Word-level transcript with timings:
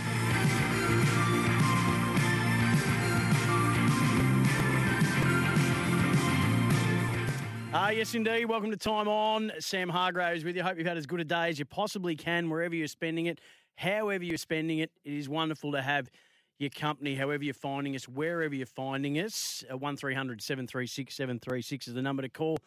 Ah, 7.73 7.91
yes, 7.91 8.13
indeed. 8.13 8.43
Welcome 8.43 8.71
to 8.71 8.77
Time 8.77 9.07
On. 9.07 9.53
Sam 9.59 9.87
Hargreaves 9.87 10.43
with 10.43 10.57
you. 10.57 10.63
Hope 10.63 10.77
you've 10.77 10.85
had 10.85 10.97
as 10.97 11.05
good 11.05 11.21
a 11.21 11.23
day 11.23 11.47
as 11.47 11.59
you 11.59 11.63
possibly 11.63 12.17
can 12.17 12.49
wherever 12.49 12.75
you're 12.75 12.87
spending 12.87 13.27
it. 13.27 13.39
However 13.77 14.23
you're 14.23 14.37
spending 14.37 14.79
it, 14.79 14.91
it 15.05 15.13
is 15.13 15.29
wonderful 15.29 15.71
to 15.71 15.81
have 15.81 16.09
your 16.57 16.71
company, 16.71 17.13
however 17.13 17.43
you're 17.43 17.53
finding 17.53 17.95
us, 17.95 18.07
wherever 18.07 18.53
you're 18.53 18.65
finding 18.65 19.19
us. 19.19 19.63
Uh, 19.71 19.77
1300 19.77 20.41
736 20.41 21.15
736 21.15 21.87
is 21.87 21.93
the 21.93 22.01
number 22.01 22.23
to 22.23 22.29
call 22.29 22.57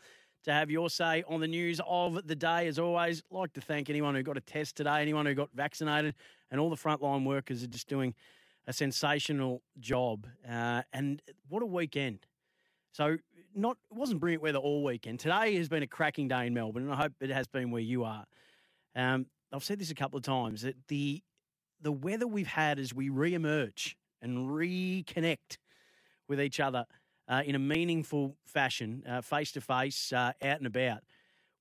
to 0.45 0.53
have 0.53 0.71
your 0.71 0.89
say 0.89 1.25
on 1.29 1.41
the 1.41 1.49
news 1.49 1.81
of 1.87 2.27
the 2.27 2.37
day. 2.37 2.69
As 2.69 2.79
always, 2.79 3.23
I'd 3.31 3.37
like 3.37 3.53
to 3.55 3.61
thank 3.61 3.91
anyone 3.91 4.15
who 4.15 4.23
got 4.23 4.37
a 4.37 4.41
test 4.41 4.77
today, 4.77 5.03
anyone 5.03 5.27
who 5.27 5.35
got 5.35 5.51
vaccinated, 5.53 6.15
and 6.51 6.61
all 6.61 6.71
the 6.71 6.77
frontline 6.77 7.25
workers 7.25 7.65
are 7.65 7.69
just 7.69 7.89
doing 7.89 8.15
a 8.69 8.73
sensational 8.73 9.63
job. 9.81 10.29
Uh, 10.49 10.83
and 10.93 11.21
what 11.49 11.63
a 11.63 11.67
weekend! 11.67 12.21
So, 12.93 13.19
not 13.53 13.77
it 13.91 13.97
wasn't 13.97 14.21
brilliant 14.21 14.45
weather 14.45 14.59
all 14.59 14.85
weekend. 14.85 15.19
Today 15.19 15.57
has 15.57 15.69
been 15.69 15.83
a 15.83 15.89
cracking 15.89 16.29
day 16.29 16.47
in 16.47 16.55
Melbourne, 16.55 16.85
and 16.85 16.93
I 16.93 16.97
hope 16.97 17.15
it 17.21 17.31
has 17.31 17.49
been 17.49 17.73
where 17.73 17.83
you 17.83 18.05
are. 18.05 18.25
Um, 18.95 19.27
I've 19.53 19.65
said 19.65 19.79
this 19.79 19.91
a 19.91 19.95
couple 19.95 20.17
of 20.17 20.23
times 20.23 20.63
that 20.63 20.77
the 20.89 21.23
the 21.83 21.93
weather 21.93 22.27
we've 22.27 22.47
had 22.47 22.79
as 22.79 22.93
we 22.93 23.09
re-emerge 23.09 23.97
and 24.21 24.51
reconnect 24.51 25.57
with 26.29 26.41
each 26.41 26.61
other 26.61 26.85
uh, 27.27 27.43
in 27.47 27.55
a 27.55 27.59
meaningful 27.59 28.37
fashion, 28.45 29.03
face 29.23 29.51
to 29.53 29.63
face, 29.63 30.13
out 30.13 30.35
and 30.43 30.67
about, 30.67 30.99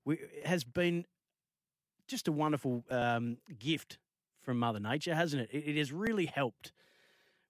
we, 0.04 0.18
has 0.44 0.62
been 0.62 1.06
just 2.06 2.28
a 2.28 2.32
wonderful 2.32 2.84
um, 2.90 3.38
gift 3.58 3.98
from 4.42 4.58
Mother 4.58 4.80
Nature, 4.80 5.14
hasn't 5.14 5.42
it? 5.42 5.50
it? 5.52 5.70
It 5.70 5.78
has 5.78 5.92
really 5.92 6.26
helped 6.26 6.72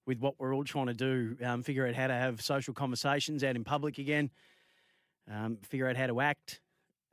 with 0.06 0.18
what 0.18 0.34
we're 0.38 0.54
all 0.54 0.64
trying 0.64 0.86
to 0.86 0.94
do, 0.94 1.36
um, 1.44 1.62
figure 1.62 1.86
out 1.86 1.94
how 1.94 2.06
to 2.06 2.14
have 2.14 2.42
social 2.42 2.74
conversations 2.74 3.42
out 3.42 3.56
in 3.56 3.64
public 3.64 3.98
again, 3.98 4.30
um, 5.30 5.58
figure 5.62 5.88
out 5.88 5.96
how 5.96 6.06
to 6.06 6.20
act 6.20 6.60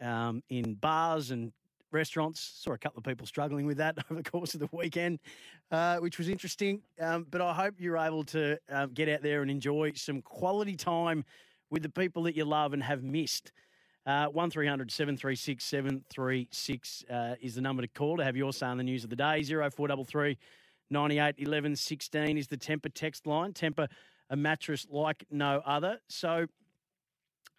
um, 0.01 0.43
in 0.49 0.73
bars 0.73 1.31
and 1.31 1.51
restaurants. 1.97 2.39
Saw 2.63 2.71
a 2.71 2.77
couple 2.77 2.99
of 2.99 3.03
people 3.03 3.25
struggling 3.25 3.65
with 3.65 3.77
that 3.77 3.97
over 4.09 4.21
the 4.21 4.29
course 4.29 4.53
of 4.53 4.61
the 4.61 4.69
weekend, 4.71 5.19
uh, 5.71 5.97
which 5.97 6.17
was 6.17 6.29
interesting. 6.29 6.81
Um, 7.01 7.27
but 7.29 7.41
I 7.41 7.53
hope 7.53 7.75
you're 7.79 7.97
able 7.97 8.23
to 8.25 8.57
uh, 8.71 8.85
get 8.87 9.09
out 9.09 9.21
there 9.21 9.41
and 9.41 9.51
enjoy 9.51 9.93
some 9.95 10.21
quality 10.21 10.75
time 10.75 11.25
with 11.69 11.83
the 11.83 11.89
people 11.89 12.23
that 12.23 12.35
you 12.35 12.45
love 12.45 12.73
and 12.73 12.81
have 12.83 13.03
missed. 13.03 13.51
Uh, 14.05 14.27
1300 14.27 14.89
736 14.89 15.65
736 15.65 17.03
uh, 17.09 17.35
is 17.41 17.55
the 17.55 17.61
number 17.61 17.81
to 17.81 17.89
call 17.89 18.15
to 18.15 18.23
have 18.23 18.37
your 18.37 18.53
say 18.53 18.65
on 18.65 18.77
the 18.77 18.83
news 18.83 19.03
of 19.03 19.09
the 19.09 19.17
day. 19.17 19.43
0433 19.43 20.37
98 20.89 21.35
11 21.39 21.75
16 21.75 22.37
is 22.37 22.47
the 22.47 22.55
Tempur 22.55 22.93
text 22.93 23.27
line. 23.27 23.51
Tempur, 23.51 23.89
a 24.29 24.35
mattress 24.37 24.87
like 24.89 25.25
no 25.29 25.61
other. 25.65 25.99
So, 26.07 26.45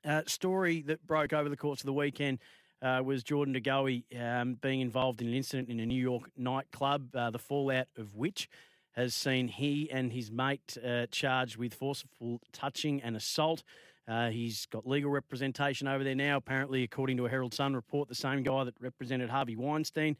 uh, 0.05 0.23
story 0.27 0.83
that 0.83 1.07
broke 1.07 1.33
over 1.33 1.49
the 1.49 1.57
course 1.57 1.81
of 1.81 1.87
the 1.87 1.93
weekend 1.93 2.39
uh, 2.83 3.03
was 3.05 3.23
Jordan 3.23 3.55
De 3.55 3.61
Goey 3.61 4.05
um, 4.21 4.55
being 4.55 4.81
involved 4.81 5.21
in 5.21 5.29
an 5.29 5.35
incident 5.35 5.69
in 5.69 5.81
a 5.81 5.87
New 5.87 6.01
York 6.01 6.31
nightclub, 6.37 7.15
uh, 7.15 7.31
the 7.31 7.39
fallout 7.39 7.89
of 7.97 8.15
which 8.15 8.49
has 8.93 9.15
seen 9.15 9.49
he 9.49 9.89
and 9.91 10.13
his 10.13 10.31
mate 10.31 10.77
uh, 10.85 11.07
charged 11.11 11.57
with 11.57 11.75
forceful 11.75 12.41
touching 12.53 13.01
and 13.03 13.17
assault. 13.17 13.63
Uh, 14.09 14.31
he's 14.31 14.67
got 14.67 14.87
legal 14.87 15.11
representation 15.11 15.87
over 15.87 16.03
there 16.03 16.15
now, 16.15 16.37
apparently, 16.37 16.83
according 16.83 17.17
to 17.17 17.27
a 17.27 17.29
Herald 17.29 17.53
Sun 17.53 17.75
report, 17.75 18.09
the 18.09 18.15
same 18.15 18.43
guy 18.43 18.65
that 18.65 18.75
represented 18.81 19.29
Harvey 19.29 19.55
Weinstein. 19.55 20.17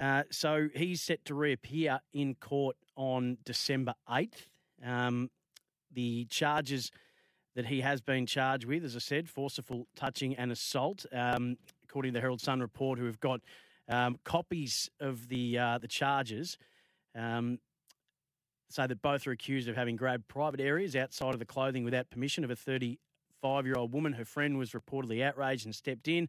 Uh, 0.00 0.22
so 0.30 0.68
he's 0.74 1.02
set 1.02 1.24
to 1.24 1.34
reappear 1.34 2.00
in 2.12 2.34
court 2.36 2.76
on 2.96 3.38
December 3.44 3.94
8th. 4.08 4.46
Um, 4.84 5.30
the 5.92 6.26
charges 6.26 6.90
that 7.54 7.66
he 7.66 7.80
has 7.80 8.00
been 8.00 8.26
charged 8.26 8.64
with, 8.64 8.84
as 8.84 8.96
I 8.96 8.98
said, 8.98 9.28
forcible 9.28 9.86
touching 9.94 10.34
and 10.36 10.50
assault, 10.50 11.06
um, 11.12 11.56
according 11.84 12.12
to 12.12 12.16
the 12.16 12.20
Herald 12.20 12.40
Sun 12.40 12.60
report, 12.60 12.98
who 12.98 13.06
have 13.06 13.20
got 13.20 13.40
um, 13.88 14.18
copies 14.24 14.90
of 15.00 15.28
the 15.28 15.58
uh, 15.58 15.78
the 15.78 15.88
charges. 15.88 16.58
Um, 17.14 17.58
say 18.70 18.86
that 18.86 19.02
both 19.02 19.26
are 19.26 19.30
accused 19.30 19.68
of 19.68 19.76
having 19.76 19.94
grabbed 19.94 20.26
private 20.26 20.60
areas 20.60 20.96
outside 20.96 21.32
of 21.32 21.38
the 21.38 21.44
clothing 21.44 21.84
without 21.84 22.10
permission 22.10 22.42
of 22.42 22.50
a 22.50 22.56
35 22.56 23.66
year 23.66 23.76
old 23.76 23.92
woman. 23.92 24.14
Her 24.14 24.24
friend 24.24 24.58
was 24.58 24.72
reportedly 24.72 25.22
outraged 25.22 25.64
and 25.64 25.74
stepped 25.74 26.08
in. 26.08 26.28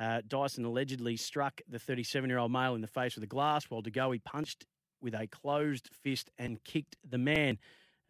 Uh, 0.00 0.22
Dyson 0.26 0.64
allegedly 0.64 1.16
struck 1.16 1.60
the 1.68 1.78
37 1.78 2.30
year 2.30 2.38
old 2.38 2.52
male 2.52 2.74
in 2.74 2.80
the 2.80 2.86
face 2.86 3.14
with 3.14 3.24
a 3.24 3.28
glass 3.28 3.66
while 3.68 3.82
De 3.82 3.90
Goey 3.90 4.22
punched 4.24 4.64
with 5.02 5.14
a 5.14 5.26
closed 5.26 5.90
fist 5.92 6.30
and 6.38 6.62
kicked 6.64 6.96
the 7.08 7.18
man. 7.18 7.58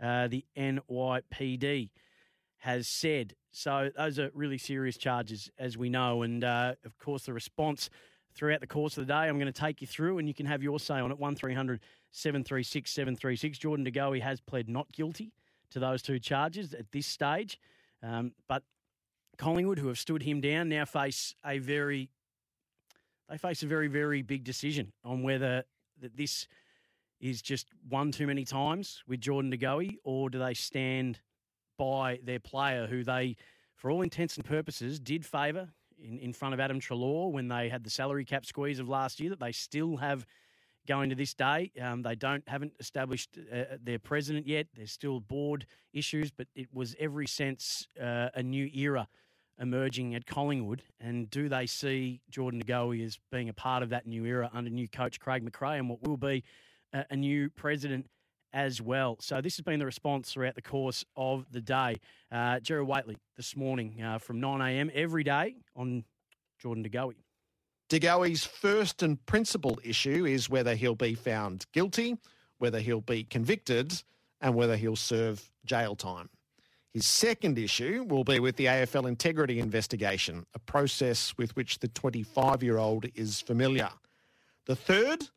Uh, 0.00 0.28
the 0.28 0.44
NYPD 0.56 1.90
has 2.60 2.86
said. 2.88 3.34
So 3.52 3.90
those 3.96 4.18
are 4.18 4.30
really 4.34 4.58
serious 4.58 4.96
charges, 4.96 5.50
as 5.58 5.76
we 5.76 5.88
know. 5.88 6.22
And 6.22 6.44
uh, 6.44 6.74
of 6.84 6.98
course, 6.98 7.24
the 7.24 7.32
response 7.32 7.90
throughout 8.34 8.60
the 8.60 8.66
course 8.66 8.96
of 8.96 9.06
the 9.06 9.12
day, 9.12 9.28
I'm 9.28 9.38
going 9.38 9.52
to 9.52 9.60
take 9.60 9.80
you 9.80 9.86
through, 9.86 10.18
and 10.18 10.28
you 10.28 10.34
can 10.34 10.46
have 10.46 10.62
your 10.62 10.78
say 10.78 10.94
on 10.94 11.10
it. 11.10 11.18
One 11.18 11.36
736 11.36 12.90
736. 12.90 13.58
Jordan 13.58 13.84
De 13.84 13.90
Goey 13.90 14.20
has 14.20 14.40
pled 14.40 14.68
not 14.68 14.90
guilty 14.92 15.32
to 15.70 15.78
those 15.78 16.02
two 16.02 16.18
charges 16.18 16.74
at 16.74 16.90
this 16.92 17.06
stage. 17.06 17.58
Um, 18.02 18.32
but 18.48 18.62
Collingwood, 19.36 19.78
who 19.78 19.88
have 19.88 19.98
stood 19.98 20.22
him 20.22 20.40
down, 20.40 20.68
now 20.68 20.84
face 20.84 21.34
a 21.44 21.58
very 21.58 22.10
they 23.28 23.38
face 23.38 23.62
a 23.62 23.66
very, 23.66 23.86
very 23.86 24.22
big 24.22 24.42
decision 24.42 24.92
on 25.04 25.22
whether 25.22 25.62
that 26.00 26.16
this 26.16 26.48
is 27.20 27.40
just 27.40 27.68
one 27.88 28.10
too 28.10 28.26
many 28.26 28.44
times 28.44 29.04
with 29.06 29.20
Jordan 29.20 29.50
De 29.50 29.56
Goey, 29.56 29.98
or 30.02 30.28
do 30.28 30.38
they 30.40 30.54
stand 30.54 31.20
by 31.80 32.20
their 32.22 32.38
player 32.38 32.86
who 32.86 33.02
they, 33.02 33.36
for 33.74 33.90
all 33.90 34.02
intents 34.02 34.36
and 34.36 34.44
purposes, 34.44 35.00
did 35.00 35.24
favour 35.24 35.70
in, 35.98 36.18
in 36.18 36.34
front 36.34 36.52
of 36.52 36.60
Adam 36.60 36.78
Treloar 36.78 37.32
when 37.32 37.48
they 37.48 37.70
had 37.70 37.82
the 37.84 37.88
salary 37.88 38.26
cap 38.26 38.44
squeeze 38.44 38.78
of 38.78 38.86
last 38.86 39.18
year 39.18 39.30
that 39.30 39.40
they 39.40 39.50
still 39.50 39.96
have 39.96 40.26
going 40.86 41.08
to 41.08 41.16
this 41.16 41.32
day. 41.32 41.72
Um, 41.80 42.02
they 42.02 42.14
don't 42.14 42.46
haven't 42.46 42.74
established 42.80 43.38
uh, 43.50 43.76
their 43.82 43.98
president 43.98 44.46
yet. 44.46 44.66
There's 44.74 44.92
still 44.92 45.20
board 45.20 45.64
issues, 45.94 46.30
but 46.30 46.48
it 46.54 46.68
was 46.70 46.94
every 47.00 47.26
sense 47.26 47.88
uh, 47.98 48.28
a 48.34 48.42
new 48.42 48.68
era 48.74 49.08
emerging 49.58 50.14
at 50.14 50.26
Collingwood. 50.26 50.82
And 51.00 51.30
do 51.30 51.48
they 51.48 51.64
see 51.64 52.20
Jordan 52.28 52.60
De 52.60 52.66
Goey 52.66 53.02
as 53.02 53.18
being 53.32 53.48
a 53.48 53.54
part 53.54 53.82
of 53.82 53.88
that 53.88 54.06
new 54.06 54.26
era 54.26 54.50
under 54.52 54.68
new 54.68 54.86
coach 54.86 55.18
Craig 55.18 55.50
McRae 55.50 55.78
and 55.78 55.88
what 55.88 56.06
will 56.06 56.18
be 56.18 56.44
a, 56.92 57.06
a 57.10 57.16
new 57.16 57.48
president 57.48 58.10
as 58.52 58.80
well. 58.80 59.16
So 59.20 59.40
this 59.40 59.56
has 59.56 59.62
been 59.62 59.78
the 59.78 59.86
response 59.86 60.32
throughout 60.32 60.54
the 60.54 60.62
course 60.62 61.04
of 61.16 61.46
the 61.50 61.60
day. 61.60 61.96
Uh, 62.30 62.60
Jared 62.60 62.88
Waitley 62.88 63.16
this 63.36 63.56
morning 63.56 64.02
uh, 64.02 64.18
from 64.18 64.40
9am 64.40 64.90
every 64.92 65.24
day 65.24 65.56
on 65.76 66.04
Jordan 66.58 66.82
De 66.82 66.88
Goey. 66.88 67.16
De 67.88 67.98
Goey's 67.98 68.44
first 68.44 69.02
and 69.02 69.24
principal 69.26 69.80
issue 69.82 70.24
is 70.24 70.48
whether 70.48 70.74
he'll 70.74 70.94
be 70.94 71.14
found 71.14 71.66
guilty, 71.72 72.16
whether 72.58 72.80
he'll 72.80 73.00
be 73.00 73.24
convicted, 73.24 74.02
and 74.40 74.54
whether 74.54 74.76
he'll 74.76 74.96
serve 74.96 75.50
jail 75.64 75.96
time. 75.96 76.28
His 76.92 77.06
second 77.06 77.58
issue 77.58 78.04
will 78.08 78.24
be 78.24 78.40
with 78.40 78.56
the 78.56 78.66
AFL 78.66 79.06
integrity 79.06 79.60
investigation, 79.60 80.44
a 80.54 80.58
process 80.58 81.34
with 81.38 81.54
which 81.56 81.78
the 81.78 81.88
25 81.88 82.62
year 82.62 82.78
old 82.78 83.06
is 83.14 83.40
familiar. 83.40 83.90
The 84.66 84.76
third, 84.76 85.28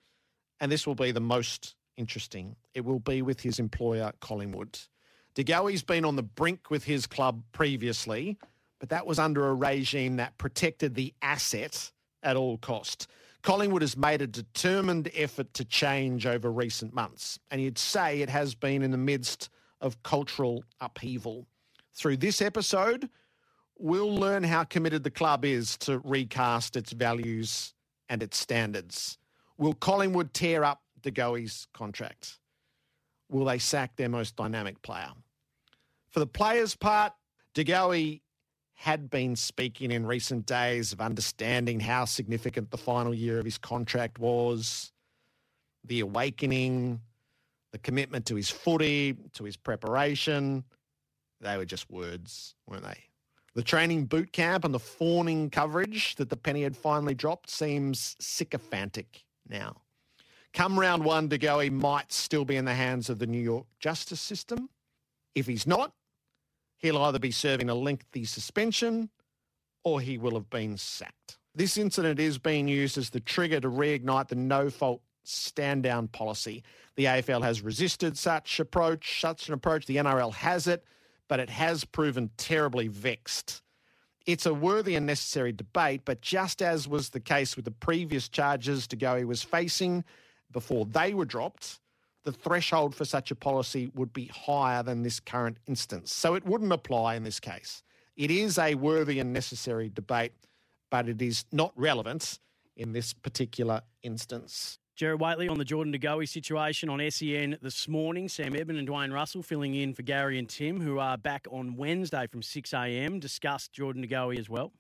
and 0.60 0.72
this 0.72 0.88
will 0.88 0.96
be 0.96 1.12
the 1.12 1.22
most 1.22 1.76
interesting, 1.98 2.56
it 2.74 2.86
will 2.86 3.00
be 3.00 3.22
with 3.22 3.42
his 3.42 3.60
employer, 3.60 4.12
Collingwood. 4.20 4.80
De 5.36 5.44
Goey's 5.44 5.84
been 5.84 6.06
on 6.06 6.16
the 6.16 6.24
brink 6.24 6.70
with 6.70 6.84
his 6.84 7.08
club 7.08 7.42
previously, 7.52 8.38
but 8.80 8.90
that 8.90 9.06
was 9.06 9.18
under 9.18 9.48
a 9.48 9.54
regime 9.54 10.18
that 10.18 10.38
protected 10.38 10.94
the 10.94 11.14
asset 11.22 11.92
at 12.22 12.36
all 12.36 12.58
cost. 12.58 13.08
Collingwood 13.42 13.82
has 13.82 13.98
made 13.98 14.22
a 14.22 14.28
determined 14.28 15.10
effort 15.16 15.54
to 15.56 15.66
change 15.66 16.26
over 16.26 16.52
recent 16.52 16.94
months, 16.94 17.40
and 17.50 17.62
you'd 17.62 17.78
say 17.78 18.22
it 18.22 18.30
has 18.30 18.56
been 18.56 18.84
in 18.84 18.92
the 18.92 18.98
midst 18.98 19.50
of 19.82 20.02
cultural 20.04 20.64
upheaval. 20.80 21.46
Through 21.94 22.18
this 22.18 22.42
episode, 22.42 23.10
we'll 23.78 24.16
learn 24.16 24.44
how 24.44 24.64
committed 24.64 25.04
the 25.04 25.12
club 25.12 25.44
is 25.44 25.78
to 25.80 26.00
recast 26.00 26.76
its 26.76 26.94
values 26.94 27.74
and 28.08 28.24
its 28.24 28.38
standards. 28.38 29.18
Will 29.58 29.74
Collingwood 29.74 30.34
tear 30.34 30.64
up 30.64 30.83
De 31.04 31.12
Goey's 31.12 31.68
contract? 31.74 32.40
Will 33.30 33.46
they 33.46 33.60
sack 33.60 33.96
their 33.96 34.10
most 34.10 34.36
dynamic 34.36 34.82
player? 34.82 35.12
For 36.10 36.20
the 36.20 36.28
players' 36.28 36.76
part, 36.76 37.14
De 37.54 37.64
Goey 37.64 38.22
had 38.74 39.10
been 39.10 39.36
speaking 39.36 39.92
in 39.92 40.06
recent 40.06 40.46
days 40.46 40.92
of 40.92 41.00
understanding 41.00 41.80
how 41.80 42.06
significant 42.06 42.72
the 42.72 42.78
final 42.78 43.14
year 43.14 43.40
of 43.40 43.46
his 43.46 43.58
contract 43.58 44.20
was, 44.20 44.92
the 45.86 46.00
awakening, 46.00 47.00
the 47.72 47.78
commitment 47.80 48.26
to 48.26 48.36
his 48.36 48.50
footy, 48.50 49.16
to 49.34 49.44
his 49.44 49.58
preparation. 49.58 50.64
They 51.42 51.58
were 51.58 51.66
just 51.66 51.90
words, 51.90 52.56
weren't 52.68 52.84
they? 52.84 53.04
The 53.56 53.64
training 53.64 54.06
boot 54.06 54.32
camp 54.32 54.66
and 54.66 54.74
the 54.74 54.80
fawning 54.80 55.50
coverage 55.50 56.16
that 56.16 56.30
the 56.30 56.38
penny 56.38 56.64
had 56.64 56.76
finally 56.76 57.14
dropped 57.14 57.50
seems 57.50 58.16
sycophantic 58.20 59.24
now. 59.48 59.83
Come 60.54 60.80
round 60.80 61.04
one, 61.04 61.28
De 61.28 61.40
Goey 61.40 61.72
might 61.72 62.12
still 62.12 62.46
be 62.46 62.56
in 62.56 62.66
the 62.66 62.76
hands 62.76 63.10
of 63.10 63.18
the 63.18 63.26
New 63.26 63.42
York 63.42 63.66
justice 63.80 64.22
system. 64.22 64.70
If 65.34 65.48
he's 65.48 65.66
not, 65.66 65.94
he'll 66.78 67.00
either 67.00 67.18
be 67.18 67.32
serving 67.32 67.70
a 67.70 67.76
lengthy 67.76 68.24
suspension 68.26 69.10
or 69.84 70.00
he 70.00 70.18
will 70.18 70.36
have 70.36 70.50
been 70.50 70.78
sacked. 70.78 71.38
This 71.56 71.78
incident 71.78 72.20
is 72.20 72.38
being 72.38 72.68
used 72.68 72.98
as 72.98 73.10
the 73.10 73.20
trigger 73.20 73.60
to 73.60 73.70
reignite 73.70 74.28
the 74.28 74.36
no 74.36 74.70
fault 74.70 75.02
stand 75.24 75.84
down 75.84 76.08
policy. 76.08 76.64
The 76.96 77.06
AFL 77.06 77.42
has 77.42 77.62
resisted 77.62 78.18
such 78.18 78.60
approach, 78.60 79.22
such 79.22 79.48
an 79.48 79.54
approach. 79.56 79.86
The 79.86 79.98
NRL 79.98 80.34
has 80.34 80.68
it, 80.68 80.84
but 81.28 81.40
it 81.40 81.50
has 81.50 81.84
proven 81.84 82.30
terribly 82.38 82.88
vexed. 82.88 83.62
It's 84.26 84.46
a 84.46 84.54
worthy 84.54 84.96
and 84.96 85.06
necessary 85.06 85.52
debate, 85.52 86.02
but 86.06 86.22
just 86.22 86.62
as 86.62 86.88
was 86.88 87.10
the 87.10 87.20
case 87.20 87.56
with 87.56 87.66
the 87.66 87.72
previous 87.72 88.30
charges 88.30 88.88
De 88.88 88.96
Goey 88.96 89.26
was 89.26 89.42
facing 89.42 90.04
before 90.54 90.86
they 90.86 91.14
were 91.14 91.26
dropped, 91.26 91.80
the 92.24 92.32
threshold 92.32 92.96
for 92.96 93.06
such 93.06 93.32
a 93.32 93.36
policy 93.36 93.92
would 93.96 94.14
be 94.14 94.26
higher 94.28 94.82
than 94.82 95.04
this 95.04 95.20
current 95.20 95.58
instance. 95.68 96.14
So 96.14 96.36
it 96.36 96.46
wouldn't 96.46 96.72
apply 96.72 97.16
in 97.16 97.24
this 97.24 97.40
case. 97.40 97.84
It 98.16 98.32
is 98.32 98.58
a 98.58 98.76
worthy 98.76 99.20
and 99.20 99.34
necessary 99.34 99.90
debate, 99.90 100.34
but 100.90 101.10
it 101.10 101.22
is 101.22 101.46
not 101.52 101.74
relevant 101.76 102.40
in 102.78 102.94
this 102.94 103.14
particular 103.14 103.82
instance. 104.04 104.80
Jared 104.96 105.20
Waitley 105.20 105.50
on 105.50 105.58
the 105.58 105.66
Jordan 105.66 105.92
De 105.92 105.98
Goey 105.98 106.30
situation 106.30 106.88
on 106.88 107.02
SEN 107.10 107.58
this 107.64 107.88
morning. 107.88 108.30
Sam 108.30 108.56
Edmund 108.56 108.78
and 108.78 108.88
Dwayne 108.88 109.12
Russell 109.12 109.42
filling 109.42 109.74
in 109.74 109.96
for 109.96 110.04
Gary 110.04 110.38
and 110.38 110.48
Tim, 110.48 110.80
who 110.80 111.00
are 111.00 111.18
back 111.18 111.48
on 111.50 111.76
Wednesday 111.76 112.28
from 112.28 112.42
6am. 112.42 113.20
Discussed 113.20 113.74
Jordan 113.74 114.04
De 114.04 114.08
Goey 114.08 114.38
as 114.38 114.50
well. 114.50 114.72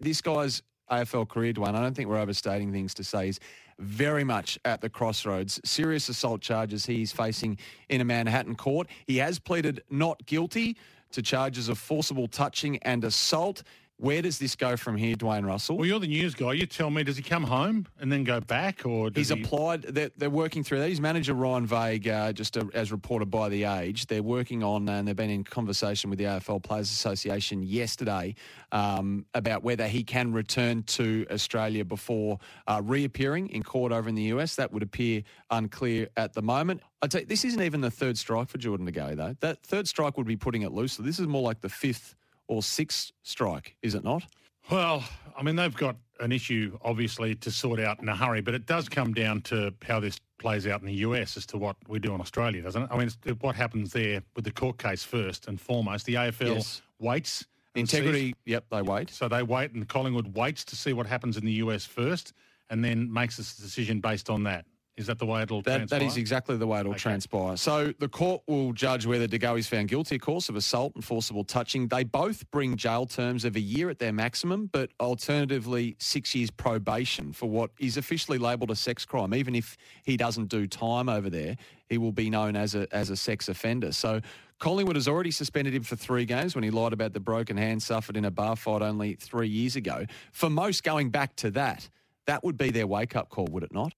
This 0.00 0.20
guy's 0.20 0.62
AFL 0.90 1.28
career, 1.28 1.52
Dwayne, 1.52 1.74
I 1.74 1.82
don't 1.82 1.94
think 1.94 2.08
we're 2.08 2.18
overstating 2.18 2.72
things 2.72 2.94
to 2.94 3.04
say 3.04 3.26
he's 3.26 3.40
very 3.80 4.24
much 4.24 4.58
at 4.64 4.80
the 4.80 4.88
crossroads. 4.88 5.60
Serious 5.64 6.08
assault 6.08 6.40
charges 6.40 6.86
he's 6.86 7.12
facing 7.12 7.58
in 7.88 8.00
a 8.00 8.04
Manhattan 8.04 8.54
court. 8.54 8.88
He 9.06 9.16
has 9.16 9.38
pleaded 9.38 9.82
not 9.90 10.24
guilty 10.26 10.76
to 11.12 11.22
charges 11.22 11.68
of 11.68 11.78
forcible 11.78 12.28
touching 12.28 12.78
and 12.78 13.02
assault. 13.04 13.62
Where 14.00 14.22
does 14.22 14.38
this 14.38 14.56
go 14.56 14.78
from 14.78 14.96
here, 14.96 15.14
Dwayne 15.14 15.44
Russell? 15.44 15.76
Well, 15.76 15.86
you're 15.86 16.00
the 16.00 16.06
news 16.06 16.34
guy. 16.34 16.54
You 16.54 16.64
tell 16.64 16.88
me, 16.88 17.04
does 17.04 17.18
he 17.18 17.22
come 17.22 17.44
home 17.44 17.84
and 18.00 18.10
then 18.10 18.24
go 18.24 18.40
back, 18.40 18.86
or 18.86 19.10
he's 19.14 19.28
he... 19.28 19.42
applied? 19.42 19.82
They're, 19.82 20.10
they're, 20.16 20.30
working 20.30 20.64
through 20.64 20.78
that. 20.78 20.88
His 20.88 21.02
manager 21.02 21.34
Ryan 21.34 21.66
Vague, 21.66 22.08
uh, 22.08 22.32
just 22.32 22.56
a, 22.56 22.66
as 22.72 22.92
reported 22.92 23.30
by 23.30 23.50
the 23.50 23.64
Age, 23.64 24.06
they're 24.06 24.22
working 24.22 24.62
on, 24.62 24.88
and 24.88 25.06
they've 25.06 25.14
been 25.14 25.28
in 25.28 25.44
conversation 25.44 26.08
with 26.08 26.18
the 26.18 26.24
AFL 26.24 26.62
Players 26.62 26.90
Association 26.90 27.62
yesterday 27.62 28.34
um, 28.72 29.26
about 29.34 29.64
whether 29.64 29.86
he 29.86 30.02
can 30.02 30.32
return 30.32 30.82
to 30.84 31.26
Australia 31.30 31.84
before 31.84 32.38
uh, 32.68 32.80
reappearing 32.82 33.50
in 33.50 33.62
court 33.62 33.92
over 33.92 34.08
in 34.08 34.14
the 34.14 34.32
US. 34.34 34.54
That 34.54 34.72
would 34.72 34.82
appear 34.82 35.24
unclear 35.50 36.08
at 36.16 36.32
the 36.32 36.42
moment. 36.42 36.80
I'd 37.02 37.12
say 37.12 37.24
this 37.24 37.44
isn't 37.44 37.60
even 37.60 37.82
the 37.82 37.90
third 37.90 38.16
strike 38.16 38.48
for 38.48 38.56
Jordan 38.56 38.86
De 38.86 38.92
Goey 38.92 39.14
though. 39.14 39.36
That 39.40 39.62
third 39.62 39.86
strike 39.86 40.16
would 40.16 40.26
be 40.26 40.36
putting 40.36 40.62
it 40.62 40.72
loosely. 40.72 41.04
This 41.04 41.18
is 41.18 41.26
more 41.26 41.42
like 41.42 41.60
the 41.60 41.68
fifth 41.68 42.14
or 42.50 42.64
six 42.64 43.12
strike, 43.22 43.76
is 43.80 43.94
it 43.94 44.02
not? 44.02 44.24
Well, 44.70 45.04
I 45.38 45.42
mean, 45.44 45.54
they've 45.54 45.74
got 45.76 45.96
an 46.18 46.32
issue, 46.32 46.76
obviously, 46.82 47.36
to 47.36 47.50
sort 47.50 47.78
out 47.78 48.02
in 48.02 48.08
a 48.08 48.16
hurry, 48.16 48.40
but 48.40 48.54
it 48.54 48.66
does 48.66 48.88
come 48.88 49.14
down 49.14 49.40
to 49.42 49.72
how 49.86 50.00
this 50.00 50.20
plays 50.38 50.66
out 50.66 50.80
in 50.80 50.86
the 50.86 50.94
US 50.94 51.36
as 51.36 51.46
to 51.46 51.58
what 51.58 51.76
we 51.86 52.00
do 52.00 52.12
in 52.12 52.20
Australia, 52.20 52.60
doesn't 52.60 52.82
it? 52.82 52.88
I 52.90 52.98
mean, 52.98 53.08
what 53.40 53.54
happens 53.54 53.92
there 53.92 54.22
with 54.34 54.44
the 54.44 54.50
court 54.50 54.78
case 54.78 55.04
first 55.04 55.46
and 55.46 55.60
foremost. 55.60 56.06
The 56.06 56.14
AFL 56.14 56.56
yes. 56.56 56.82
waits. 56.98 57.46
Integrity, 57.76 58.26
sees, 58.26 58.34
yep, 58.46 58.64
they 58.68 58.82
wait. 58.82 59.10
So 59.10 59.28
they 59.28 59.44
wait, 59.44 59.72
and 59.72 59.88
Collingwood 59.88 60.34
waits 60.34 60.64
to 60.64 60.76
see 60.76 60.92
what 60.92 61.06
happens 61.06 61.36
in 61.36 61.44
the 61.44 61.52
US 61.52 61.86
first 61.86 62.32
and 62.68 62.84
then 62.84 63.12
makes 63.12 63.38
a 63.38 63.42
decision 63.42 64.00
based 64.00 64.28
on 64.28 64.42
that. 64.44 64.64
Is 65.00 65.06
that 65.06 65.18
the 65.18 65.26
way 65.26 65.42
it'll 65.42 65.62
that, 65.62 65.76
transpire? 65.78 65.98
That 65.98 66.04
is 66.04 66.16
exactly 66.18 66.56
the 66.58 66.66
way 66.66 66.80
it'll 66.80 66.92
okay. 66.92 67.00
transpire. 67.00 67.56
So 67.56 67.92
the 67.98 68.08
court 68.08 68.42
will 68.46 68.72
judge 68.72 69.06
whether 69.06 69.26
De 69.26 69.38
Goey 69.38 69.58
is 69.58 69.66
found 69.66 69.88
guilty, 69.88 70.16
of 70.16 70.20
course, 70.20 70.50
of 70.50 70.56
assault 70.56 70.94
and 70.94 71.02
forcible 71.02 71.42
touching. 71.42 71.88
They 71.88 72.04
both 72.04 72.48
bring 72.50 72.76
jail 72.76 73.06
terms 73.06 73.46
of 73.46 73.56
a 73.56 73.60
year 73.60 73.88
at 73.88 73.98
their 73.98 74.12
maximum, 74.12 74.66
but 74.66 74.90
alternatively 75.00 75.96
six 75.98 76.34
years 76.34 76.50
probation 76.50 77.32
for 77.32 77.48
what 77.48 77.70
is 77.80 77.96
officially 77.96 78.36
labelled 78.36 78.70
a 78.70 78.76
sex 78.76 79.06
crime. 79.06 79.32
Even 79.34 79.54
if 79.54 79.76
he 80.04 80.16
doesn't 80.16 80.48
do 80.48 80.66
time 80.66 81.08
over 81.08 81.30
there, 81.30 81.56
he 81.88 81.96
will 81.96 82.12
be 82.12 82.28
known 82.28 82.54
as 82.54 82.74
a, 82.74 82.86
as 82.94 83.08
a 83.08 83.16
sex 83.16 83.48
offender. 83.48 83.92
So 83.92 84.20
Collingwood 84.58 84.96
has 84.96 85.08
already 85.08 85.30
suspended 85.30 85.74
him 85.74 85.82
for 85.82 85.96
three 85.96 86.26
games 86.26 86.54
when 86.54 86.62
he 86.62 86.70
lied 86.70 86.92
about 86.92 87.14
the 87.14 87.20
broken 87.20 87.56
hand 87.56 87.82
suffered 87.82 88.16
in 88.18 88.26
a 88.26 88.30
bar 88.30 88.54
fight 88.54 88.82
only 88.82 89.14
three 89.14 89.48
years 89.48 89.76
ago. 89.76 90.04
For 90.32 90.50
most 90.50 90.84
going 90.84 91.08
back 91.08 91.34
to 91.36 91.50
that, 91.52 91.88
that 92.26 92.44
would 92.44 92.58
be 92.58 92.70
their 92.70 92.86
wake-up 92.86 93.30
call, 93.30 93.46
would 93.46 93.62
it 93.62 93.72
not? 93.72 93.94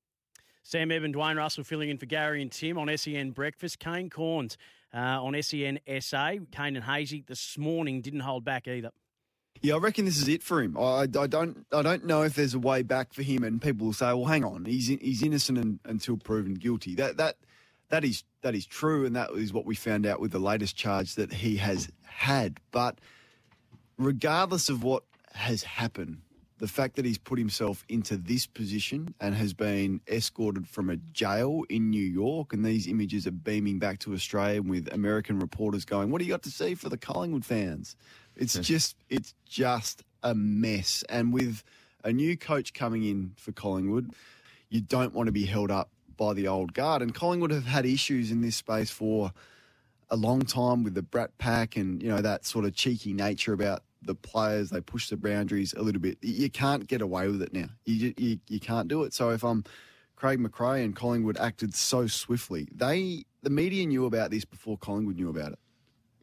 Sam 0.63 0.91
Edmund, 0.91 1.15
Dwayne 1.15 1.37
Russell 1.37 1.65
filling 1.65 1.91
in 1.91 1.99
for 1.99 2.07
Gary 2.07 2.41
and 2.41 2.51
Tim 2.51 2.79
on 2.79 2.97
SEN 2.97 3.33
Breakfast. 3.33 3.79
Kane 3.79 4.09
Cornes 4.09 4.57
uh, 4.95 5.23
on 5.23 5.41
SEN 5.43 5.81
SA. 6.01 6.33
Kane 6.51 6.77
and 6.77 6.85
Hazy 6.85 7.25
this 7.27 7.59
morning 7.59 8.01
didn't 8.01 8.21
hold 8.21 8.45
back 8.45 8.69
either. 8.69 8.91
Yeah, 9.61 9.75
I 9.75 9.79
reckon 9.79 10.05
this 10.05 10.17
is 10.17 10.29
it 10.29 10.43
for 10.43 10.63
him. 10.63 10.77
I, 10.77 11.03
I 11.03 11.07
don't 11.07 11.67
I 11.73 11.83
don't 11.83 12.05
know 12.05 12.23
if 12.23 12.35
there's 12.35 12.55
a 12.55 12.59
way 12.59 12.83
back 12.83 13.13
for 13.13 13.23
him, 13.23 13.45
and 13.45 13.63
people 13.63 13.87
will 13.87 13.93
say, 13.93 14.07
"Well, 14.07 14.25
hang 14.25 14.45
on, 14.45 14.65
he's 14.65 14.89
he's 14.89 15.23
innocent 15.23 15.59
and, 15.59 15.79
until 15.85 16.17
proven 16.17 16.55
guilty." 16.55 16.95
That 16.97 17.17
that 17.19 17.37
that 17.91 18.05
is 18.05 18.25
that 18.43 18.55
is 18.55 18.67
true, 18.67 19.05
and 19.07 19.15
that 19.15 19.31
is 19.33 19.53
what 19.53 19.65
we 19.65 19.75
found 19.77 20.05
out 20.05 20.21
with 20.21 20.33
the 20.33 20.41
latest 20.41 20.75
charge 20.75 21.15
that 21.15 21.33
he 21.33 21.59
has 21.59 21.91
had. 22.03 22.59
But 22.73 22.99
regardless 23.99 24.69
of 24.69 24.83
what 24.83 25.05
has 25.33 25.63
happened, 25.63 26.23
the 26.63 26.69
fact 26.69 26.95
that 26.95 27.05
he's 27.05 27.19
put 27.19 27.41
himself 27.41 27.85
into 27.89 28.17
this 28.17 28.47
position 28.47 29.13
and 29.19 29.35
has 29.35 29.53
been 29.53 30.01
escorted 30.07 30.69
from 30.69 30.91
a 30.91 30.97
jail 31.13 31.65
in 31.69 31.91
New 31.91 31.99
York, 32.05 32.53
and 32.53 32.65
these 32.65 32.87
images 32.87 33.27
are 33.27 33.33
beaming 33.33 33.81
back 33.81 33.99
to 33.99 34.15
Australia 34.15 34.63
with 34.63 34.87
American 34.95 35.41
reporters 35.41 35.85
going, 35.85 36.13
"What 36.13 36.21
do 36.21 36.25
you 36.25 36.31
got 36.31 36.45
to 36.45 36.53
see 36.53 36.77
for 36.77 36.89
the 36.89 36.97
Collingwood 36.97 37.45
fans?" 37.45 37.97
It's 38.37 38.55
yes. 38.55 38.65
just, 38.65 38.97
it's 39.11 39.35
just 39.45 40.05
a 40.23 40.37
mess. 40.37 41.03
And 41.09 41.33
with 41.33 41.65
a 42.05 42.13
new 42.13 42.37
coach 42.37 42.73
coming 42.73 43.03
in 43.03 43.33
for 43.37 43.51
Collingwood, 43.51 44.13
you 44.69 44.81
don't 44.81 45.13
want 45.13 45.27
to 45.27 45.33
be 45.33 45.47
held 45.47 45.73
up 45.73 45.91
by 46.17 46.33
the 46.33 46.47
old 46.47 46.75
guard. 46.75 47.03
And 47.03 47.13
Collingwood 47.13 47.51
have 47.51 47.67
had 47.67 47.87
issues 47.87 48.31
in 48.31 48.41
this 48.41 48.55
space 48.55 48.89
for 48.89 49.33
a 50.11 50.17
long 50.17 50.43
time 50.43 50.85
with 50.85 50.95
the 50.95 51.03
Brat 51.03 51.37
Pack 51.39 51.75
and 51.75 52.01
you 52.01 52.09
know 52.09 52.23
that 52.23 52.47
sort 52.47 52.67
of 52.67 52.73
cheeky 52.73 53.13
nature 53.13 53.53
about 53.53 53.83
the 54.05 54.15
players. 54.15 54.71
They 54.71 54.81
push 54.81 55.09
the 55.09 55.17
boundaries 55.17 55.73
a 55.75 55.83
little 55.83 56.01
bit. 56.01 56.19
You 56.23 56.51
can't 56.51 56.87
get 56.87 57.03
away 57.03 57.29
with 57.29 57.43
it 57.43 57.53
now. 57.53 57.69
You 57.85 58.15
you, 58.17 58.39
you 58.49 58.61
can't 58.61 58.89
do 58.89 59.05
it. 59.05 59.15
So 59.15 59.31
if 59.31 59.43
I'm 59.43 59.65
Craig 60.23 60.39
McRae 60.39 60.85
and 60.85 60.95
Collingwood 60.95 61.37
acted 61.37 61.75
so 61.75 62.07
swiftly. 62.07 62.69
They 62.73 63.25
the 63.43 63.51
media 63.51 63.85
knew 63.87 64.07
about 64.07 64.31
this 64.31 64.45
before 64.45 64.79
Collingwood 64.79 65.17
knew 65.17 65.29
about 65.29 65.53
it. 65.53 65.59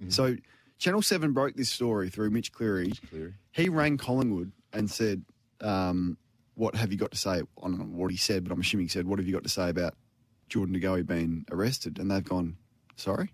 So 0.08 0.38
Channel 0.78 1.02
Seven 1.02 1.34
broke 1.34 1.56
this 1.56 1.70
story 1.70 2.10
through 2.10 2.30
Mitch 2.30 2.54
Cleary. 2.54 2.94
He 3.52 3.68
rang 3.68 3.98
Collingwood 3.98 4.54
and 4.72 4.90
said, 4.90 5.26
um, 5.60 6.18
"What 6.56 6.76
have 6.76 6.94
you 6.94 6.98
got 6.98 7.12
to 7.12 7.18
say?" 7.18 7.32
I 7.32 7.42
don't 7.62 7.78
know 7.78 7.86
what 7.98 8.10
he 8.12 8.16
said, 8.16 8.46
but 8.46 8.54
I'm 8.54 8.62
assuming 8.62 8.86
he 8.86 8.90
said, 8.90 9.06
"What 9.06 9.20
have 9.20 9.28
you 9.28 9.34
got 9.34 9.44
to 9.44 9.50
say 9.50 9.70
about 9.70 9.96
Jordan 10.48 10.74
De 10.74 10.80
Goey 10.80 11.06
being 11.06 11.46
arrested?" 11.52 12.00
And 12.00 12.10
they've 12.10 12.24
gone, 12.24 12.56
"Sorry." 12.96 13.34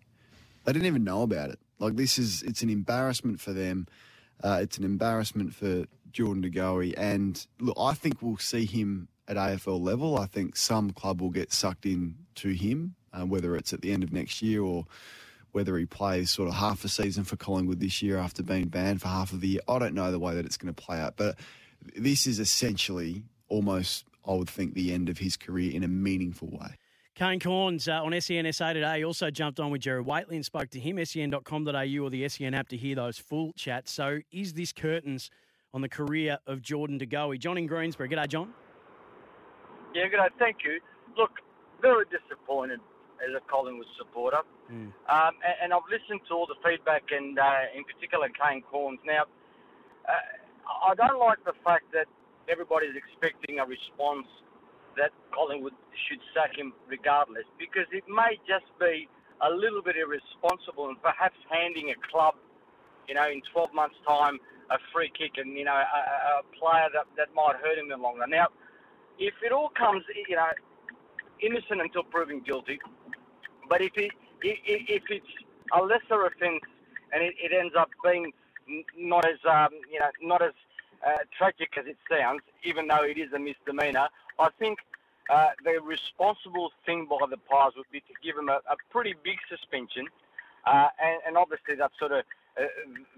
They 0.63 0.73
didn't 0.73 0.87
even 0.87 1.03
know 1.03 1.21
about 1.21 1.51
it. 1.51 1.59
Like 1.77 1.95
this 1.95 2.17
is 2.17 2.41
it's 2.41 2.63
an 2.63 2.71
embarrassment 2.71 3.39
for 3.39 3.53
them. 3.53 3.85
Uh, 4.43 4.59
it's 4.61 4.77
an 4.77 4.83
embarrassment 4.83 5.53
for 5.53 5.85
Jordan 6.11 6.41
De 6.41 6.49
Goey. 6.49 6.93
And 6.97 7.45
look, 7.59 7.77
I 7.79 7.93
think 7.93 8.21
we'll 8.21 8.37
see 8.37 8.65
him 8.65 9.07
at 9.27 9.37
AFL 9.37 9.81
level. 9.81 10.17
I 10.17 10.25
think 10.25 10.55
some 10.55 10.91
club 10.91 11.21
will 11.21 11.29
get 11.29 11.51
sucked 11.51 11.85
in 11.85 12.15
to 12.35 12.49
him, 12.49 12.95
uh, 13.13 13.25
whether 13.25 13.55
it's 13.55 13.73
at 13.73 13.81
the 13.81 13.91
end 13.91 14.03
of 14.03 14.13
next 14.13 14.41
year 14.41 14.61
or 14.61 14.85
whether 15.51 15.77
he 15.77 15.85
plays 15.85 16.29
sort 16.31 16.49
of 16.49 16.55
half 16.55 16.83
a 16.83 16.89
season 16.89 17.23
for 17.23 17.37
Collingwood 17.37 17.79
this 17.79 18.01
year 18.01 18.17
after 18.17 18.43
being 18.43 18.67
banned 18.67 19.01
for 19.01 19.07
half 19.07 19.31
of 19.31 19.39
the 19.39 19.47
year. 19.47 19.61
I 19.69 19.79
don't 19.79 19.93
know 19.93 20.11
the 20.11 20.19
way 20.19 20.35
that 20.35 20.45
it's 20.45 20.57
going 20.57 20.73
to 20.73 20.81
play 20.81 20.99
out, 20.99 21.15
but 21.15 21.37
this 21.95 22.27
is 22.27 22.39
essentially 22.39 23.23
almost, 23.47 24.05
I 24.27 24.33
would 24.33 24.49
think, 24.49 24.73
the 24.73 24.93
end 24.93 25.07
of 25.07 25.17
his 25.17 25.37
career 25.37 25.73
in 25.73 25.83
a 25.83 25.87
meaningful 25.87 26.49
way. 26.49 26.75
Kane 27.15 27.39
Cornes 27.39 27.87
uh, 27.87 28.03
on 28.03 28.11
SENSA 28.11 28.73
today 28.73 29.01
also 29.05 29.31
jumped 29.31 29.57
on 29.61 29.71
with 29.71 29.79
Jared 29.81 30.05
Waitley 30.05 30.33
and 30.35 30.43
spoke 30.43 30.69
to 30.71 30.79
him, 30.81 31.03
sen.com.au 31.03 32.03
or 32.03 32.09
the 32.09 32.27
SEN 32.27 32.53
app 32.53 32.67
to 32.67 32.75
hear 32.77 32.93
those 32.93 33.17
full 33.17 33.53
chats. 33.53 33.93
So 33.93 34.19
is 34.33 34.51
this 34.53 34.73
curtains 34.73 35.29
on 35.73 35.79
the 35.79 35.87
career 35.87 36.39
of 36.45 36.61
Jordan 36.61 36.97
De 36.97 37.05
Goey? 37.05 37.37
John 37.39 37.57
in 37.57 37.67
Greensborough. 37.67 38.09
G'day, 38.09 38.27
John. 38.27 38.53
Yeah, 39.93 40.07
good. 40.09 40.17
day. 40.17 40.27
Thank 40.37 40.57
you. 40.65 40.81
Look, 41.17 41.31
very 41.81 42.03
disappointed 42.11 42.81
as 43.23 43.33
a 43.33 43.39
Collingwood 43.49 43.87
supporter, 43.97 44.41
Mm. 44.69 44.91
um, 45.07 45.33
and, 45.45 45.55
and 45.63 45.73
I've 45.73 45.87
listened 45.89 46.19
to 46.27 46.33
all 46.33 46.47
the 46.47 46.57
feedback, 46.67 47.03
and 47.11 47.37
uh, 47.39 47.69
in 47.77 47.85
particular 47.85 48.27
Kane 48.27 48.63
Cornes. 48.69 48.97
Now, 49.05 49.23
uh, 50.09 50.89
I 50.89 50.95
don't 50.95 51.19
like 51.19 51.37
the 51.45 51.53
fact 51.63 51.85
that 51.93 52.07
everybody's 52.49 52.95
expecting 52.97 53.59
a 53.59 53.65
response 53.65 54.27
that 54.97 55.11
Collingwood 55.33 55.73
should 56.07 56.19
sack 56.33 56.57
him 56.57 56.73
regardless, 56.87 57.45
because 57.57 57.85
it 57.91 58.03
may 58.07 58.37
just 58.47 58.65
be 58.79 59.07
a 59.41 59.49
little 59.49 59.81
bit 59.81 59.95
irresponsible 59.97 60.87
and 60.89 61.01
perhaps 61.01 61.35
handing 61.49 61.91
a 61.91 61.97
club, 62.11 62.35
you 63.07 63.15
know, 63.15 63.27
in 63.29 63.41
12 63.53 63.73
months' 63.73 63.95
time, 64.07 64.39
a 64.71 64.77
free 64.93 65.11
kick 65.17 65.33
and, 65.37 65.57
you 65.57 65.65
know, 65.65 65.75
a, 65.75 66.39
a 66.39 66.43
player 66.57 66.87
that, 66.93 67.05
that 67.17 67.27
might 67.35 67.55
hurt 67.61 67.77
him 67.77 67.85
in 67.85 67.89
the 67.89 67.97
long 67.97 68.17
run. 68.17 68.29
Now, 68.29 68.47
if 69.19 69.33
it 69.43 69.51
all 69.51 69.69
comes, 69.69 70.03
you 70.27 70.35
know, 70.35 70.49
innocent 71.41 71.81
until 71.81 72.03
proven 72.03 72.41
guilty, 72.41 72.79
but 73.69 73.81
if 73.81 73.91
it 73.97 74.11
if 74.41 75.03
it's 75.09 75.25
a 75.73 75.81
lesser 75.81 76.25
offence 76.25 76.61
and 77.13 77.23
it, 77.23 77.33
it 77.41 77.51
ends 77.57 77.73
up 77.77 77.89
being 78.03 78.31
not 78.97 79.25
as 79.25 79.39
um, 79.49 79.69
you 79.91 79.99
know 79.99 80.09
not 80.21 80.41
as 80.41 80.53
uh, 81.05 81.17
tragic 81.37 81.69
as 81.77 81.85
it 81.87 81.97
sounds, 82.09 82.41
even 82.63 82.87
though 82.87 83.03
it 83.03 83.17
is 83.17 83.31
a 83.33 83.39
misdemeanor, 83.39 84.07
I 84.39 84.49
think 84.59 84.79
uh, 85.29 85.49
the 85.63 85.79
responsible 85.81 86.71
thing 86.85 87.07
by 87.09 87.25
the 87.29 87.37
Pies 87.37 87.71
would 87.77 87.89
be 87.91 87.99
to 88.01 88.13
give 88.23 88.37
him 88.37 88.49
a, 88.49 88.59
a 88.69 88.75
pretty 88.91 89.15
big 89.23 89.37
suspension, 89.49 90.07
uh, 90.65 90.89
and, 91.01 91.19
and 91.27 91.37
obviously 91.37 91.75
that 91.75 91.91
sort 91.99 92.11
of 92.11 92.23
uh, 92.59 92.63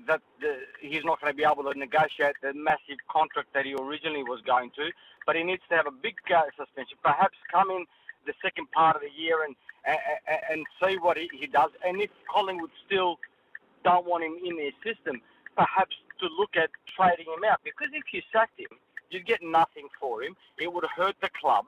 that 0.08 0.22
the, 0.42 0.58
he's 0.82 1.04
not 1.04 1.22
going 1.22 1.32
to 1.32 1.38
be 1.38 1.44
able 1.44 1.64
to 1.72 1.78
negotiate 1.78 2.36
the 2.42 2.54
massive 2.54 2.98
contract 3.10 3.50
that 3.54 3.66
he 3.66 3.76
originally 3.76 4.24
was 4.24 4.42
going 4.42 4.72
to, 4.76 4.92
but 5.26 5.36
he 5.36 5.44
needs 5.44 5.62
to 5.70 5.76
have 5.76 5.88
a 5.88 5.92
big 5.92 6.16
uh, 6.36 6.42
suspension. 6.58 6.98
Perhaps 7.04 7.38
come 7.52 7.70
in 7.70 7.86
the 8.26 8.34
second 8.42 8.72
part 8.72 8.96
of 8.96 9.02
the 9.02 9.12
year 9.22 9.44
and 9.46 9.56
and, 9.86 10.00
and 10.52 10.66
see 10.84 10.98
what 10.98 11.18
he, 11.18 11.30
he 11.32 11.48
does. 11.48 11.72
And 11.86 12.02
if 12.02 12.10
Collingwood 12.34 12.72
still 12.86 13.20
don't 13.84 14.06
want 14.06 14.24
him 14.24 14.36
in 14.44 14.58
their 14.58 14.76
system, 14.84 15.22
perhaps 15.56 15.96
to 16.20 16.28
look 16.38 16.56
at 16.56 16.70
trading 16.96 17.26
him 17.26 17.44
out. 17.50 17.62
Because 17.64 17.88
if 17.94 18.04
you 18.12 18.22
sacked 18.34 18.60
him, 18.60 18.78
you'd 19.10 19.26
get 19.26 19.42
nothing 19.42 19.88
for 20.00 20.24
him. 20.24 20.36
It 20.58 20.72
would 20.74 20.86
hurt 20.86 21.16
the 21.22 21.30
club, 21.40 21.66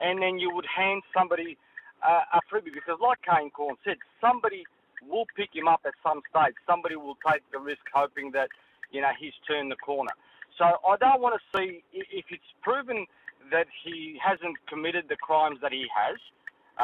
and 0.00 0.22
then 0.22 0.38
you 0.38 0.54
would 0.54 0.66
hand 0.66 1.02
somebody 1.16 1.56
uh, 2.02 2.22
a 2.34 2.40
freebie. 2.50 2.72
Because 2.72 2.98
like 3.00 3.18
Kane 3.22 3.50
Corn 3.50 3.76
said, 3.84 3.96
somebody 4.20 4.64
will 5.08 5.26
pick 5.36 5.50
him 5.54 5.68
up 5.68 5.80
at 5.84 5.94
some 6.02 6.22
stage. 6.30 6.54
Somebody 6.66 6.96
will 6.96 7.16
take 7.26 7.42
the 7.52 7.58
risk, 7.58 7.82
hoping 7.92 8.32
that 8.32 8.48
you 8.90 9.00
know 9.00 9.10
he's 9.18 9.34
turned 9.46 9.70
the 9.70 9.76
corner. 9.76 10.12
So 10.58 10.64
I 10.64 10.96
don't 10.96 11.20
want 11.20 11.40
to 11.40 11.58
see 11.58 11.82
if 11.92 12.26
it's 12.30 12.52
proven 12.62 13.06
that 13.50 13.66
he 13.84 14.18
hasn't 14.22 14.56
committed 14.66 15.06
the 15.08 15.16
crimes 15.16 15.58
that 15.62 15.72
he 15.72 15.86
has, 15.94 16.18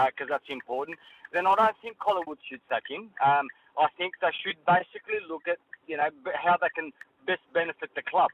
because 0.06 0.28
that's 0.28 0.48
important. 0.48 0.98
Then 1.32 1.46
I 1.46 1.54
don't 1.54 1.76
think 1.82 1.98
Collingwood 1.98 2.38
should 2.48 2.60
sack 2.68 2.84
him. 2.88 3.10
Um, 3.24 3.48
I 3.78 3.86
think 3.96 4.14
they 4.20 4.32
should 4.42 4.56
basically 4.66 5.20
look 5.28 5.46
at 5.46 5.58
you 5.86 5.96
know 5.96 6.08
how 6.34 6.56
they 6.60 6.68
can 6.74 6.92
best 7.26 7.42
benefit 7.52 7.90
the 7.94 8.02
club. 8.02 8.30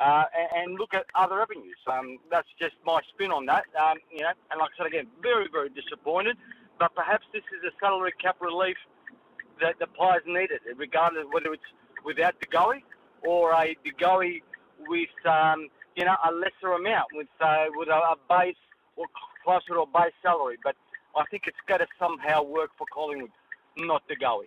Uh, 0.00 0.24
and, 0.36 0.70
and 0.70 0.78
look 0.78 0.94
at 0.94 1.06
other 1.14 1.42
avenues. 1.42 1.76
Um, 1.90 2.18
that's 2.30 2.46
just 2.60 2.74
my 2.86 3.00
spin 3.12 3.32
on 3.32 3.46
that. 3.46 3.64
Um, 3.74 3.98
you 4.12 4.20
know, 4.20 4.30
and 4.50 4.60
like 4.60 4.70
I 4.74 4.76
said 4.78 4.86
again, 4.86 5.06
very, 5.22 5.48
very 5.50 5.70
disappointed. 5.70 6.36
But 6.78 6.94
perhaps 6.94 7.24
this 7.32 7.42
is 7.56 7.64
a 7.64 7.74
salary 7.80 8.12
cap 8.22 8.36
relief 8.40 8.76
that 9.60 9.78
the 9.80 9.88
players 9.88 10.22
needed, 10.26 10.60
regardless 10.76 11.24
of 11.24 11.32
whether 11.32 11.52
it's 11.52 11.62
without 12.04 12.40
De 12.40 12.46
Goey 12.46 12.84
or 13.22 13.52
a 13.52 13.76
De 13.84 13.90
Goey 13.92 14.42
with 14.86 15.08
um, 15.26 15.68
you 15.96 16.04
know 16.04 16.16
a 16.28 16.32
lesser 16.32 16.72
amount, 16.74 17.08
with 17.12 17.26
uh, 17.40 17.66
with 17.74 17.88
a, 17.88 17.92
a 17.94 18.16
base 18.28 18.56
or 18.96 19.06
closer 19.44 19.74
to 19.74 19.80
a 19.80 19.86
base 19.86 20.12
salary. 20.22 20.58
But 20.62 20.76
I 21.16 21.24
think 21.30 21.44
it's 21.46 21.58
got 21.66 21.78
to 21.78 21.86
somehow 21.98 22.44
work 22.44 22.70
for 22.78 22.86
Collingwood, 22.92 23.32
not 23.76 24.06
De 24.08 24.14
Goey. 24.14 24.44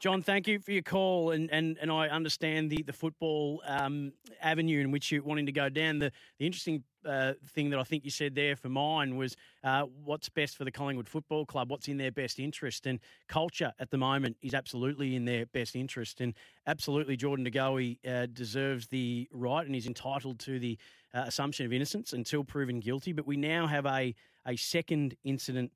John, 0.00 0.22
thank 0.22 0.48
you 0.48 0.58
for 0.58 0.72
your 0.72 0.80
call, 0.80 1.32
and, 1.32 1.50
and, 1.52 1.76
and 1.78 1.92
I 1.92 2.08
understand 2.08 2.70
the 2.70 2.82
the 2.82 2.92
football 2.92 3.62
um, 3.66 4.14
avenue 4.40 4.80
in 4.80 4.90
which 4.90 5.12
you're 5.12 5.22
wanting 5.22 5.44
to 5.44 5.52
go 5.52 5.68
down. 5.68 5.98
The 5.98 6.10
the 6.38 6.46
interesting 6.46 6.84
uh, 7.04 7.34
thing 7.48 7.68
that 7.68 7.78
I 7.78 7.82
think 7.82 8.06
you 8.06 8.10
said 8.10 8.34
there 8.34 8.56
for 8.56 8.70
mine 8.70 9.16
was 9.16 9.36
uh, 9.62 9.82
what's 10.02 10.30
best 10.30 10.56
for 10.56 10.64
the 10.64 10.70
Collingwood 10.70 11.06
Football 11.06 11.44
Club, 11.44 11.70
what's 11.70 11.86
in 11.86 11.98
their 11.98 12.10
best 12.10 12.38
interest, 12.38 12.86
and 12.86 12.98
culture 13.28 13.74
at 13.78 13.90
the 13.90 13.98
moment 13.98 14.38
is 14.40 14.54
absolutely 14.54 15.16
in 15.16 15.26
their 15.26 15.44
best 15.44 15.76
interest, 15.76 16.22
and 16.22 16.32
absolutely 16.66 17.18
Jordan 17.18 17.44
De 17.44 17.50
Goey 17.50 17.98
uh, 18.08 18.24
deserves 18.32 18.86
the 18.86 19.28
right 19.32 19.66
and 19.66 19.76
is 19.76 19.86
entitled 19.86 20.38
to 20.38 20.58
the 20.58 20.78
uh, 21.12 21.24
assumption 21.26 21.66
of 21.66 21.74
innocence 21.74 22.14
until 22.14 22.42
proven 22.42 22.80
guilty. 22.80 23.12
But 23.12 23.26
we 23.26 23.36
now 23.36 23.66
have 23.66 23.84
a 23.84 24.14
a 24.46 24.56
second 24.56 25.14
incident 25.24 25.70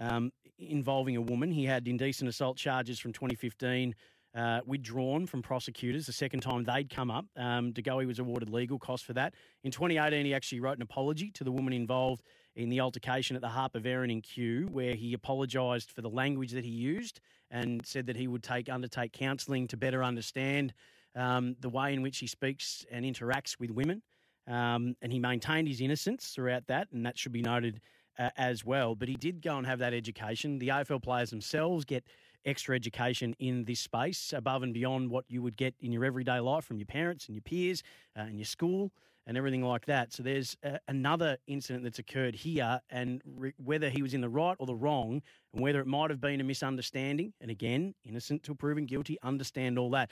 um, 0.00 0.32
involving 0.58 1.16
a 1.16 1.20
woman. 1.20 1.52
He 1.52 1.64
had 1.64 1.86
indecent 1.86 2.28
assault 2.28 2.56
charges 2.56 2.98
from 2.98 3.12
2015 3.12 3.94
uh, 4.34 4.60
withdrawn 4.64 5.26
from 5.26 5.42
prosecutors 5.42 6.06
the 6.06 6.12
second 6.12 6.40
time 6.40 6.64
they'd 6.64 6.88
come 6.88 7.10
up. 7.10 7.26
Um, 7.36 7.72
De 7.72 7.82
Goey 7.82 8.06
was 8.06 8.18
awarded 8.18 8.50
legal 8.50 8.78
costs 8.78 9.04
for 9.04 9.12
that. 9.14 9.34
In 9.64 9.70
2018, 9.70 10.24
he 10.24 10.34
actually 10.34 10.60
wrote 10.60 10.76
an 10.76 10.82
apology 10.82 11.30
to 11.32 11.44
the 11.44 11.50
woman 11.50 11.72
involved 11.72 12.22
in 12.54 12.68
the 12.68 12.80
altercation 12.80 13.36
at 13.36 13.42
the 13.42 13.48
Harp 13.48 13.74
of 13.74 13.86
Erin 13.86 14.10
in 14.10 14.20
Kew, 14.20 14.68
where 14.70 14.94
he 14.94 15.12
apologised 15.14 15.90
for 15.90 16.02
the 16.02 16.08
language 16.08 16.52
that 16.52 16.64
he 16.64 16.70
used 16.70 17.20
and 17.50 17.84
said 17.84 18.06
that 18.06 18.16
he 18.16 18.28
would 18.28 18.42
take 18.42 18.68
undertake 18.68 19.12
counselling 19.12 19.66
to 19.68 19.76
better 19.76 20.04
understand 20.04 20.72
um, 21.16 21.56
the 21.60 21.68
way 21.68 21.92
in 21.92 22.02
which 22.02 22.18
he 22.18 22.26
speaks 22.26 22.84
and 22.90 23.04
interacts 23.04 23.58
with 23.58 23.70
women. 23.70 24.02
Um, 24.46 24.96
and 25.02 25.12
he 25.12 25.18
maintained 25.18 25.68
his 25.68 25.80
innocence 25.80 26.28
throughout 26.28 26.66
that, 26.68 26.88
and 26.92 27.04
that 27.06 27.18
should 27.18 27.32
be 27.32 27.42
noted 27.42 27.80
uh, 28.20 28.30
as 28.36 28.64
well. 28.64 28.94
But 28.94 29.08
he 29.08 29.16
did 29.16 29.40
go 29.40 29.56
and 29.56 29.66
have 29.66 29.78
that 29.80 29.94
education. 29.94 30.58
The 30.58 30.68
AFL 30.68 31.02
players 31.02 31.30
themselves 31.30 31.84
get 31.84 32.04
extra 32.44 32.76
education 32.76 33.34
in 33.38 33.64
this 33.64 33.80
space 33.80 34.32
above 34.34 34.62
and 34.62 34.72
beyond 34.72 35.10
what 35.10 35.24
you 35.28 35.42
would 35.42 35.56
get 35.56 35.74
in 35.80 35.90
your 35.90 36.04
everyday 36.04 36.38
life 36.38 36.64
from 36.64 36.78
your 36.78 36.86
parents 36.86 37.26
and 37.26 37.34
your 37.34 37.42
peers 37.42 37.82
uh, 38.16 38.20
and 38.20 38.38
your 38.38 38.46
school 38.46 38.92
and 39.26 39.36
everything 39.36 39.62
like 39.62 39.86
that. 39.86 40.12
So 40.12 40.22
there's 40.22 40.56
uh, 40.64 40.78
another 40.88 41.38
incident 41.46 41.84
that's 41.84 41.98
occurred 41.98 42.34
here, 42.34 42.80
and 42.90 43.22
re- 43.24 43.52
whether 43.62 43.88
he 43.88 44.02
was 44.02 44.14
in 44.14 44.20
the 44.22 44.28
right 44.28 44.56
or 44.58 44.66
the 44.66 44.74
wrong, 44.74 45.22
and 45.52 45.62
whether 45.62 45.80
it 45.80 45.86
might 45.86 46.10
have 46.10 46.20
been 46.20 46.40
a 46.40 46.44
misunderstanding, 46.44 47.32
and 47.40 47.50
again, 47.50 47.94
innocent 48.04 48.42
till 48.42 48.54
proven 48.54 48.86
guilty, 48.86 49.18
understand 49.22 49.78
all 49.78 49.90
that. 49.90 50.10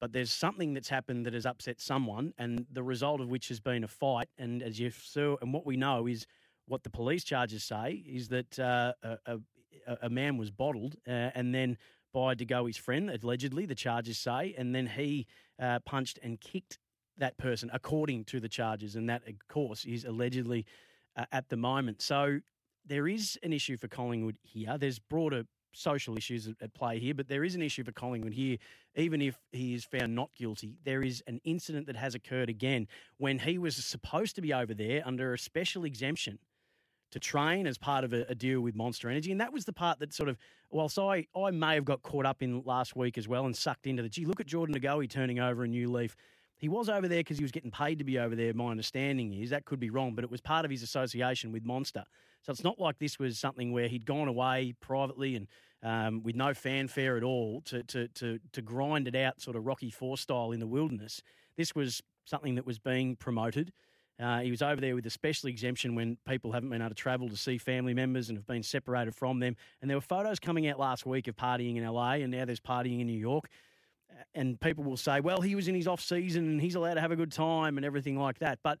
But 0.00 0.12
there's 0.12 0.32
something 0.32 0.74
that's 0.74 0.88
happened 0.88 1.26
that 1.26 1.34
has 1.34 1.46
upset 1.46 1.80
someone, 1.80 2.34
and 2.38 2.66
the 2.72 2.82
result 2.82 3.20
of 3.20 3.28
which 3.28 3.48
has 3.48 3.60
been 3.60 3.84
a 3.84 3.88
fight. 3.88 4.28
And 4.36 4.62
as 4.62 4.80
you 4.80 4.90
saw, 4.90 5.36
and 5.40 5.54
what 5.54 5.64
we 5.64 5.76
know 5.76 6.06
is 6.06 6.26
what 6.70 6.84
the 6.84 6.90
police 6.90 7.24
charges 7.24 7.64
say 7.64 8.04
is 8.06 8.28
that 8.28 8.56
uh, 8.58 8.92
a, 9.02 9.38
a, 9.86 9.98
a 10.02 10.08
man 10.08 10.36
was 10.36 10.52
bottled, 10.52 10.94
uh, 11.06 11.10
and 11.34 11.52
then 11.52 11.76
by 12.14 12.34
De 12.34 12.44
Goey's 12.44 12.76
friend, 12.76 13.10
allegedly, 13.10 13.66
the 13.66 13.74
charges 13.74 14.18
say, 14.18 14.54
and 14.56 14.72
then 14.72 14.86
he 14.86 15.26
uh, 15.60 15.80
punched 15.80 16.20
and 16.22 16.40
kicked 16.40 16.78
that 17.18 17.36
person, 17.38 17.70
according 17.72 18.24
to 18.26 18.38
the 18.38 18.48
charges, 18.48 18.94
and 18.94 19.08
that, 19.10 19.26
of 19.26 19.34
course, 19.48 19.84
is 19.84 20.04
allegedly 20.04 20.64
uh, 21.16 21.24
at 21.32 21.48
the 21.48 21.56
moment. 21.56 22.02
So 22.02 22.38
there 22.86 23.08
is 23.08 23.36
an 23.42 23.52
issue 23.52 23.76
for 23.76 23.88
Collingwood 23.88 24.36
here. 24.42 24.78
There's 24.78 25.00
broader 25.00 25.42
social 25.72 26.16
issues 26.16 26.48
at 26.60 26.72
play 26.74 27.00
here, 27.00 27.14
but 27.14 27.28
there 27.28 27.42
is 27.42 27.56
an 27.56 27.62
issue 27.62 27.82
for 27.82 27.92
Collingwood 27.92 28.34
here. 28.34 28.58
Even 28.94 29.20
if 29.20 29.36
he 29.50 29.74
is 29.74 29.84
found 29.84 30.14
not 30.14 30.30
guilty, 30.36 30.78
there 30.84 31.02
is 31.02 31.20
an 31.26 31.40
incident 31.42 31.86
that 31.86 31.96
has 31.96 32.14
occurred 32.14 32.48
again 32.48 32.86
when 33.18 33.40
he 33.40 33.58
was 33.58 33.76
supposed 33.76 34.36
to 34.36 34.40
be 34.40 34.52
over 34.54 34.74
there 34.74 35.02
under 35.04 35.34
a 35.34 35.38
special 35.38 35.84
exemption 35.84 36.38
to 37.10 37.18
train 37.18 37.66
as 37.66 37.76
part 37.76 38.04
of 38.04 38.12
a, 38.12 38.24
a, 38.28 38.34
deal 38.34 38.60
with 38.60 38.74
Monster 38.74 39.10
Energy. 39.10 39.32
And 39.32 39.40
that 39.40 39.52
was 39.52 39.64
the 39.64 39.72
part 39.72 39.98
that 39.98 40.12
sort 40.12 40.28
of, 40.28 40.36
whilst 40.70 40.98
I, 40.98 41.26
I 41.36 41.50
may 41.50 41.74
have 41.74 41.84
got 41.84 42.02
caught 42.02 42.26
up 42.26 42.42
in 42.42 42.62
last 42.64 42.94
week 42.94 43.18
as 43.18 43.26
well 43.26 43.46
and 43.46 43.56
sucked 43.56 43.86
into 43.86 44.02
the, 44.02 44.08
gee, 44.08 44.24
look 44.24 44.40
at 44.40 44.46
Jordan 44.46 44.78
De 44.78 45.06
turning 45.06 45.40
over 45.40 45.64
a 45.64 45.68
new 45.68 45.90
leaf. 45.90 46.16
He 46.56 46.68
was 46.68 46.88
over 46.88 47.08
there 47.08 47.20
because 47.20 47.38
he 47.38 47.44
was 47.44 47.52
getting 47.52 47.70
paid 47.70 47.98
to 47.98 48.04
be 48.04 48.18
over 48.18 48.36
there, 48.36 48.52
my 48.52 48.70
understanding 48.70 49.32
is. 49.32 49.50
That 49.50 49.64
could 49.64 49.80
be 49.80 49.90
wrong, 49.90 50.14
but 50.14 50.24
it 50.24 50.30
was 50.30 50.40
part 50.40 50.64
of 50.64 50.70
his 50.70 50.82
association 50.82 51.52
with 51.52 51.64
Monster. 51.64 52.04
So 52.42 52.52
it's 52.52 52.62
not 52.64 52.78
like 52.78 52.98
this 52.98 53.18
was 53.18 53.38
something 53.38 53.72
where 53.72 53.88
he'd 53.88 54.04
gone 54.04 54.28
away 54.28 54.74
privately 54.80 55.36
and 55.36 55.46
um, 55.82 56.22
with 56.22 56.36
no 56.36 56.52
fanfare 56.52 57.16
at 57.16 57.22
all 57.22 57.62
to, 57.62 57.82
to, 57.84 58.08
to, 58.08 58.38
to 58.52 58.62
grind 58.62 59.08
it 59.08 59.16
out 59.16 59.40
sort 59.40 59.56
of 59.56 59.66
Rocky 59.66 59.90
Four 59.90 60.18
style 60.18 60.52
in 60.52 60.60
the 60.60 60.66
wilderness. 60.66 61.22
This 61.56 61.74
was 61.74 62.02
something 62.24 62.54
that 62.56 62.66
was 62.66 62.78
being 62.78 63.16
promoted. 63.16 63.72
Uh, 64.20 64.40
he 64.40 64.50
was 64.50 64.60
over 64.60 64.80
there 64.80 64.94
with 64.94 65.06
a 65.06 65.10
special 65.10 65.48
exemption 65.48 65.94
when 65.94 66.18
people 66.28 66.52
haven't 66.52 66.68
been 66.68 66.82
able 66.82 66.90
to 66.90 66.94
travel 66.94 67.28
to 67.28 67.36
see 67.36 67.56
family 67.56 67.94
members 67.94 68.28
and 68.28 68.36
have 68.36 68.46
been 68.46 68.62
separated 68.62 69.14
from 69.14 69.40
them. 69.40 69.56
And 69.80 69.88
there 69.88 69.96
were 69.96 70.02
photos 70.02 70.38
coming 70.38 70.68
out 70.68 70.78
last 70.78 71.06
week 71.06 71.26
of 71.26 71.36
partying 71.36 71.76
in 71.76 71.86
LA, 71.86 72.12
and 72.14 72.30
now 72.30 72.44
there's 72.44 72.60
partying 72.60 73.00
in 73.00 73.06
New 73.06 73.18
York. 73.18 73.48
And 74.34 74.60
people 74.60 74.84
will 74.84 74.98
say, 74.98 75.20
well, 75.20 75.40
he 75.40 75.54
was 75.54 75.68
in 75.68 75.74
his 75.74 75.86
off 75.86 76.02
season 76.02 76.44
and 76.44 76.60
he's 76.60 76.74
allowed 76.74 76.94
to 76.94 77.00
have 77.00 77.12
a 77.12 77.16
good 77.16 77.32
time 77.32 77.78
and 77.78 77.86
everything 77.86 78.18
like 78.18 78.40
that. 78.40 78.58
But 78.62 78.78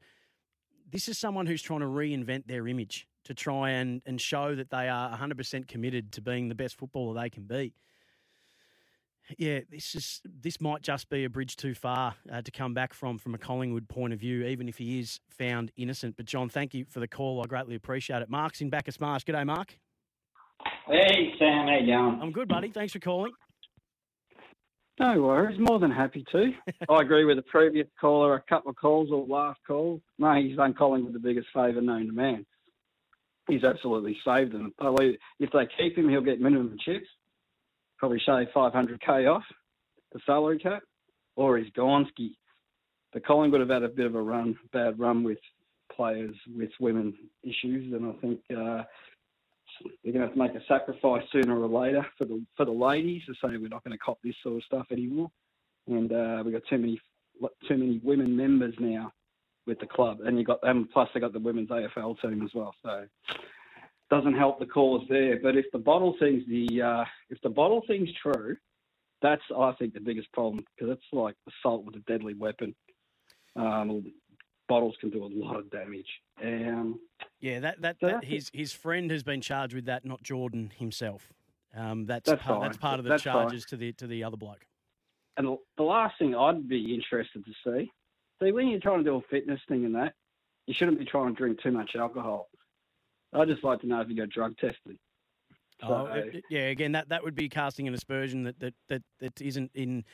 this 0.90 1.08
is 1.08 1.16
someone 1.16 1.46
who's 1.46 1.62
trying 1.62 1.80
to 1.80 1.86
reinvent 1.86 2.46
their 2.46 2.68
image 2.68 3.06
to 3.24 3.32
try 3.32 3.70
and, 3.70 4.02
and 4.04 4.20
show 4.20 4.54
that 4.54 4.70
they 4.70 4.88
are 4.88 5.16
100% 5.16 5.68
committed 5.68 6.12
to 6.12 6.20
being 6.20 6.48
the 6.48 6.54
best 6.54 6.76
footballer 6.76 7.14
they 7.18 7.30
can 7.30 7.44
be 7.44 7.72
yeah, 9.38 9.60
this 9.70 9.94
is 9.94 10.20
this 10.24 10.60
might 10.60 10.82
just 10.82 11.08
be 11.08 11.24
a 11.24 11.30
bridge 11.30 11.56
too 11.56 11.74
far 11.74 12.14
uh, 12.32 12.42
to 12.42 12.50
come 12.50 12.74
back 12.74 12.94
from 12.94 13.18
from 13.18 13.34
a 13.34 13.38
Collingwood 13.38 13.88
point 13.88 14.12
of 14.12 14.20
view, 14.20 14.44
even 14.44 14.68
if 14.68 14.78
he 14.78 15.00
is 15.00 15.20
found 15.30 15.72
innocent. 15.76 16.16
But 16.16 16.26
John, 16.26 16.48
thank 16.48 16.74
you 16.74 16.84
for 16.84 17.00
the 17.00 17.08
call. 17.08 17.42
I 17.42 17.46
greatly 17.46 17.74
appreciate 17.74 18.22
it. 18.22 18.30
Mark's 18.30 18.60
in 18.60 18.70
Bacchus 18.70 19.00
Marsh. 19.00 19.24
G'day, 19.24 19.46
Mark. 19.46 19.76
Hey, 20.86 21.32
Sam. 21.38 21.66
How 21.66 21.78
you 21.80 21.86
going? 21.86 22.18
I'm 22.22 22.32
good, 22.32 22.48
buddy. 22.48 22.70
Thanks 22.70 22.92
for 22.92 22.98
calling. 22.98 23.32
No 24.98 25.22
worries. 25.22 25.58
More 25.58 25.78
than 25.78 25.90
happy 25.90 26.24
to. 26.32 26.52
I 26.90 27.00
agree 27.00 27.24
with 27.24 27.36
the 27.36 27.42
previous 27.42 27.86
caller. 28.00 28.34
A 28.34 28.42
couple 28.42 28.70
of 28.70 28.76
calls 28.76 29.08
or 29.10 29.26
last 29.26 29.60
call. 29.66 30.00
No, 30.18 30.34
he's 30.34 30.56
done 30.56 30.74
Collingwood 30.74 31.14
the 31.14 31.18
biggest 31.18 31.48
favour 31.54 31.80
known 31.80 32.06
to 32.06 32.12
man. 32.12 32.44
He's 33.48 33.64
absolutely 33.64 34.16
saved 34.24 34.52
them. 34.52 34.72
If 35.40 35.50
they 35.52 35.66
keep 35.78 35.96
him, 35.96 36.08
he'll 36.08 36.20
get 36.20 36.40
minimum 36.40 36.76
chips 36.84 37.08
probably 38.00 38.18
shave 38.20 38.48
500k 38.54 39.32
off 39.32 39.44
the 40.12 40.20
salary 40.26 40.58
cap, 40.58 40.82
or 41.36 41.58
he's 41.58 41.70
Gonski. 41.72 42.30
The 43.12 43.20
Collingwood 43.20 43.60
have 43.60 43.70
had 43.70 43.82
a 43.82 43.88
bit 43.88 44.06
of 44.06 44.14
a 44.14 44.22
run, 44.22 44.56
bad 44.72 44.98
run 44.98 45.22
with 45.22 45.38
players 45.94 46.34
with 46.56 46.70
women 46.80 47.14
issues, 47.44 47.92
and 47.92 48.06
I 48.06 48.12
think 48.20 48.40
uh, 48.50 48.82
they're 50.02 50.12
going 50.12 50.20
to 50.22 50.26
have 50.26 50.32
to 50.32 50.38
make 50.38 50.54
a 50.54 50.64
sacrifice 50.66 51.22
sooner 51.30 51.60
or 51.60 51.68
later 51.68 52.04
for 52.16 52.24
the 52.24 52.42
for 52.56 52.64
the 52.64 52.72
ladies 52.72 53.22
to 53.26 53.34
say 53.34 53.56
we're 53.56 53.68
not 53.68 53.84
going 53.84 53.96
to 53.96 53.98
cop 53.98 54.18
this 54.24 54.34
sort 54.42 54.56
of 54.56 54.64
stuff 54.64 54.86
anymore. 54.90 55.30
And 55.86 56.12
uh, 56.12 56.42
we've 56.44 56.54
got 56.54 56.62
too 56.68 56.78
many 56.78 57.00
too 57.68 57.76
many 57.76 58.00
women 58.02 58.36
members 58.36 58.74
now 58.78 59.12
with 59.66 59.78
the 59.78 59.86
club, 59.86 60.20
and 60.24 60.38
you 60.38 60.44
got 60.44 60.62
them. 60.62 60.88
Plus, 60.92 61.08
they 61.12 61.20
got 61.20 61.32
the 61.32 61.38
women's 61.38 61.68
AFL 61.68 62.20
team 62.20 62.42
as 62.42 62.50
well. 62.54 62.74
So 62.82 63.04
doesn't 64.10 64.36
help 64.36 64.58
the 64.58 64.66
cause 64.66 65.04
there. 65.08 65.38
But 65.40 65.56
if 65.56 65.66
the 65.72 65.78
bottle 65.78 66.14
thing's 66.18 66.42
the 66.48 66.82
uh, 66.82 67.04
if 67.30 67.40
the 67.42 67.48
bottle 67.48 67.82
thing's 67.86 68.10
true, 68.20 68.56
that's 69.22 69.42
I 69.56 69.72
think 69.78 69.94
the 69.94 70.00
biggest 70.00 70.32
problem 70.32 70.64
because 70.76 70.92
it's 70.92 71.04
like 71.12 71.36
assault 71.48 71.84
with 71.84 71.96
a 71.96 72.00
deadly 72.00 72.34
weapon. 72.34 72.74
Um, 73.56 74.12
bottles 74.68 74.94
can 75.00 75.10
do 75.10 75.24
a 75.24 75.30
lot 75.32 75.56
of 75.56 75.70
damage. 75.70 76.06
Um, 76.42 76.98
yeah, 77.40 77.60
that 77.60 77.80
that, 77.82 77.96
so 78.00 78.08
that 78.08 78.24
his 78.24 78.50
his 78.52 78.72
friend 78.72 79.10
has 79.10 79.22
been 79.22 79.40
charged 79.40 79.74
with 79.74 79.86
that, 79.86 80.04
not 80.04 80.22
Jordan 80.22 80.72
himself. 80.76 81.32
Um, 81.76 82.06
that's 82.06 82.28
that's 82.28 82.42
part, 82.42 82.62
that's 82.62 82.76
part 82.76 82.98
of 82.98 83.04
the 83.04 83.10
that's 83.10 83.22
charges 83.22 83.64
fine. 83.64 83.68
to 83.70 83.76
the 83.76 83.92
to 83.94 84.06
the 84.06 84.24
other 84.24 84.36
bloke. 84.36 84.66
And 85.36 85.56
the 85.76 85.82
last 85.82 86.18
thing 86.18 86.34
I'd 86.34 86.68
be 86.68 86.94
interested 86.94 87.44
to 87.44 87.52
see, 87.64 87.90
see 88.42 88.52
when 88.52 88.68
you're 88.68 88.80
trying 88.80 88.98
to 88.98 89.04
do 89.04 89.16
a 89.16 89.20
fitness 89.30 89.60
thing 89.68 89.84
and 89.84 89.94
that, 89.94 90.14
you 90.66 90.74
shouldn't 90.76 90.98
be 90.98 91.04
trying 91.04 91.28
to 91.28 91.34
drink 91.34 91.62
too 91.62 91.70
much 91.70 91.92
alcohol. 91.96 92.49
I'd 93.32 93.48
just 93.48 93.64
like 93.64 93.80
to 93.80 93.86
know 93.86 94.00
if 94.00 94.08
you 94.08 94.16
got 94.16 94.28
drug 94.28 94.56
tested. 94.58 94.98
So, 95.80 95.88
oh, 95.88 96.22
yeah. 96.50 96.68
Again, 96.68 96.92
that, 96.92 97.08
that 97.08 97.24
would 97.24 97.34
be 97.34 97.48
casting 97.48 97.88
an 97.88 97.94
aspersion 97.94 98.42
that 98.44 98.60
that 98.60 98.74
that, 98.88 99.02
that 99.20 99.40
isn't 99.40 99.70
in. 99.74 100.04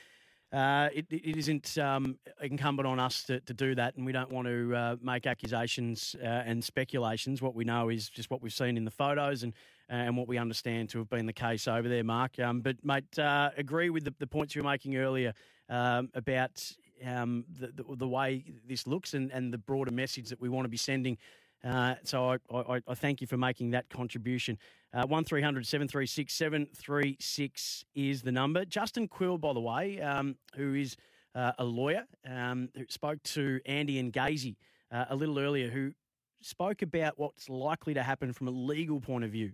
Uh, 0.52 0.88
it, 0.94 1.04
it 1.10 1.36
isn't 1.36 1.76
um, 1.76 2.16
incumbent 2.40 2.86
on 2.86 3.00
us 3.00 3.24
to, 3.24 3.40
to 3.40 3.52
do 3.52 3.74
that, 3.74 3.96
and 3.96 4.06
we 4.06 4.12
don't 4.12 4.30
want 4.30 4.46
to 4.46 4.74
uh, 4.76 4.96
make 5.02 5.26
accusations 5.26 6.14
uh, 6.22 6.26
and 6.26 6.62
speculations. 6.62 7.42
What 7.42 7.56
we 7.56 7.64
know 7.64 7.88
is 7.88 8.08
just 8.08 8.30
what 8.30 8.40
we've 8.40 8.52
seen 8.52 8.76
in 8.76 8.84
the 8.84 8.90
photos 8.92 9.42
and 9.42 9.52
and 9.88 10.16
what 10.16 10.28
we 10.28 10.38
understand 10.38 10.88
to 10.90 10.98
have 10.98 11.08
been 11.08 11.26
the 11.26 11.32
case 11.32 11.66
over 11.66 11.88
there, 11.88 12.04
Mark. 12.04 12.38
Um, 12.38 12.60
but 12.60 12.76
mate, 12.84 13.18
uh, 13.18 13.50
agree 13.56 13.90
with 13.90 14.04
the, 14.04 14.14
the, 14.18 14.26
points 14.26 14.54
you 14.54 14.62
were 14.62 14.68
making 14.68 14.96
earlier 14.96 15.32
um, 15.68 16.10
about 16.14 16.60
um, 17.04 17.44
the, 17.58 17.68
the, 17.68 17.96
the 17.96 18.08
way 18.08 18.44
this 18.66 18.86
looks 18.86 19.14
and, 19.14 19.30
and 19.30 19.52
the 19.52 19.58
broader 19.58 19.92
message 19.92 20.28
that 20.28 20.40
we 20.40 20.48
want 20.48 20.64
to 20.64 20.68
be 20.68 20.76
sending 20.76 21.18
uh, 21.66 21.96
so 22.04 22.30
I, 22.30 22.38
I, 22.54 22.80
I, 22.86 22.94
thank 22.94 23.20
you 23.20 23.26
for 23.26 23.36
making 23.36 23.70
that 23.70 23.88
contribution. 23.88 24.56
Uh, 24.94 25.06
1300 25.06 25.66
736 25.66 26.32
736 26.32 27.84
is 27.94 28.22
the 28.22 28.30
number. 28.30 28.64
Justin 28.64 29.08
Quill, 29.08 29.36
by 29.36 29.52
the 29.52 29.60
way, 29.60 30.00
um, 30.00 30.36
who 30.54 30.74
is 30.74 30.96
uh, 31.34 31.52
a 31.58 31.64
lawyer, 31.64 32.04
um, 32.30 32.68
who 32.76 32.84
spoke 32.88 33.20
to 33.24 33.60
Andy 33.66 33.98
and 33.98 34.12
Gazy 34.12 34.54
uh, 34.92 35.06
a 35.10 35.16
little 35.16 35.38
earlier, 35.40 35.68
who 35.68 35.92
spoke 36.40 36.82
about 36.82 37.18
what's 37.18 37.48
likely 37.48 37.94
to 37.94 38.02
happen 38.02 38.32
from 38.32 38.46
a 38.46 38.52
legal 38.52 39.00
point 39.00 39.24
of 39.24 39.32
view. 39.32 39.50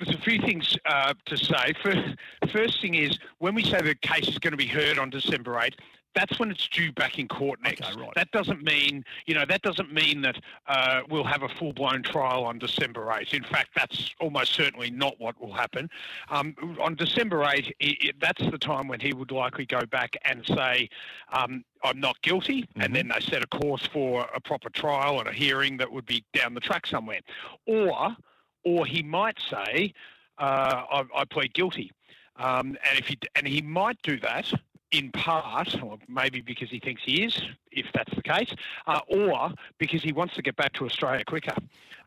There's 0.00 0.14
a 0.14 0.20
few 0.20 0.40
things 0.40 0.76
uh, 0.86 1.12
to 1.26 1.36
say. 1.36 1.74
First, 1.82 2.16
first 2.50 2.80
thing 2.80 2.94
is 2.94 3.18
when 3.38 3.54
we 3.54 3.64
say 3.64 3.80
the 3.82 3.96
case 3.96 4.28
is 4.28 4.38
going 4.38 4.52
to 4.52 4.56
be 4.56 4.66
heard 4.66 4.98
on 4.98 5.10
December 5.10 5.60
8, 5.60 5.74
that's 6.14 6.38
when 6.38 6.50
it's 6.50 6.66
due 6.68 6.92
back 6.92 7.18
in 7.18 7.28
court 7.28 7.60
next. 7.62 7.82
Okay, 7.82 8.00
right. 8.00 8.10
That 8.14 8.30
doesn't 8.30 8.62
mean, 8.62 9.04
you 9.26 9.34
know, 9.34 9.44
that 9.46 9.62
doesn't 9.62 9.92
mean 9.92 10.22
that 10.22 10.36
uh, 10.66 11.02
we'll 11.08 11.24
have 11.24 11.42
a 11.42 11.48
full-blown 11.48 12.02
trial 12.02 12.44
on 12.44 12.58
December 12.58 13.06
8th. 13.06 13.34
In 13.34 13.44
fact, 13.44 13.70
that's 13.76 14.14
almost 14.20 14.52
certainly 14.52 14.90
not 14.90 15.14
what 15.18 15.40
will 15.40 15.52
happen. 15.52 15.88
Um, 16.30 16.54
on 16.80 16.94
December 16.94 17.38
8th, 17.38 17.68
it, 17.80 18.04
it, 18.04 18.20
that's 18.20 18.42
the 18.50 18.58
time 18.58 18.88
when 18.88 19.00
he 19.00 19.12
would 19.12 19.30
likely 19.30 19.66
go 19.66 19.84
back 19.86 20.16
and 20.24 20.44
say, 20.46 20.88
um, 21.32 21.64
I'm 21.84 22.00
not 22.00 22.20
guilty, 22.22 22.62
mm-hmm. 22.62 22.80
and 22.80 22.94
then 22.94 23.08
they 23.08 23.20
set 23.20 23.42
a 23.42 23.46
course 23.46 23.86
for 23.86 24.26
a 24.34 24.40
proper 24.40 24.70
trial 24.70 25.20
and 25.20 25.28
a 25.28 25.32
hearing 25.32 25.76
that 25.76 25.90
would 25.90 26.06
be 26.06 26.24
down 26.32 26.54
the 26.54 26.60
track 26.60 26.86
somewhere. 26.86 27.20
Or, 27.66 28.16
or 28.64 28.86
he 28.86 29.02
might 29.02 29.38
say, 29.50 29.92
uh, 30.38 30.82
I, 30.90 31.04
I 31.14 31.24
plead 31.24 31.54
guilty. 31.54 31.92
Um, 32.36 32.76
and 32.88 32.98
if 32.98 33.08
he 33.08 33.18
and 33.34 33.48
he 33.48 33.60
might 33.60 34.00
do 34.02 34.18
that 34.20 34.52
in 34.90 35.10
part, 35.12 35.80
or 35.82 35.98
maybe 36.08 36.40
because 36.40 36.70
he 36.70 36.78
thinks 36.78 37.02
he 37.04 37.24
is, 37.24 37.40
if 37.70 37.86
that's 37.92 38.14
the 38.14 38.22
case, 38.22 38.52
uh, 38.86 39.00
or 39.08 39.52
because 39.78 40.02
he 40.02 40.12
wants 40.12 40.34
to 40.34 40.42
get 40.42 40.56
back 40.56 40.72
to 40.74 40.86
Australia 40.86 41.24
quicker. 41.24 41.54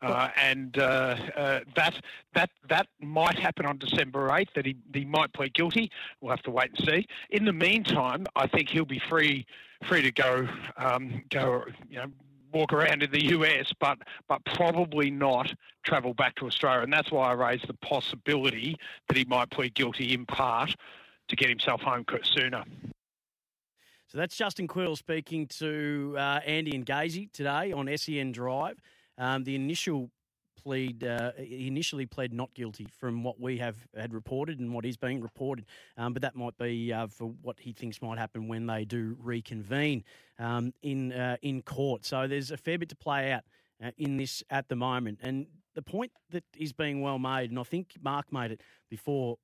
Uh, 0.01 0.29
and 0.35 0.79
uh, 0.79 1.15
uh 1.35 1.59
that 1.75 1.93
that 2.33 2.49
that 2.67 2.87
might 2.99 3.37
happen 3.37 3.67
on 3.67 3.77
December 3.77 4.29
8th. 4.29 4.53
That 4.55 4.65
he, 4.65 4.75
he 4.93 5.05
might 5.05 5.31
plead 5.31 5.53
guilty. 5.53 5.91
We'll 6.21 6.31
have 6.31 6.41
to 6.43 6.51
wait 6.51 6.71
and 6.75 6.87
see. 6.87 7.07
In 7.29 7.45
the 7.45 7.53
meantime, 7.53 8.25
I 8.35 8.47
think 8.47 8.69
he'll 8.69 8.83
be 8.83 9.01
free 9.09 9.45
free 9.87 10.01
to 10.01 10.11
go 10.11 10.47
um, 10.77 11.21
go 11.29 11.65
you 11.87 11.97
know 11.97 12.07
walk 12.51 12.73
around 12.73 13.03
in 13.03 13.11
the 13.11 13.25
US, 13.27 13.71
but 13.79 13.99
but 14.27 14.43
probably 14.45 15.11
not 15.11 15.53
travel 15.83 16.15
back 16.15 16.35
to 16.35 16.47
Australia. 16.47 16.81
And 16.81 16.91
that's 16.91 17.11
why 17.11 17.29
I 17.29 17.33
raised 17.33 17.67
the 17.67 17.73
possibility 17.75 18.77
that 19.07 19.17
he 19.17 19.25
might 19.25 19.51
plead 19.51 19.75
guilty 19.75 20.13
in 20.13 20.25
part 20.25 20.75
to 21.27 21.35
get 21.35 21.49
himself 21.49 21.81
home 21.81 22.05
sooner. 22.35 22.63
So 24.07 24.17
that's 24.17 24.35
Justin 24.35 24.67
Quill 24.67 24.97
speaking 24.97 25.47
to 25.59 26.15
uh, 26.17 26.41
Andy 26.45 26.75
and 26.75 26.85
Gazy 26.85 27.31
today 27.31 27.71
on 27.71 27.89
SEN 27.97 28.33
Drive. 28.33 28.77
Um, 29.17 29.45
the 29.45 29.55
initial 29.55 30.11
plead, 30.61 31.03
uh, 31.03 31.31
initially 31.37 32.05
pled 32.05 32.33
not 32.33 32.53
guilty 32.53 32.87
from 32.99 33.23
what 33.23 33.39
we 33.39 33.57
have 33.57 33.77
had 33.95 34.13
reported 34.13 34.59
and 34.59 34.73
what 34.73 34.85
is 34.85 34.97
being 34.97 35.21
reported, 35.21 35.65
um, 35.97 36.13
but 36.13 36.21
that 36.21 36.35
might 36.35 36.57
be 36.57 36.91
uh, 36.93 37.07
for 37.07 37.33
what 37.41 37.59
he 37.59 37.71
thinks 37.71 38.01
might 38.01 38.17
happen 38.17 38.47
when 38.47 38.65
they 38.65 38.85
do 38.85 39.15
reconvene 39.19 40.03
um, 40.39 40.73
in 40.83 41.11
uh, 41.13 41.37
in 41.41 41.61
court. 41.61 42.05
So 42.05 42.27
there's 42.27 42.51
a 42.51 42.57
fair 42.57 42.77
bit 42.77 42.89
to 42.89 42.95
play 42.95 43.31
out 43.31 43.43
uh, 43.83 43.91
in 43.97 44.17
this 44.17 44.43
at 44.49 44.67
the 44.69 44.75
moment, 44.75 45.19
and 45.21 45.47
the 45.73 45.81
point 45.81 46.11
that 46.31 46.43
is 46.57 46.73
being 46.73 47.01
well 47.01 47.19
made, 47.19 47.49
and 47.49 47.59
I 47.59 47.63
think 47.63 47.93
Mark 48.01 48.31
made 48.31 48.51
it 48.51 48.61
before 48.89 49.37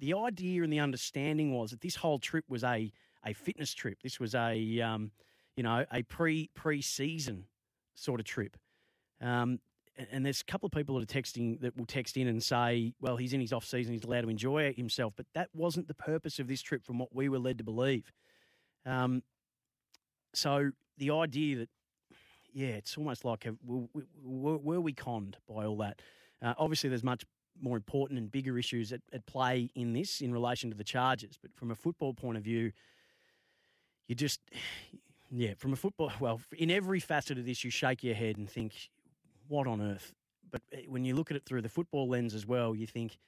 the 0.00 0.14
idea 0.14 0.62
and 0.62 0.72
the 0.72 0.80
understanding 0.80 1.52
was 1.52 1.70
that 1.70 1.80
this 1.80 1.96
whole 1.96 2.18
trip 2.18 2.44
was 2.48 2.64
a 2.64 2.90
a 3.24 3.34
fitness 3.34 3.74
trip. 3.74 3.98
This 4.02 4.18
was 4.18 4.34
a 4.34 4.80
um, 4.80 5.10
you 5.56 5.62
know 5.62 5.84
a 5.92 6.02
pre 6.02 6.50
pre 6.54 6.82
season 6.82 7.44
sort 7.94 8.20
of 8.20 8.26
trip. 8.26 8.56
Um, 9.20 9.60
and 10.10 10.24
there's 10.24 10.40
a 10.40 10.44
couple 10.44 10.66
of 10.66 10.72
people 10.72 10.98
that 10.98 11.02
are 11.02 11.20
texting 11.20 11.60
that 11.60 11.76
will 11.76 11.84
text 11.84 12.16
in 12.16 12.26
and 12.26 12.42
say, 12.42 12.94
well, 13.02 13.18
he's 13.18 13.34
in 13.34 13.40
his 13.40 13.52
off 13.52 13.66
season, 13.66 13.92
he's 13.92 14.04
allowed 14.04 14.22
to 14.22 14.30
enjoy 14.30 14.72
himself. 14.72 15.12
But 15.14 15.26
that 15.34 15.50
wasn't 15.52 15.88
the 15.88 15.94
purpose 15.94 16.38
of 16.38 16.48
this 16.48 16.62
trip, 16.62 16.86
from 16.86 16.98
what 16.98 17.14
we 17.14 17.28
were 17.28 17.38
led 17.38 17.58
to 17.58 17.64
believe. 17.64 18.10
Um, 18.86 19.22
so 20.32 20.70
the 20.96 21.10
idea 21.10 21.58
that 21.58 21.68
yeah, 22.52 22.68
it's 22.68 22.96
almost 22.96 23.24
like 23.24 23.46
a, 23.46 23.54
were, 23.64 24.56
were, 24.58 24.80
we 24.80 24.92
conned 24.92 25.36
by 25.48 25.64
all 25.64 25.76
that? 25.78 26.00
Uh, 26.42 26.54
obviously, 26.58 26.88
there's 26.88 27.04
much 27.04 27.24
more 27.62 27.76
important 27.76 28.18
and 28.18 28.30
bigger 28.30 28.58
issues 28.58 28.92
at, 28.92 29.00
at 29.12 29.26
play 29.26 29.70
in 29.74 29.92
this 29.92 30.20
in 30.20 30.32
relation 30.32 30.70
to 30.70 30.76
the 30.76 30.84
charges. 30.84 31.38
But 31.40 31.54
from 31.54 31.70
a 31.70 31.74
football 31.74 32.14
point 32.14 32.38
of 32.38 32.44
view, 32.44 32.72
you 34.08 34.14
just, 34.14 34.40
yeah, 35.30 35.54
from 35.56 35.72
a 35.72 35.76
football, 35.76 36.12
well, 36.20 36.40
in 36.56 36.70
every 36.70 37.00
facet 37.00 37.38
of 37.38 37.46
this, 37.46 37.64
you 37.64 37.70
shake 37.70 38.02
your 38.02 38.14
head 38.14 38.36
and 38.36 38.48
think, 38.48 38.74
what 39.48 39.66
on 39.66 39.80
earth? 39.80 40.12
But 40.50 40.62
eh, 40.72 40.82
when 40.88 41.04
you 41.04 41.14
look 41.14 41.30
at 41.30 41.36
it 41.36 41.44
through 41.44 41.62
the 41.62 41.68
football 41.68 42.08
lens 42.08 42.34
as 42.34 42.46
well, 42.46 42.74
you 42.74 42.86
think, 42.86 43.18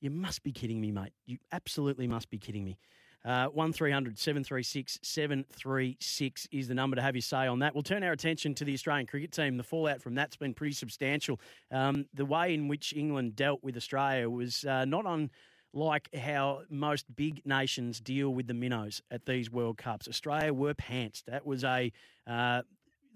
you 0.00 0.10
must 0.10 0.42
be 0.42 0.52
kidding 0.52 0.80
me, 0.80 0.92
mate. 0.92 1.12
You 1.24 1.38
absolutely 1.52 2.06
must 2.06 2.28
be 2.28 2.38
kidding 2.38 2.64
me. 2.64 2.78
Uh, 3.26 3.48
1300 3.48 4.16
736 4.16 5.00
736 5.02 6.48
is 6.52 6.68
the 6.68 6.74
number 6.74 6.94
to 6.94 7.02
have 7.02 7.16
your 7.16 7.22
say 7.22 7.48
on 7.48 7.58
that. 7.58 7.74
We'll 7.74 7.82
turn 7.82 8.04
our 8.04 8.12
attention 8.12 8.54
to 8.54 8.64
the 8.64 8.72
Australian 8.72 9.08
cricket 9.08 9.32
team. 9.32 9.56
The 9.56 9.64
fallout 9.64 10.00
from 10.00 10.14
that's 10.14 10.36
been 10.36 10.54
pretty 10.54 10.74
substantial. 10.74 11.40
Um, 11.72 12.06
the 12.14 12.24
way 12.24 12.54
in 12.54 12.68
which 12.68 12.92
England 12.94 13.34
dealt 13.34 13.64
with 13.64 13.76
Australia 13.76 14.30
was 14.30 14.64
uh, 14.64 14.84
not 14.84 15.06
unlike 15.06 16.08
how 16.14 16.62
most 16.70 17.04
big 17.16 17.44
nations 17.44 18.00
deal 18.00 18.32
with 18.32 18.46
the 18.46 18.54
minnows 18.54 19.02
at 19.10 19.26
these 19.26 19.50
World 19.50 19.76
Cups. 19.76 20.06
Australia 20.06 20.54
were 20.54 20.74
pantsed. 20.74 21.24
That 21.24 21.44
was 21.44 21.64
a 21.64 21.90
uh, 22.28 22.62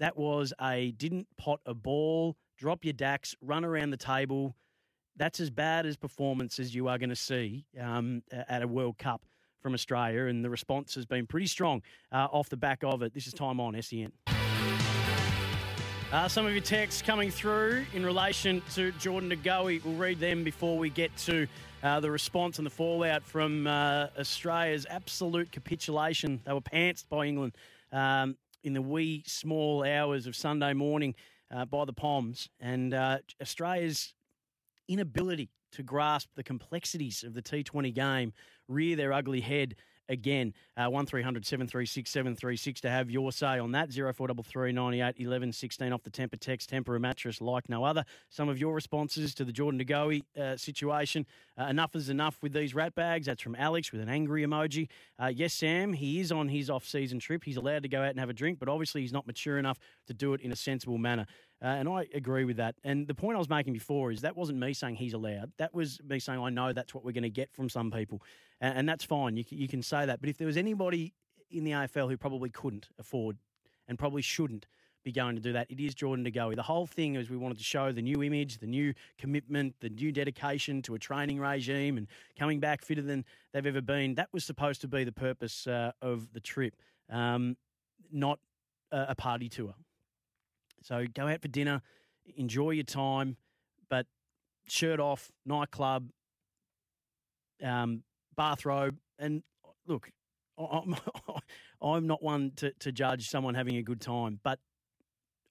that 0.01 0.16
was 0.16 0.53
a 0.61 0.90
didn't 0.90 1.29
pot 1.38 1.61
a 1.66 1.75
ball, 1.75 2.37
drop 2.59 2.85
your 2.85 2.94
dacks, 2.94 3.37
run 3.40 3.64
around 3.64 3.90
the 3.90 3.96
table. 3.96 4.57
That's 5.14 5.38
as 5.38 5.51
bad 5.51 5.87
as 5.87 5.96
performance 5.96 6.59
as 6.59 6.75
you 6.75 6.88
are 6.88 6.99
going 6.99 7.11
to 7.11 7.16
see 7.16 7.66
um, 7.81 8.25
at 8.33 8.62
a 8.62 8.66
World 8.66 8.99
Cup 8.99 9.23
from 9.61 9.75
Australia, 9.75 10.25
and 10.25 10.44
the 10.44 10.51
response 10.51 10.94
has 10.94 11.07
been 11.07 11.27
pretty 11.27 11.46
strong 11.46 11.83
uh, 12.12 12.29
off 12.33 12.49
the 12.49 12.57
back 12.57 12.83
of 12.83 13.03
it. 13.03 13.14
This 13.14 13.27
is 13.27 13.33
time 13.33 13.61
on 13.61 13.81
SEN. 13.81 14.12
Uh, 16.12 16.27
some 16.27 16.44
of 16.44 16.53
your 16.53 16.61
texts 16.61 17.03
coming 17.03 17.31
through 17.31 17.85
in 17.94 18.05
relation 18.05 18.61
to 18.75 18.90
Jordan 18.92 19.31
Goey. 19.44 19.81
We'll 19.85 19.94
read 19.94 20.18
them 20.18 20.42
before 20.42 20.77
we 20.77 20.90
get 20.90 21.16
to 21.18 21.46
uh, 21.85 22.01
the 22.01 22.11
response 22.11 22.59
and 22.59 22.66
the 22.66 22.70
fallout 22.70 23.23
from 23.23 23.68
uh, 23.68 24.09
Australia's 24.18 24.87
absolute 24.90 25.53
capitulation. 25.53 26.40
They 26.44 26.53
were 26.53 26.61
pantsed 26.61 27.09
by 27.09 27.27
England 27.27 27.53
um, 27.92 28.37
in 28.64 28.73
the 28.73 28.83
wee 28.83 29.23
small 29.25 29.85
hours 29.85 30.27
of 30.27 30.35
Sunday 30.35 30.73
morning 30.73 31.14
uh, 31.55 31.64
by 31.64 31.85
the 31.85 31.92
Poms, 31.92 32.49
and 32.59 32.92
uh, 32.92 33.18
Australia's 33.40 34.12
inability 34.88 35.49
to 35.73 35.83
grasp 35.85 36.31
the 36.35 36.42
complexities 36.42 37.23
of 37.23 37.35
the 37.35 37.42
T20 37.42 37.94
game 37.94 38.33
rear 38.70 38.96
their 38.96 39.12
ugly 39.12 39.40
head 39.40 39.76
again. 40.11 40.52
Uh, 40.76 40.88
1300 40.90 41.46
736 41.46 42.11
736 42.11 42.80
to 42.83 42.90
have 42.90 43.11
your 43.11 43.33
say 43.33 43.59
on 43.59 43.72
that. 43.72 43.90
0433 43.92 44.72
98 44.72 45.14
11 45.18 45.52
16 45.52 45.92
off 45.92 46.02
the 46.02 46.11
Tempur 46.11 46.38
text. 46.38 46.70
Tempur 46.70 46.96
a 46.96 47.00
mattress 47.00 47.40
like 47.40 47.68
no 47.68 47.85
other. 47.85 48.04
Some 48.28 48.48
of 48.48 48.59
your 48.59 48.74
responses 48.74 49.35
to 49.37 49.44
the 49.44 49.52
Jordan 49.52 49.78
De 49.78 49.85
Goey 49.85 50.22
uh, 50.38 50.56
situation. 50.56 51.24
Uh, 51.59 51.64
enough 51.64 51.94
is 51.94 52.11
enough 52.11 52.38
with 52.42 52.52
these 52.52 52.74
rat 52.74 52.94
bags. 52.94 53.26
That's 53.26 53.40
from 53.40 53.54
Alex 53.54 53.92
with 53.92 54.00
an 54.00 54.09
angry 54.09 54.44
emoji. 54.44 54.88
Uh, 55.18 55.28
yes, 55.35 55.54
Sam, 55.54 55.92
he 55.92 56.20
is 56.20 56.33
on 56.33 56.48
his 56.48 56.68
off 56.68 56.87
season 56.87 57.18
trip. 57.18 57.44
He's 57.44 57.56
allowed 57.56 57.85
to 57.85 57.88
go 57.88 58.02
out 58.02 58.11
and 58.11 58.18
have 58.18 58.30
a 58.30 58.35
drink, 58.35 58.59
but 58.59 58.68
obviously 58.68 59.02
he's 59.02 59.12
not 59.12 59.26
mature 59.26 59.59
enough 59.59 59.78
to 60.09 60.14
do 60.14 60.35
it 60.35 60.40
in 60.40 60.50
a 60.52 60.56
sensible 60.56 60.98
manner. 60.98 61.26
Uh, 61.62 61.66
and 61.66 61.88
I 61.88 62.06
agree 62.14 62.44
with 62.44 62.56
that. 62.56 62.74
And 62.85 63.06
the 63.06 63.14
point 63.14 63.37
I 63.37 63.38
was 63.38 63.50
making 63.50 63.74
before 63.74 64.11
is 64.11 64.22
that 64.22 64.35
wasn't 64.35 64.59
me 64.59 64.72
saying 64.72 64.96
he's 64.96 65.12
allowed. 65.12 65.52
That 65.59 65.74
was 65.74 66.00
me 66.02 66.18
saying 66.18 66.40
I 66.40 66.48
know 66.48 66.72
that's 66.72 66.94
what 66.94 67.04
we're 67.04 67.12
going 67.12 67.22
to 67.22 67.30
get 67.30 67.52
from 67.52 67.68
some 67.68 67.90
people 67.90 68.22
and, 68.61 68.79
and 68.79 68.88
that's 68.88 69.05
fine. 69.05 69.37
You 69.37 69.44
can, 69.44 69.59
you 69.59 69.68
can 69.68 69.83
say 69.83 70.07
that. 70.07 70.20
But 70.20 70.29
if 70.29 70.38
there 70.38 70.46
was 70.46 70.57
anybody 70.57 71.14
in 71.51 71.64
the 71.64 71.73
AFL 71.73 72.09
who 72.09 72.16
probably 72.16 72.51
couldn't 72.51 72.88
afford 72.99 73.38
and 73.88 73.99
probably 73.99 74.23
shouldn't 74.23 74.66
be 75.03 75.12
going 75.12 75.35
to 75.35 75.40
do 75.40 75.53
that, 75.55 75.70
it 75.70 75.81
is 75.81 75.94
Jordan 75.94 76.25
De 76.25 76.31
Goey. 76.31 76.55
The 76.55 76.62
whole 76.62 76.87
thing 76.87 77.14
is 77.14 77.31
we 77.31 77.37
wanted 77.37 77.59
to 77.59 77.64
show 77.64 77.90
the 77.90 78.03
new 78.03 78.23
image, 78.23 78.59
the 78.59 78.66
new 78.66 78.92
commitment, 79.18 79.75
the 79.81 79.88
new 79.88 80.12
dedication 80.12 80.83
to 80.83 80.94
a 80.94 80.99
training 80.99 81.40
regime 81.40 81.96
and 81.96 82.07
coming 82.38 82.61
back 82.61 82.83
fitter 82.83 83.03
than 83.03 83.25
they've 83.53 83.66
ever 83.66 83.81
been. 83.81 84.14
That 84.14 84.29
was 84.33 84.44
supposed 84.44 84.83
to 84.83 84.88
be 84.88 85.05
the 85.05 85.12
purpose 85.12 85.66
uh, 85.66 85.92
of 86.03 86.33
the 86.33 86.40
trip, 86.40 86.75
um, 87.09 87.57
not 88.12 88.38
a, 88.92 89.07
a 89.11 89.14
party 89.14 89.49
tour. 89.49 89.75
So 90.83 91.05
go 91.12 91.29
out 91.29 91.42
for 91.42 91.49
dinner, 91.49 91.83
enjoy 92.37 92.70
your 92.70 92.85
time, 92.85 93.37
but 93.88 94.07
shirt 94.66 95.01
off, 95.01 95.31
nightclub, 95.44 96.11
um, 97.62 98.03
bathrobe. 98.40 98.96
And 99.18 99.42
look, 99.87 100.11
I'm, 100.57 100.96
I'm 101.83 102.07
not 102.07 102.22
one 102.22 102.53
to, 102.57 102.72
to 102.81 102.90
judge 102.90 103.29
someone 103.29 103.55
having 103.55 103.76
a 103.76 103.83
good 103.83 104.00
time, 104.00 104.40
but 104.42 104.59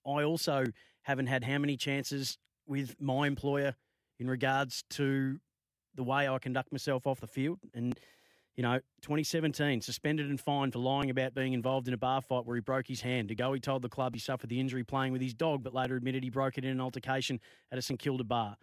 I 0.08 0.24
also 0.24 0.66
haven't 1.04 1.28
had 1.28 1.44
how 1.44 1.60
many 1.60 1.78
chances 1.78 2.40
with 2.66 2.96
my 3.00 3.28
employer 3.28 3.76
in 4.20 4.28
regards 4.28 4.84
to 4.92 5.40
the 5.94 6.04
way 6.04 6.28
I 6.28 6.40
conduct 6.40 6.72
myself 6.72 7.06
off 7.06 7.20
the 7.20 7.28
field. 7.28 7.60
And, 7.76 7.96
you 8.56 8.64
know, 8.64 8.80
2017, 9.04 9.82
suspended 9.82 10.28
and 10.28 10.42
fined 10.42 10.74
for 10.74 10.80
lying 10.80 11.12
about 11.12 11.36
being 11.36 11.54
involved 11.54 11.88
in 11.88 11.94
a 11.94 11.98
bar 11.98 12.22
fight 12.22 12.48
where 12.48 12.56
he 12.56 12.62
broke 12.62 12.88
his 12.88 13.02
hand. 13.02 13.28
De 13.28 13.36
Goey, 13.36 13.58
he 13.58 13.60
told 13.60 13.84
the 13.84 13.90
club 13.90 14.16
he 14.16 14.20
suffered 14.20 14.50
the 14.50 14.60
injury 14.60 14.84
playing 14.84 15.14
with 15.14 15.22
his 15.22 15.36
dog, 15.36 15.62
but 15.62 15.76
later 15.76 15.96
admitted 15.96 16.24
he 16.24 16.32
broke 16.32 16.58
it 16.58 16.66
in 16.66 16.72
an 16.72 16.82
altercation 16.82 17.40
at 17.72 17.78
a 17.78 17.84
St 17.84 18.00
Kilda 18.00 18.24
bar. 18.24 18.58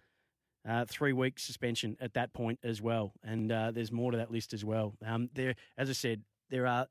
Uh, 0.68 0.84
three 0.84 1.12
week 1.12 1.38
suspension 1.38 1.96
at 2.00 2.12
that 2.14 2.32
point 2.32 2.58
as 2.64 2.82
well, 2.82 3.12
and 3.22 3.52
uh, 3.52 3.70
there's 3.70 3.92
more 3.92 4.10
to 4.10 4.18
that 4.18 4.32
list 4.32 4.52
as 4.52 4.64
well. 4.64 4.94
Um, 5.04 5.30
there, 5.32 5.54
as 5.78 5.88
I 5.88 5.92
said, 5.92 6.22
there 6.50 6.66
are 6.66 6.88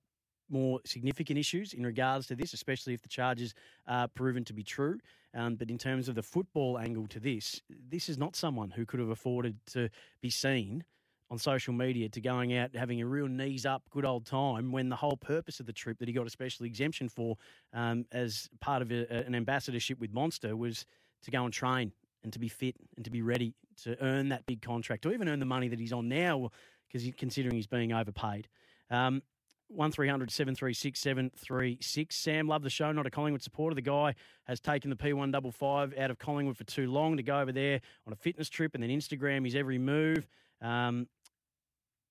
more 0.50 0.80
significant 0.86 1.40
issues 1.40 1.74
in 1.74 1.86
regards 1.86 2.28
to 2.28 2.36
this, 2.36 2.54
especially 2.54 2.94
if 2.94 3.02
the 3.02 3.10
charges 3.10 3.54
are 3.88 4.08
proven 4.08 4.44
to 4.46 4.54
be 4.54 4.64
true. 4.64 5.00
Um, 5.34 5.56
but 5.56 5.70
in 5.70 5.78
terms 5.78 6.08
of 6.08 6.16
the 6.16 6.24
football 6.24 6.80
angle 6.80 7.08
to 7.08 7.20
this, 7.20 7.62
this 7.90 8.08
is 8.08 8.18
not 8.18 8.36
someone 8.36 8.72
who 8.72 8.86
could 8.86 9.00
have 9.00 9.10
afforded 9.10 9.58
to 9.68 9.90
be 10.22 10.30
seen 10.30 10.84
on 11.32 11.38
social 11.40 11.74
media 11.74 12.08
to 12.08 12.22
going 12.22 12.56
out 12.56 12.76
having 12.76 13.02
a 13.02 13.06
real 13.06 13.28
knees 13.28 13.66
up 13.66 13.84
good 13.90 14.06
old 14.06 14.26
time 14.26 14.72
when 14.72 14.90
the 14.90 14.96
whole 14.96 15.18
purpose 15.18 15.60
of 15.60 15.66
the 15.66 15.74
trip 15.74 15.98
that 15.98 16.08
he 16.08 16.14
got 16.14 16.28
a 16.28 16.30
special 16.30 16.66
exemption 16.66 17.10
for 17.10 17.36
um, 17.74 18.06
as 18.12 18.48
part 18.62 18.82
of 18.82 18.92
a, 18.92 19.12
an 19.26 19.34
ambassadorship 19.34 20.00
with 20.00 20.14
Monster 20.14 20.56
was 20.56 20.86
to 21.24 21.32
go 21.32 21.44
and 21.44 21.52
train 21.52 21.92
and 22.26 22.34
to 22.34 22.40
be 22.40 22.50
fit 22.50 22.76
and 22.98 23.06
to 23.06 23.12
be 23.12 23.22
ready 23.22 23.54
to 23.84 23.96
earn 24.04 24.30
that 24.30 24.46
big 24.48 24.62
contract 24.62 25.06
or 25.06 25.14
even 25.14 25.30
earn 25.30 25.40
the 25.40 25.46
money 25.46 25.68
that 25.70 25.80
he's 25.80 25.94
on 25.94 26.10
now 26.10 26.50
because 26.88 27.08
considering 27.18 27.56
he's 27.56 27.68
being 27.68 27.94
overpaid. 27.94 28.48
Um, 28.90 29.22
1300 29.70 30.32
736 30.32 31.00
736. 31.00 32.16
Sam, 32.16 32.48
love 32.48 32.64
the 32.64 32.70
show. 32.70 32.92
Not 32.92 33.06
a 33.06 33.10
Collingwood 33.10 33.42
supporter. 33.42 33.76
The 33.76 33.82
guy 33.82 34.16
has 34.46 34.60
taken 34.60 34.90
the 34.90 34.96
P155 34.96 35.98
out 36.00 36.12
of 36.12 36.20
Collingwood 36.20 36.58
for 36.58 36.64
too 36.66 36.92
long 36.92 37.18
to 37.18 37.24
go 37.24 37.40
over 37.40 37.52
there 37.52 37.80
on 38.06 38.14
a 38.14 38.16
fitness 38.16 38.50
trip 38.50 38.74
and 38.74 38.84
then 38.84 38.90
Instagram 38.90 39.46
his 39.46 39.56
every 39.56 39.78
move. 39.78 40.28
Um, 40.62 41.08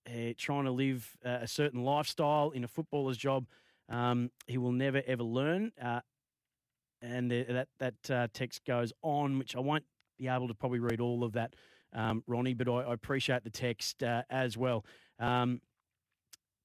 uh, 0.06 0.32
trying 0.36 0.64
to 0.64 0.70
live 0.70 1.16
uh, 1.24 1.38
a 1.42 1.48
certain 1.48 1.82
lifestyle 1.82 2.50
in 2.50 2.62
a 2.62 2.68
footballer's 2.68 3.16
job. 3.16 3.46
Um, 3.88 4.30
he 4.46 4.58
will 4.58 4.72
never 4.72 5.02
ever 5.06 5.22
learn. 5.22 5.72
Uh, 5.80 6.00
and 7.00 7.30
the, 7.30 7.44
that 7.44 7.68
that 7.78 8.10
uh, 8.10 8.28
text 8.32 8.64
goes 8.64 8.92
on, 9.02 9.38
which 9.38 9.56
I 9.56 9.60
won't 9.60 9.84
be 10.18 10.28
able 10.28 10.48
to 10.48 10.54
probably 10.54 10.78
read 10.78 11.00
all 11.00 11.24
of 11.24 11.32
that, 11.32 11.54
um, 11.92 12.22
Ronnie, 12.26 12.54
but 12.54 12.68
I, 12.68 12.82
I, 12.82 12.94
appreciate 12.94 13.44
the 13.44 13.50
text 13.50 14.02
uh, 14.02 14.22
as 14.30 14.56
well. 14.56 14.84
Um, 15.18 15.60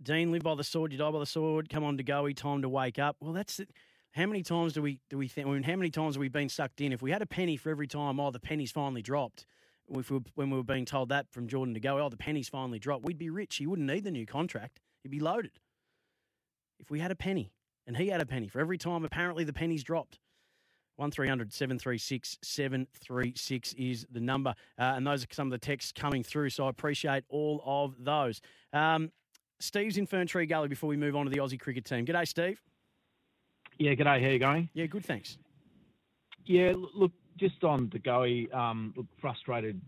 Dean, 0.01 0.31
live 0.31 0.43
by 0.43 0.55
the 0.55 0.63
sword, 0.63 0.91
you 0.91 0.97
die 0.97 1.11
by 1.11 1.19
the 1.19 1.25
sword. 1.25 1.69
Come 1.69 1.83
on 1.83 1.97
De 1.97 2.03
Goey, 2.03 2.33
time 2.33 2.61
to 2.61 2.69
wake 2.69 2.99
up. 2.99 3.17
Well, 3.19 3.33
that's 3.33 3.59
it. 3.59 3.69
How 4.13 4.25
many 4.25 4.41
times 4.41 4.73
do 4.73 4.81
we 4.81 4.99
do 5.09 5.17
we 5.17 5.27
think? 5.27 5.47
I 5.47 5.51
mean, 5.51 5.63
how 5.63 5.75
many 5.75 5.91
times 5.91 6.15
have 6.15 6.21
we 6.21 6.29
been 6.29 6.49
sucked 6.49 6.81
in? 6.81 6.91
If 6.91 7.01
we 7.01 7.11
had 7.11 7.21
a 7.21 7.27
penny 7.27 7.57
for 7.57 7.69
every 7.69 7.87
time, 7.87 8.19
oh, 8.19 8.31
the 8.31 8.39
penny's 8.39 8.71
finally 8.71 9.01
dropped. 9.01 9.45
If 9.89 10.09
we 10.09 10.19
when 10.35 10.49
we 10.49 10.57
were 10.57 10.63
being 10.63 10.85
told 10.85 11.09
that 11.09 11.27
from 11.31 11.47
Jordan 11.47 11.73
De 11.73 11.79
Goey, 11.79 12.01
oh, 12.01 12.09
the 12.09 12.17
penny's 12.17 12.49
finally 12.49 12.79
dropped, 12.79 13.05
we'd 13.05 13.19
be 13.19 13.29
rich. 13.29 13.57
He 13.57 13.67
wouldn't 13.67 13.87
need 13.87 14.03
the 14.03 14.11
new 14.11 14.25
contract. 14.25 14.79
He'd 15.03 15.09
be 15.09 15.19
loaded. 15.19 15.59
If 16.79 16.89
we 16.89 16.99
had 16.99 17.11
a 17.11 17.15
penny, 17.15 17.51
and 17.85 17.97
he 17.97 18.07
had 18.07 18.21
a 18.21 18.25
penny 18.25 18.47
for 18.47 18.59
every 18.59 18.77
time, 18.77 19.03
apparently 19.03 19.43
the 19.43 19.53
penny's 19.53 19.83
dropped. 19.83 20.19
1300 20.99 21.53
736 21.53 22.37
736 22.43 23.73
is 23.73 24.05
the 24.11 24.19
number. 24.19 24.53
Uh, 24.77 24.93
and 24.95 25.07
those 25.07 25.23
are 25.23 25.27
some 25.31 25.47
of 25.47 25.51
the 25.51 25.57
texts 25.57 25.91
coming 25.91 26.23
through. 26.23 26.49
So 26.49 26.65
I 26.65 26.69
appreciate 26.69 27.23
all 27.29 27.63
of 27.65 27.95
those. 28.03 28.41
Um, 28.73 29.11
Steve's 29.59 29.97
in 29.97 30.05
Ferntree 30.05 30.47
Gully 30.47 30.67
before 30.67 30.89
we 30.89 30.97
move 30.97 31.15
on 31.15 31.25
to 31.25 31.31
the 31.31 31.37
Aussie 31.37 31.59
cricket 31.59 31.85
team. 31.85 32.05
G'day, 32.05 32.27
Steve. 32.27 32.61
Yeah, 33.77 33.93
g'day. 33.93 34.21
How 34.21 34.29
you 34.29 34.39
going? 34.39 34.69
Yeah, 34.73 34.85
good, 34.87 35.05
thanks. 35.05 35.37
Yeah, 36.45 36.73
look, 36.95 37.11
just 37.37 37.63
on 37.63 37.89
the 37.91 37.99
Goey, 37.99 38.53
um, 38.53 38.93
look, 38.97 39.05
frustrated 39.21 39.79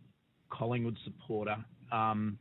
Collingwood 0.50 0.98
supporter. 1.04 1.58
Um, 1.92 2.38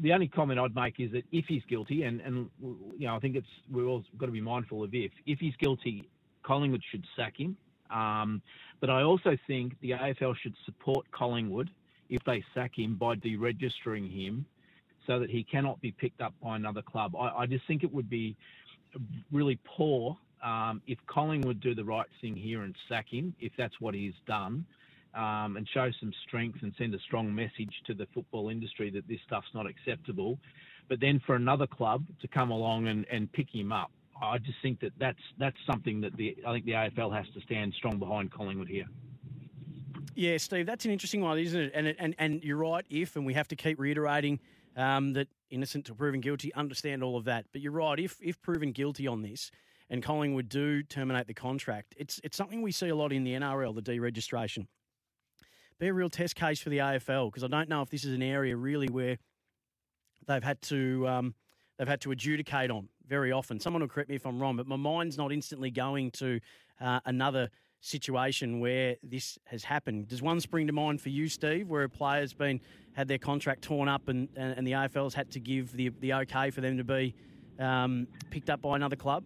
the 0.00 0.12
only 0.12 0.28
comment 0.28 0.60
I'd 0.60 0.74
make 0.74 1.00
is 1.00 1.10
that 1.12 1.24
if 1.32 1.46
he's 1.46 1.62
guilty, 1.68 2.04
and, 2.04 2.20
and 2.20 2.48
you 2.60 3.06
know, 3.06 3.16
I 3.16 3.18
think 3.18 3.34
it's 3.34 3.48
we've 3.70 3.86
all 3.86 4.04
got 4.18 4.26
to 4.26 4.32
be 4.32 4.40
mindful 4.40 4.84
of 4.84 4.94
if 4.94 5.10
if 5.26 5.40
he's 5.40 5.54
guilty, 5.56 6.08
Collingwood 6.44 6.82
should 6.90 7.04
sack 7.16 7.34
him. 7.36 7.56
Um, 7.92 8.42
but 8.80 8.90
I 8.90 9.02
also 9.02 9.36
think 9.46 9.74
the 9.80 9.92
AFL 9.92 10.36
should 10.36 10.54
support 10.64 11.10
Collingwood 11.12 11.70
if 12.08 12.22
they 12.24 12.44
sack 12.54 12.78
him 12.78 12.96
by 12.96 13.16
deregistering 13.16 14.10
him 14.10 14.46
so 15.06 15.18
that 15.18 15.30
he 15.30 15.42
cannot 15.44 15.80
be 15.80 15.92
picked 15.92 16.20
up 16.20 16.34
by 16.42 16.56
another 16.56 16.82
club. 16.82 17.16
I, 17.16 17.30
I 17.30 17.46
just 17.46 17.66
think 17.66 17.84
it 17.84 17.92
would 17.92 18.10
be 18.10 18.36
really 19.32 19.58
poor 19.64 20.16
Um, 20.42 20.80
if 20.86 20.98
Collingwood 21.06 21.60
do 21.60 21.74
the 21.74 21.84
right 21.84 22.06
thing 22.20 22.34
here 22.36 22.62
and 22.62 22.74
sack 22.88 23.08
him, 23.10 23.34
if 23.40 23.52
that's 23.58 23.80
what 23.80 23.94
he's 23.94 24.14
done, 24.26 24.64
um, 25.14 25.56
and 25.56 25.68
show 25.68 25.90
some 26.00 26.12
strength 26.26 26.62
and 26.62 26.72
send 26.78 26.94
a 26.94 26.98
strong 27.00 27.34
message 27.34 27.82
to 27.86 27.94
the 27.94 28.06
football 28.14 28.48
industry 28.48 28.90
that 28.90 29.06
this 29.08 29.20
stuff's 29.26 29.52
not 29.54 29.66
acceptable, 29.66 30.38
but 30.88 31.00
then 31.00 31.20
for 31.26 31.34
another 31.36 31.66
club 31.66 32.04
to 32.22 32.28
come 32.28 32.50
along 32.50 32.88
and, 32.88 33.06
and 33.10 33.30
pick 33.32 33.48
him 33.54 33.72
up, 33.72 33.90
I 34.22 34.38
just 34.38 34.58
think 34.62 34.80
that 34.80 34.92
that's 34.98 35.20
that's 35.38 35.56
something 35.66 36.00
that 36.02 36.16
the 36.16 36.36
I 36.46 36.52
think 36.52 36.64
the 36.64 36.72
AFL 36.72 37.14
has 37.14 37.26
to 37.34 37.40
stand 37.40 37.74
strong 37.74 37.98
behind 37.98 38.32
Collingwood 38.32 38.68
here. 38.68 38.86
Yeah, 40.14 40.36
Steve, 40.36 40.66
that's 40.66 40.84
an 40.84 40.90
interesting 40.90 41.22
one, 41.22 41.38
isn't 41.38 41.60
it? 41.60 41.72
And 41.74 41.94
and 41.98 42.14
and 42.18 42.44
you're 42.44 42.56
right. 42.56 42.84
If 42.90 43.16
and 43.16 43.24
we 43.24 43.34
have 43.34 43.48
to 43.48 43.56
keep 43.56 43.78
reiterating 43.78 44.40
um, 44.76 45.12
that 45.14 45.28
innocent 45.50 45.86
till 45.86 45.94
proven 45.94 46.20
guilty. 46.20 46.52
Understand 46.54 47.02
all 47.02 47.16
of 47.16 47.24
that, 47.24 47.46
but 47.52 47.60
you're 47.60 47.72
right. 47.72 47.98
If 47.98 48.18
if 48.22 48.40
proven 48.42 48.72
guilty 48.72 49.06
on 49.06 49.22
this, 49.22 49.50
and 49.88 50.02
Collingwood 50.02 50.48
do 50.48 50.82
terminate 50.82 51.26
the 51.26 51.34
contract, 51.34 51.94
it's 51.96 52.20
it's 52.22 52.36
something 52.36 52.62
we 52.62 52.72
see 52.72 52.88
a 52.88 52.96
lot 52.96 53.12
in 53.12 53.24
the 53.24 53.32
NRL, 53.32 53.74
the 53.74 53.82
deregistration. 53.82 54.66
Be 55.78 55.88
a 55.88 55.94
real 55.94 56.10
test 56.10 56.36
case 56.36 56.60
for 56.60 56.68
the 56.68 56.78
AFL 56.78 57.28
because 57.28 57.42
I 57.42 57.48
don't 57.48 57.68
know 57.68 57.80
if 57.82 57.88
this 57.88 58.04
is 58.04 58.12
an 58.12 58.22
area 58.22 58.54
really 58.54 58.88
where 58.88 59.16
they've 60.26 60.44
had 60.44 60.60
to 60.62 61.08
um, 61.08 61.34
they've 61.78 61.88
had 61.88 62.02
to 62.02 62.10
adjudicate 62.10 62.70
on 62.70 62.88
very 63.10 63.32
often. 63.32 63.60
Someone 63.60 63.82
will 63.82 63.88
correct 63.88 64.08
me 64.08 64.14
if 64.14 64.24
I'm 64.24 64.40
wrong, 64.40 64.56
but 64.56 64.66
my 64.66 64.76
mind's 64.76 65.18
not 65.18 65.32
instantly 65.32 65.70
going 65.70 66.12
to 66.12 66.40
uh, 66.80 67.00
another 67.04 67.50
situation 67.80 68.60
where 68.60 68.96
this 69.02 69.38
has 69.44 69.64
happened. 69.64 70.08
Does 70.08 70.22
one 70.22 70.40
spring 70.40 70.66
to 70.68 70.72
mind 70.72 71.00
for 71.00 71.08
you, 71.08 71.28
Steve, 71.28 71.68
where 71.68 71.82
a 71.82 71.88
player's 71.88 72.32
been 72.32 72.60
had 72.92 73.08
their 73.08 73.18
contract 73.18 73.62
torn 73.62 73.88
up 73.88 74.08
and, 74.08 74.28
and, 74.36 74.56
and 74.56 74.66
the 74.66 74.72
AFL's 74.72 75.14
had 75.14 75.30
to 75.32 75.40
give 75.40 75.72
the 75.72 75.90
the 76.00 76.14
okay 76.14 76.50
for 76.50 76.60
them 76.60 76.76
to 76.78 76.84
be 76.84 77.14
um, 77.58 78.06
picked 78.30 78.48
up 78.48 78.62
by 78.62 78.76
another 78.76 78.96
club? 78.96 79.24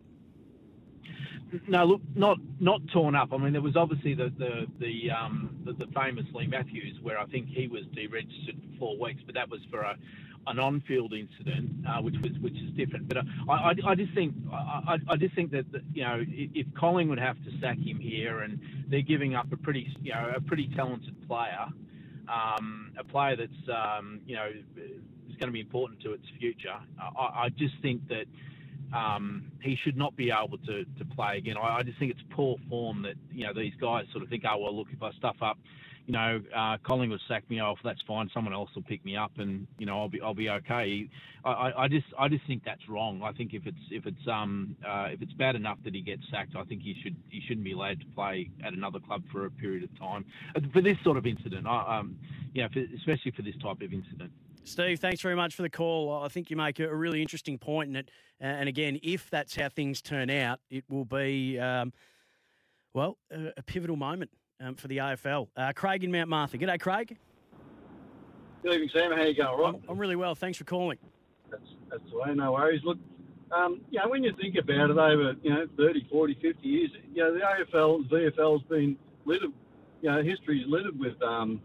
No, 1.68 1.84
look, 1.84 2.00
not 2.14 2.38
not 2.58 2.80
torn 2.92 3.14
up. 3.14 3.32
I 3.32 3.36
mean, 3.36 3.52
there 3.52 3.62
was 3.62 3.76
obviously 3.76 4.14
the 4.14 4.32
the 4.38 4.66
the, 4.80 5.10
um, 5.10 5.56
the, 5.64 5.72
the 5.72 5.86
famous 5.94 6.24
Leigh 6.32 6.46
Matthews, 6.46 6.98
where 7.02 7.18
I 7.18 7.26
think 7.26 7.48
he 7.48 7.68
was 7.68 7.82
deregistered 7.94 8.60
for 8.72 8.78
four 8.78 8.98
weeks, 8.98 9.20
but 9.26 9.34
that 9.34 9.48
was 9.50 9.60
for 9.70 9.80
a 9.80 9.96
an 10.46 10.58
on-field 10.58 11.12
incident, 11.12 11.70
uh, 11.86 12.00
which 12.00 12.16
was 12.22 12.32
which 12.40 12.54
is 12.54 12.70
different. 12.76 13.08
But 13.08 13.18
uh, 13.18 13.22
I, 13.48 13.52
I, 13.52 13.74
I 13.88 13.94
just 13.94 14.12
think 14.14 14.34
I, 14.52 14.98
I 15.08 15.16
just 15.16 15.34
think 15.34 15.50
that, 15.52 15.64
you 15.92 16.02
know 16.02 16.22
if 16.26 16.66
Collingwood 16.74 17.18
have 17.18 17.36
to 17.44 17.50
sack 17.60 17.78
him 17.78 17.98
here, 17.98 18.40
and 18.40 18.60
they're 18.88 19.02
giving 19.02 19.34
up 19.34 19.52
a 19.52 19.56
pretty 19.56 19.94
you 20.02 20.12
know 20.12 20.32
a 20.36 20.40
pretty 20.40 20.70
talented 20.76 21.16
player, 21.26 21.66
um, 22.28 22.92
a 22.98 23.04
player 23.04 23.36
that's 23.36 23.68
um, 23.68 24.20
you 24.26 24.36
know 24.36 24.46
is 24.46 25.36
going 25.36 25.48
to 25.48 25.52
be 25.52 25.60
important 25.60 26.00
to 26.02 26.12
its 26.12 26.26
future. 26.38 26.76
I, 26.98 27.44
I 27.44 27.48
just 27.50 27.74
think 27.82 28.06
that. 28.08 28.26
Um, 28.92 29.50
he 29.60 29.76
should 29.82 29.96
not 29.96 30.14
be 30.14 30.30
able 30.30 30.58
to, 30.58 30.84
to 30.84 31.04
play 31.16 31.38
again. 31.38 31.56
I, 31.56 31.78
I 31.78 31.82
just 31.82 31.98
think 31.98 32.12
it's 32.12 32.20
poor 32.30 32.58
form 32.68 33.02
that 33.02 33.14
you 33.32 33.44
know 33.44 33.52
these 33.52 33.72
guys 33.80 34.04
sort 34.12 34.22
of 34.22 34.30
think, 34.30 34.44
oh 34.48 34.58
well, 34.58 34.76
look, 34.76 34.86
if 34.92 35.02
I 35.02 35.10
stuff 35.12 35.36
up, 35.40 35.58
you 36.06 36.12
know, 36.12 36.40
uh, 36.54 36.76
Collingwood 36.84 37.20
sack 37.28 37.48
me 37.48 37.60
off, 37.60 37.78
that's 37.82 38.00
fine. 38.06 38.28
Someone 38.34 38.52
else 38.52 38.68
will 38.74 38.82
pick 38.82 39.04
me 39.04 39.16
up, 39.16 39.32
and 39.38 39.66
you 39.78 39.86
know, 39.86 39.98
I'll 40.00 40.08
be 40.08 40.20
I'll 40.20 40.34
be 40.34 40.50
okay. 40.50 41.08
I, 41.44 41.72
I 41.76 41.88
just 41.88 42.06
I 42.18 42.28
just 42.28 42.46
think 42.46 42.62
that's 42.64 42.86
wrong. 42.88 43.22
I 43.22 43.32
think 43.32 43.54
if 43.54 43.66
it's 43.66 43.78
if 43.90 44.06
it's 44.06 44.28
um 44.30 44.76
uh, 44.86 45.08
if 45.10 45.22
it's 45.22 45.32
bad 45.32 45.56
enough 45.56 45.78
that 45.84 45.94
he 45.94 46.02
gets 46.02 46.22
sacked, 46.30 46.56
I 46.56 46.64
think 46.64 46.82
he 46.82 46.94
should 47.02 47.16
he 47.30 47.40
shouldn't 47.46 47.64
be 47.64 47.72
allowed 47.72 48.00
to 48.00 48.06
play 48.14 48.50
at 48.64 48.74
another 48.74 49.00
club 49.00 49.22
for 49.32 49.46
a 49.46 49.50
period 49.50 49.84
of 49.84 49.98
time 49.98 50.26
uh, 50.54 50.60
for 50.72 50.82
this 50.82 50.96
sort 51.04 51.16
of 51.16 51.26
incident. 51.26 51.66
I, 51.66 52.00
um, 52.00 52.16
yeah, 52.52 52.68
for, 52.68 52.84
especially 52.96 53.30
for 53.30 53.42
this 53.42 53.56
type 53.62 53.80
of 53.80 53.92
incident. 53.92 54.30
Steve, 54.64 54.98
thanks 54.98 55.20
very 55.20 55.36
much 55.36 55.54
for 55.54 55.62
the 55.62 55.70
call. 55.70 56.22
I 56.22 56.28
think 56.28 56.50
you 56.50 56.56
make 56.56 56.80
a 56.80 56.94
really 56.94 57.20
interesting 57.20 57.58
point, 57.58 57.88
and 57.88 57.96
it, 57.98 58.10
and 58.40 58.66
again, 58.66 58.98
if 59.02 59.28
that's 59.28 59.54
how 59.54 59.68
things 59.68 60.00
turn 60.00 60.30
out, 60.30 60.60
it 60.70 60.84
will 60.88 61.04
be, 61.04 61.58
um, 61.58 61.92
well, 62.94 63.18
a, 63.30 63.62
pivotal 63.62 63.96
moment 63.96 64.30
um, 64.60 64.74
for 64.74 64.88
the 64.88 64.98
AFL. 64.98 65.48
Uh, 65.56 65.72
Craig 65.74 66.04
in 66.04 66.12
Mount 66.12 66.28
Martha. 66.28 66.58
G'day, 66.58 66.80
Craig. 66.80 67.16
Good 68.62 68.74
evening, 68.74 68.90
Sam. 68.92 69.12
How 69.12 69.22
you 69.22 69.34
going? 69.34 69.58
Right? 69.58 69.74
I'm, 69.74 69.82
I'm 69.90 69.98
really 69.98 70.16
well. 70.16 70.34
Thanks 70.34 70.58
for 70.58 70.64
calling. 70.64 70.98
That's, 71.50 71.62
that's 71.90 72.02
the 72.10 72.18
way. 72.18 72.34
No 72.34 72.52
worries. 72.52 72.82
Look, 72.84 72.98
um, 73.52 73.80
you 73.90 74.00
know, 74.00 74.08
when 74.08 74.24
you 74.24 74.32
think 74.40 74.56
about 74.56 74.90
it 74.90 74.98
over, 74.98 75.34
you 75.42 75.50
know, 75.50 75.66
30, 75.76 76.06
40, 76.10 76.34
50 76.40 76.68
years, 76.68 76.90
you 77.12 77.22
know, 77.22 77.34
the 77.34 77.40
AFL, 77.40 78.08
VFL 78.08 78.60
has 78.60 78.68
been 78.68 78.96
littered, 79.24 79.52
you 80.02 80.10
know, 80.10 80.22
history's 80.22 80.66
littered 80.66 80.98
with, 80.98 81.20
um, 81.22 81.60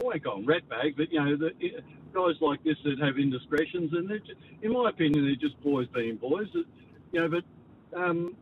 I 0.00 0.04
won't 0.04 0.24
call 0.24 0.36
them 0.36 0.46
rat 0.46 0.68
bag, 0.68 0.94
but, 0.96 1.12
you 1.12 1.22
know, 1.22 1.36
the, 1.36 1.52
guys 2.12 2.34
like 2.40 2.62
this 2.64 2.76
that 2.84 2.98
have 2.98 3.18
indiscretions, 3.18 3.92
and 3.92 4.08
just, 4.08 4.38
in 4.62 4.72
my 4.72 4.90
opinion, 4.90 5.24
they're 5.24 5.34
just 5.34 5.60
boys 5.62 5.86
being 5.94 6.16
boys. 6.16 6.48
You 6.52 6.64
know, 7.20 7.28
but 7.28 7.98
um, 7.98 8.36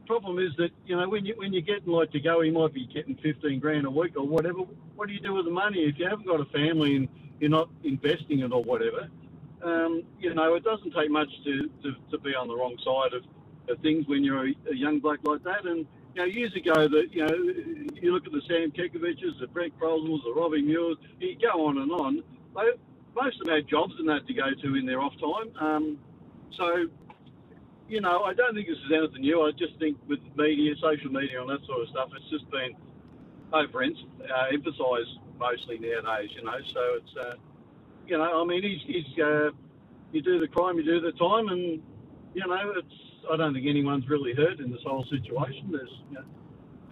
the 0.00 0.06
problem 0.06 0.38
is 0.38 0.50
that 0.58 0.70
you 0.86 0.96
know 0.96 1.08
when 1.08 1.24
you 1.24 1.34
when 1.36 1.52
you're 1.52 1.62
getting 1.62 1.92
like 1.92 2.10
De 2.10 2.20
Goey, 2.20 2.46
he 2.46 2.50
might 2.50 2.72
be 2.72 2.86
getting 2.86 3.16
15 3.16 3.60
grand 3.60 3.86
a 3.86 3.90
week 3.90 4.16
or 4.16 4.26
whatever. 4.26 4.60
What 4.96 5.08
do 5.08 5.14
you 5.14 5.20
do 5.20 5.34
with 5.34 5.44
the 5.44 5.50
money 5.50 5.80
if 5.80 5.98
you 5.98 6.08
haven't 6.08 6.26
got 6.26 6.40
a 6.40 6.44
family 6.46 6.96
and 6.96 7.08
you're 7.38 7.50
not 7.50 7.70
investing 7.84 8.40
it 8.40 8.52
or 8.52 8.62
whatever? 8.62 9.08
Um, 9.62 10.02
you 10.18 10.34
know, 10.34 10.54
it 10.54 10.64
doesn't 10.64 10.94
take 10.94 11.10
much 11.10 11.28
to, 11.44 11.68
to, 11.82 11.94
to 12.10 12.18
be 12.18 12.34
on 12.34 12.48
the 12.48 12.56
wrong 12.56 12.76
side 12.82 13.12
of, 13.14 13.24
of 13.68 13.82
things 13.82 14.06
when 14.08 14.24
you're 14.24 14.46
a, 14.46 14.54
a 14.70 14.74
young 14.74 15.00
bloke 15.00 15.20
like 15.24 15.42
that. 15.44 15.66
And 15.66 15.86
you 16.14 16.22
know, 16.22 16.24
years 16.24 16.54
ago, 16.56 16.88
that 16.88 17.08
you 17.12 17.26
know, 17.26 17.34
you 18.00 18.12
look 18.12 18.26
at 18.26 18.32
the 18.32 18.42
Sam 18.48 18.70
Kekoviches, 18.70 19.38
the 19.38 19.46
Brent 19.46 19.78
Crosswells, 19.78 20.24
the 20.24 20.32
Robbie 20.34 20.62
Muirs, 20.62 20.96
you 21.18 21.36
go 21.40 21.66
on 21.66 21.78
and 21.78 21.92
on. 21.92 22.22
They, 22.56 22.70
most 23.14 23.40
of 23.40 23.46
them 23.46 23.54
had 23.54 23.68
jobs 23.68 23.94
and 23.98 24.08
that 24.08 24.26
to 24.26 24.34
go 24.34 24.50
to 24.62 24.76
in 24.76 24.86
their 24.86 25.00
off 25.00 25.12
time. 25.20 25.52
Um, 25.60 25.98
so, 26.56 26.88
you 27.90 28.00
know, 28.00 28.22
I 28.22 28.32
don't 28.34 28.54
think 28.54 28.68
this 28.68 28.78
is 28.78 28.92
anything 28.94 29.22
new. 29.22 29.42
I 29.42 29.50
just 29.50 29.76
think 29.80 29.98
with 30.06 30.20
media, 30.36 30.74
social 30.80 31.10
media, 31.10 31.40
and 31.40 31.50
that 31.50 31.66
sort 31.66 31.82
of 31.82 31.88
stuff, 31.88 32.10
it's 32.16 32.30
just 32.30 32.48
been 32.50 32.76
over 33.52 33.82
uh, 33.82 34.46
emphasised 34.52 35.18
mostly 35.38 35.78
nowadays. 35.78 36.30
You 36.36 36.44
know, 36.44 36.56
so 36.72 36.80
it's 36.98 37.16
uh, 37.20 37.34
you 38.06 38.16
know, 38.16 38.40
I 38.40 38.44
mean, 38.44 38.62
he's, 38.62 38.80
he's 38.86 39.18
uh, 39.18 39.50
you 40.12 40.22
do 40.22 40.38
the 40.38 40.46
crime, 40.46 40.76
you 40.76 40.84
do 40.84 41.00
the 41.00 41.12
time, 41.12 41.48
and 41.48 41.82
you 42.34 42.46
know, 42.46 42.72
it's. 42.76 42.94
I 43.30 43.36
don't 43.36 43.52
think 43.52 43.66
anyone's 43.66 44.08
really 44.08 44.34
hurt 44.34 44.60
in 44.60 44.72
this 44.72 44.80
whole 44.84 45.04
situation. 45.04 45.70
There's, 45.70 45.90
you 46.08 46.14
know, 46.14 46.24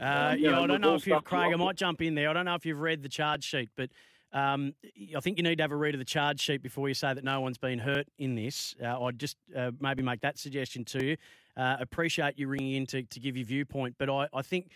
uh, 0.00 0.32
um, 0.32 0.38
yeah, 0.38 0.50
know, 0.50 0.64
I 0.64 0.66
don't 0.66 0.80
know 0.80 0.94
if 0.94 1.06
you've, 1.06 1.24
Craig, 1.24 1.52
I 1.52 1.56
might 1.56 1.76
jump 1.76 2.02
in 2.02 2.14
there. 2.14 2.28
I 2.28 2.32
don't 2.32 2.44
know 2.44 2.54
if 2.54 2.66
you've 2.66 2.80
read 2.80 3.02
the 3.02 3.08
charge 3.08 3.44
sheet, 3.44 3.70
but 3.76 3.90
um, 4.32 4.74
I 5.16 5.20
think 5.20 5.38
you 5.38 5.42
need 5.42 5.56
to 5.56 5.62
have 5.62 5.72
a 5.72 5.76
read 5.76 5.94
of 5.94 5.98
the 5.98 6.04
charge 6.04 6.40
sheet 6.40 6.62
before 6.62 6.88
you 6.88 6.94
say 6.94 7.14
that 7.14 7.24
no 7.24 7.40
one's 7.40 7.58
been 7.58 7.78
hurt 7.78 8.06
in 8.18 8.34
this. 8.34 8.74
Uh, 8.82 9.04
I'd 9.04 9.18
just 9.18 9.36
uh, 9.56 9.70
maybe 9.80 10.02
make 10.02 10.20
that 10.20 10.38
suggestion 10.38 10.84
to 10.86 11.04
you. 11.04 11.16
Uh, 11.56 11.76
appreciate 11.80 12.38
you 12.38 12.46
ringing 12.48 12.74
in 12.74 12.86
to, 12.86 13.02
to 13.02 13.20
give 13.20 13.36
your 13.36 13.46
viewpoint, 13.46 13.96
but 13.98 14.08
I, 14.10 14.28
I 14.32 14.42
think 14.42 14.70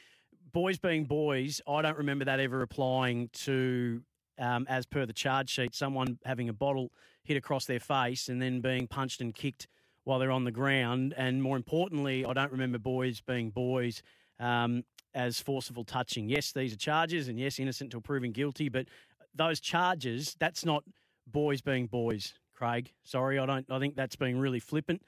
boys 0.53 0.79
being 0.79 1.05
boys, 1.05 1.61
I 1.69 1.83
don't 1.83 1.99
remember 1.99 2.25
that 2.25 2.41
ever 2.41 2.63
applying 2.63 3.29
to, 3.45 4.03
um, 4.39 4.67
as 4.69 4.87
per 4.87 5.07
the 5.07 5.13
charge 5.13 5.51
sheet, 5.51 5.75
someone 5.75 6.19
having 6.25 6.49
a 6.49 6.53
bottle 6.53 6.91
hit 7.25 7.37
across 7.37 7.67
their 7.67 7.81
face 7.81 8.29
and 8.29 8.41
then 8.43 8.61
being 8.61 8.87
punched 8.87 9.21
and 9.21 9.35
kicked 9.35 9.69
while 10.05 10.19
they're 10.19 10.33
on 10.33 10.45
the 10.45 10.51
ground. 10.51 11.15
And 11.17 11.43
more 11.43 11.57
importantly, 11.57 12.25
I 12.25 12.33
don't 12.33 12.51
remember 12.51 12.79
boys 12.79 13.21
being 13.21 13.51
boys 13.51 14.03
um, 14.41 14.85
as 15.15 15.39
forcible 15.41 15.85
touching. 15.85 16.29
Yes, 16.29 16.53
these 16.53 16.73
are 16.73 16.77
charges, 16.77 17.29
and 17.29 17.39
yes, 17.39 17.59
innocent 17.59 17.89
until 17.89 18.01
proven 18.01 18.33
guilty, 18.33 18.69
but 18.69 18.87
those 19.35 19.61
charges, 19.61 20.37
that's 20.39 20.65
not 20.65 20.85
boys 21.27 21.61
being 21.61 21.87
boys, 21.87 22.35
Craig. 22.55 22.93
Sorry, 23.05 23.39
I 23.39 23.47
don't. 23.47 23.67
I 23.71 23.79
think 23.79 23.97
that's 23.97 24.17
being 24.17 24.39
really 24.39 24.61
flippant, 24.61 25.03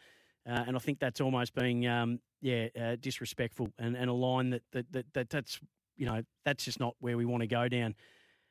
uh, 0.49 0.65
and 0.67 0.77
I 0.77 0.79
think 0.79 0.99
that's 0.99 1.21
almost 1.21 1.55
being, 1.55 1.87
um, 1.87 2.21
yeah, 2.41 2.69
uh, 2.81 2.97
disrespectful, 3.01 3.69
and, 3.79 3.97
and 3.97 4.11
a 4.11 4.15
line 4.15 4.51
that, 4.51 4.63
that 4.73 4.93
that 4.93 5.07
that 5.15 5.31
that's 5.31 5.61
you 5.97 6.07
know 6.07 6.23
that's 6.45 6.65
just 6.65 6.81
not 6.81 6.95
where 7.01 7.17
we 7.17 7.25
want 7.25 7.43
to 7.43 7.47
go 7.47 7.69
down. 7.69 7.95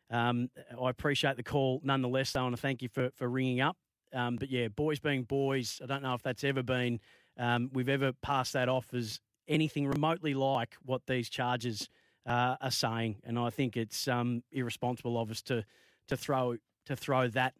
Um, 0.09 0.49
I 0.81 0.89
appreciate 0.89 1.37
the 1.37 1.43
call 1.43 1.81
nonetheless, 1.83 2.31
though, 2.33 2.45
and 2.45 2.55
I 2.55 2.57
thank 2.57 2.81
you 2.81 2.89
for 2.89 3.09
for 3.15 3.27
ringing 3.27 3.61
up. 3.61 3.77
Um, 4.13 4.35
but 4.35 4.51
yeah, 4.51 4.67
boys 4.67 4.99
being 4.99 5.23
boys, 5.23 5.81
I 5.83 5.87
don't 5.87 6.03
know 6.03 6.13
if 6.13 6.21
that's 6.21 6.43
ever 6.43 6.61
been 6.61 6.99
um, 7.37 7.69
we've 7.73 7.89
ever 7.89 8.13
passed 8.13 8.53
that 8.53 8.69
off 8.69 8.93
as 8.93 9.19
anything 9.47 9.87
remotely 9.87 10.33
like 10.33 10.75
what 10.83 11.01
these 11.07 11.29
charges 11.29 11.89
uh, 12.25 12.55
are 12.61 12.71
saying, 12.71 13.17
and 13.23 13.37
I 13.37 13.49
think 13.49 13.77
it's 13.77 14.07
um, 14.07 14.43
irresponsible 14.51 15.19
of 15.19 15.31
us 15.31 15.41
to 15.43 15.65
to 16.07 16.17
throw 16.17 16.57
to 16.85 16.95
throw 16.95 17.27
that 17.29 17.53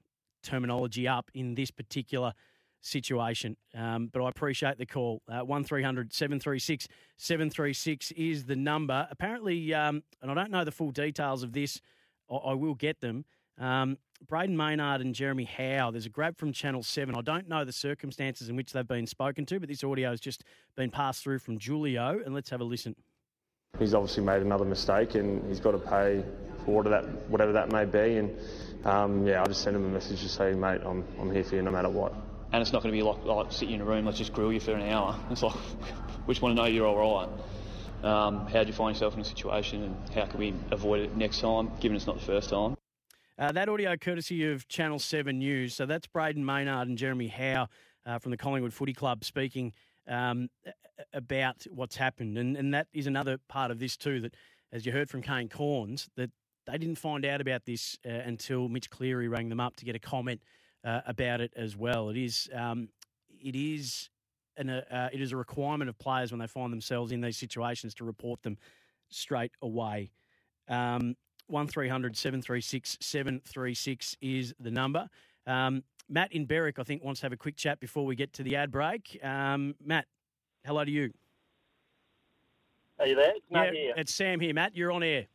terminology 0.44 1.08
up 1.08 1.32
in 1.34 1.56
this 1.56 1.72
particular 1.72 2.34
situation. 2.82 3.56
Um, 3.74 4.10
but 4.12 4.22
I 4.22 4.30
appreciate 4.30 4.78
the 4.78 4.86
call. 4.86 5.22
Uh, 5.28 5.40
one 5.40 5.66
736 5.66 6.88
736 7.18 8.12
is 8.12 8.46
the 8.46 8.56
number. 8.56 9.08
Apparently, 9.10 9.74
um, 9.74 10.04
and 10.22 10.30
I 10.30 10.34
don't 10.34 10.52
know 10.52 10.64
the 10.64 10.72
full 10.72 10.92
details 10.92 11.44
of 11.44 11.54
this, 11.54 11.82
I, 12.30 12.36
I 12.36 12.54
will 12.54 12.76
get 12.76 13.00
them. 13.00 13.26
Um, 13.58 13.98
Brayden 14.26 14.56
Maynard 14.56 15.02
and 15.02 15.14
Jeremy 15.14 15.44
Howe, 15.44 15.92
there's 15.92 16.06
a 16.06 16.10
grab 16.10 16.38
from 16.38 16.54
Channel 16.54 16.82
7. 16.82 17.16
I 17.16 17.22
don't 17.22 17.48
know 17.48 17.66
the 17.66 17.74
circumstances 17.74 18.50
in 18.50 18.56
which 18.56 18.72
they've 18.72 18.88
been 18.88 19.08
spoken 19.08 19.46
to, 19.48 19.60
but 19.60 19.70
this 19.70 19.84
audio 19.84 20.12
has 20.12 20.22
just 20.22 20.44
been 20.76 20.90
passed 20.90 21.24
through 21.24 21.40
from 21.40 21.60
Julio, 21.60 22.20
and 22.24 22.34
let's 22.34 22.50
have 22.50 22.62
a 22.62 22.64
listen. 22.64 22.96
He's 23.80 23.96
obviously 23.96 24.24
made 24.24 24.44
another 24.44 24.66
mistake 24.66 25.16
and 25.16 25.44
he's 25.48 25.60
got 25.60 25.72
to 25.72 25.80
pay 25.80 26.24
for 26.64 26.84
that, 26.84 27.06
whatever 27.28 27.54
that 27.54 27.72
may 27.72 27.86
be. 27.86 28.18
And 28.18 28.38
um, 28.86 29.26
yeah, 29.26 29.42
I 29.42 29.46
just 29.46 29.64
sent 29.64 29.76
him 29.76 29.84
a 29.86 29.90
message 29.90 30.22
to 30.22 30.30
say, 30.30 30.54
mate, 30.54 30.82
I'm, 30.86 31.04
I'm 31.20 31.32
here 31.32 31.44
for 31.44 31.56
you 31.56 31.64
no 31.64 31.72
matter 31.72 31.90
what. 31.90 32.14
and 32.52 32.62
it's 32.62 32.72
not 32.72 32.84
going 32.84 32.94
to 32.94 32.98
be 32.98 33.02
like, 33.02 33.26
like 33.26 33.52
sit 33.52 33.70
you 33.70 33.76
in 33.76 33.82
a 33.82 33.86
room, 33.86 34.06
let's 34.06 34.20
just 34.20 34.32
grill 34.32 34.54
you 34.54 34.60
for 34.60 34.74
an 34.74 34.88
hour. 34.88 35.20
It's 35.32 35.42
like, 35.42 35.56
we 36.28 36.36
just 36.36 36.44
want 36.44 36.56
to 36.56 36.62
know 36.62 36.68
you're 36.68 36.86
all 36.86 37.26
right. 37.26 37.30
Um, 38.08 38.46
how 38.46 38.62
do 38.62 38.68
you 38.68 38.74
find 38.74 38.96
yourself 38.96 39.16
in 39.16 39.22
a 39.22 39.26
situation, 39.26 39.82
and 39.82 40.10
how 40.14 40.26
can 40.26 40.40
we 40.40 40.54
avoid 40.72 41.00
it 41.00 41.16
next 41.18 41.40
time, 41.40 41.72
given 41.80 41.96
it's 41.96 42.06
not 42.06 42.20
the 42.20 42.26
first 42.26 42.50
time? 42.50 42.76
Uh, 43.40 43.54
that 43.54 43.70
audio 43.70 43.96
courtesy 43.98 44.52
of 44.52 44.68
Channel 44.68 45.00
7 45.00 45.40
News. 45.40 45.74
So 45.74 45.86
that's 45.88 46.06
Brayden 46.06 46.44
Maynard 46.44 46.90
and 46.90 46.98
Jeremy 46.98 47.30
Howe 47.30 47.70
uh, 48.06 48.20
from 48.20 48.32
the 48.32 48.38
Collingwood 48.38 48.74
Footy 48.74 48.94
Club 48.94 49.24
speaking 49.24 49.74
um, 50.08 50.50
about 51.14 51.66
what's 51.70 51.96
happened. 51.96 52.38
And, 52.38 52.56
and 52.58 52.74
that 52.74 52.88
is 52.94 53.08
another 53.08 53.38
part 53.48 53.72
of 53.72 53.80
this 53.80 53.98
too, 53.98 54.22
that 54.22 54.36
as 54.72 54.86
you 54.86 54.92
heard 54.92 55.10
from 55.10 55.22
Kane 55.22 55.50
Cornes, 55.50 56.08
that 56.16 56.32
they 56.66 56.78
didn't 56.78 56.98
find 56.98 57.26
out 57.26 57.42
about 57.42 57.66
this 57.66 57.98
uh, 58.06 58.10
until 58.10 58.70
Mitch 58.70 58.90
Cleary 58.90 59.28
rang 59.28 59.50
them 59.50 59.60
up 59.60 59.76
to 59.78 59.86
get 59.86 59.96
a 59.96 60.00
comment 60.00 60.42
uh, 60.84 61.02
about 61.06 61.42
it 61.42 61.52
as 61.56 61.76
well. 61.76 62.10
It 62.10 62.18
is, 62.18 62.50
um, 62.54 62.90
it 63.42 63.56
is 63.56 64.10
an, 64.58 64.70
uh, 64.70 65.10
it 65.12 65.22
is 65.22 65.32
a 65.32 65.38
requirement 65.38 65.90
of 65.90 65.98
players 65.98 66.32
when 66.32 66.40
they 66.40 66.48
find 66.48 66.72
themselves 66.72 67.12
in 67.12 67.22
these 67.22 67.38
situations 67.38 67.94
to 67.96 68.06
report 68.06 68.42
them 68.44 68.58
straight 69.10 69.52
away. 69.62 70.12
Um, 70.68 71.16
1300 71.48 72.16
736 72.16 72.98
736 73.02 74.18
is 74.22 74.54
the 74.60 74.72
number. 74.72 75.10
Um, 75.46 75.84
Matt 76.10 76.32
in 76.34 76.46
Berwick, 76.46 76.80
I 76.80 76.84
think, 76.84 77.04
wants 77.04 77.22
to 77.22 77.26
have 77.26 77.34
a 77.34 77.38
quick 77.38 77.56
chat 77.56 77.80
before 77.80 78.06
we 78.06 78.16
get 78.16 78.34
to 78.34 78.44
the 78.44 78.56
ad 78.56 78.72
break. 78.72 79.20
Um, 79.24 79.76
Matt, 79.84 80.06
hello 80.66 80.84
to 80.84 80.92
you. 80.92 81.14
Are 83.00 83.08
you 83.08 83.16
there? 83.16 83.34
It's 83.36 83.46
Matt 83.50 83.74
yeah, 83.74 83.82
here. 83.82 83.94
It's 83.98 84.14
Sam 84.14 84.40
here. 84.40 84.54
Matt, 84.54 84.76
you're 84.76 84.92
on 84.92 85.04
air. 85.04 85.26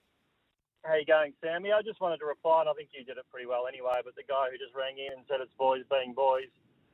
How 0.85 0.95
you 0.95 1.05
going, 1.05 1.35
Sammy? 1.43 1.73
I 1.73 1.83
just 1.83 2.01
wanted 2.01 2.19
to 2.23 2.27
reply, 2.27 2.63
and 2.63 2.71
I 2.71 2.73
think 2.73 2.91
you 2.95 3.05
did 3.05 3.19
it 3.19 3.27
pretty 3.31 3.47
well 3.47 3.67
anyway. 3.67 4.01
But 4.05 4.15
the 4.15 4.23
guy 4.25 4.49
who 4.49 4.57
just 4.57 4.73
rang 4.79 4.97
in 4.97 5.13
and 5.13 5.27
said 5.29 5.43
it's 5.43 5.53
boys 5.59 5.83
being 5.91 6.15
boys, 6.15 6.49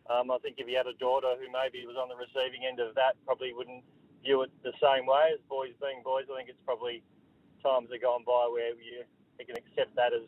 um, 0.09 0.33
I 0.33 0.39
think 0.39 0.57
if 0.59 0.67
he 0.67 0.75
had 0.75 0.89
a 0.89 0.97
daughter 0.97 1.37
who 1.37 1.47
maybe 1.53 1.85
was 1.87 1.95
on 2.01 2.09
the 2.09 2.17
receiving 2.17 2.65
end 2.65 2.81
of 2.81 2.97
that, 2.97 3.15
probably 3.29 3.53
wouldn't 3.53 3.85
view 4.25 4.41
it 4.43 4.51
the 4.65 4.73
same 4.81 5.05
way 5.05 5.37
as 5.37 5.41
boys 5.47 5.77
being 5.79 6.01
boys. 6.03 6.25
I 6.33 6.41
think 6.41 6.49
it's 6.49 6.65
probably 6.65 7.05
times 7.63 7.93
have 7.93 8.01
gone 8.01 8.25
by 8.25 8.49
where 8.51 8.73
you, 8.81 9.05
you 9.39 9.45
can 9.45 9.57
accept 9.57 9.95
that 9.97 10.17
as 10.17 10.27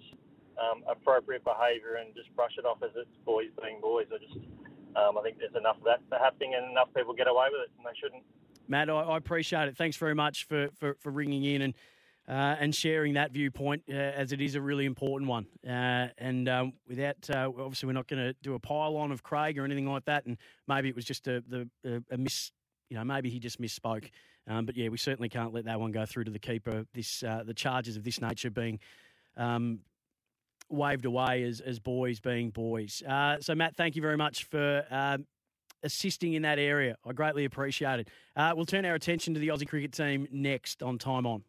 um, 0.59 0.83
appropriate 0.89 1.45
behaviour 1.45 1.97
and 2.01 2.15
just 2.15 2.35
brush 2.35 2.53
it 2.59 2.65
off 2.65 2.79
as 2.83 2.91
it's 2.97 3.11
boys 3.25 3.49
being 3.63 3.81
boys. 3.81 4.07
I 4.13 4.19
just 4.19 4.39
um, 4.97 5.19
I 5.19 5.23
think 5.23 5.39
there's 5.39 5.55
enough 5.55 5.77
of 5.79 5.85
that 5.85 6.01
happening 6.19 6.55
and 6.55 6.71
enough 6.71 6.89
people 6.97 7.13
get 7.13 7.29
away 7.29 7.47
with 7.53 7.63
it, 7.63 7.71
and 7.77 7.87
they 7.87 7.97
shouldn't. 8.01 8.23
Matt, 8.69 8.89
I, 8.91 8.95
I 8.95 9.17
appreciate 9.17 9.69
it. 9.69 9.77
Thanks 9.77 9.97
very 9.97 10.15
much 10.15 10.47
for, 10.49 10.69
for, 10.79 10.97
for 11.01 11.11
ringing 11.11 11.45
in 11.45 11.63
and 11.63 11.75
uh, 12.29 12.57
and 12.59 12.75
sharing 12.75 13.15
that 13.15 13.31
viewpoint, 13.31 13.85
uh, 13.89 13.93
as 13.93 14.33
it 14.33 14.41
is 14.41 14.57
a 14.57 14.61
really 14.61 14.85
important 14.85 15.31
one. 15.31 15.47
Uh, 15.65 16.09
and 16.19 16.49
um, 16.49 16.73
without, 16.89 17.17
uh, 17.31 17.49
obviously, 17.57 17.87
we're 17.87 17.93
not 17.93 18.09
going 18.09 18.21
to 18.21 18.35
do 18.43 18.55
a 18.55 18.59
pile 18.59 18.97
on 18.97 19.13
of 19.13 19.23
Craig 19.23 19.57
or 19.59 19.65
anything 19.65 19.87
like 19.87 20.05
that. 20.07 20.27
And 20.27 20.37
maybe 20.67 20.89
it 20.89 20.97
was 20.97 21.05
just 21.05 21.29
a, 21.29 21.43
the, 21.47 21.69
a, 21.85 22.03
a 22.15 22.19
miss, 22.19 22.51
you 22.91 22.97
know, 22.97 23.05
maybe 23.05 23.31
he 23.31 23.39
just 23.39 23.61
misspoke. 23.61 24.11
Um, 24.49 24.67
but 24.67 24.77
yeah, 24.77 24.89
we 24.89 24.99
certainly 24.99 25.29
can't 25.29 25.55
let 25.55 25.67
that 25.67 25.79
one 25.79 25.93
go 25.93 26.05
through 26.05 26.25
to 26.25 26.31
the 26.33 26.39
keeper. 26.39 26.85
This 26.95 27.23
uh, 27.23 27.43
the 27.45 27.55
charges 27.55 27.97
of 27.97 28.03
this 28.03 28.21
nature 28.21 28.51
being 28.51 28.81
um, 29.37 29.81
waved 30.69 31.05
away 31.05 31.43
as, 31.45 31.61
as 31.61 31.79
boys 31.79 32.21
being 32.21 32.51
boys. 32.51 33.03
Uh, 33.03 33.37
so 33.41 33.55
Matt, 33.55 33.77
thank 33.77 33.97
you 33.97 34.03
very 34.03 34.17
much 34.17 34.45
for 34.45 34.85
um, 34.91 35.27
assisting 35.83 36.35
in 36.35 36.43
that 36.43 36.59
area. 36.59 36.97
I 37.05 37.13
greatly 37.13 37.45
appreciate 37.45 38.01
it. 38.01 38.09
Uh, 38.35 38.53
we'll 38.55 38.67
turn 38.67 38.85
our 38.85 38.95
attention 38.95 39.35
to 39.35 39.41
the 39.41 39.49
Aussie 39.49 39.69
cricket 39.69 39.93
team 39.93 40.27
next 40.31 40.83
on 40.83 40.99
Time 40.99 41.27
On. 41.27 41.43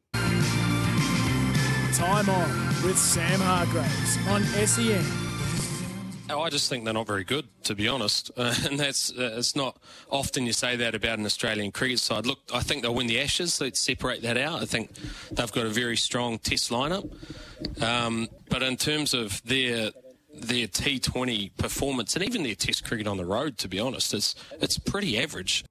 Time 1.93 2.29
On 2.29 2.83
with 2.83 2.97
Sam 2.97 3.39
Hargreaves 3.39 4.17
on 4.27 4.43
SEN. 4.43 5.26
Oh, 6.29 6.41
I 6.41 6.49
just 6.49 6.69
think 6.69 6.83
they're 6.83 6.93
not 6.93 7.07
very 7.07 7.23
good, 7.23 7.47
to 7.63 7.75
be 7.75 7.87
honest. 7.87 8.31
Uh, 8.35 8.53
and 8.65 8.79
that's 8.79 9.11
uh, 9.11 9.35
it's 9.37 9.55
not 9.55 9.77
often 10.09 10.45
you 10.45 10.53
say 10.53 10.75
that 10.75 10.93
about 10.93 11.19
an 11.19 11.25
Australian 11.25 11.71
cricket 11.71 11.99
side. 11.99 12.25
Look, 12.25 12.39
I 12.53 12.59
think 12.59 12.81
they'll 12.81 12.95
win 12.95 13.07
the 13.07 13.19
Ashes. 13.19 13.61
Let's 13.61 13.79
separate 13.79 14.21
that 14.23 14.37
out. 14.37 14.61
I 14.61 14.65
think 14.65 14.91
they've 15.31 15.51
got 15.51 15.65
a 15.65 15.69
very 15.69 15.95
strong 15.95 16.37
Test 16.37 16.69
lineup. 16.69 17.09
Um, 17.81 18.27
but 18.49 18.61
in 18.61 18.77
terms 18.77 19.13
of 19.13 19.41
their 19.43 19.91
their 20.33 20.67
T20 20.67 21.55
performance 21.57 22.15
and 22.15 22.23
even 22.23 22.43
their 22.43 22.55
Test 22.55 22.83
cricket 22.83 23.07
on 23.07 23.17
the 23.17 23.25
road, 23.25 23.57
to 23.59 23.67
be 23.67 23.79
honest, 23.79 24.13
it's 24.13 24.35
it's 24.59 24.77
pretty 24.77 25.17
average. 25.17 25.63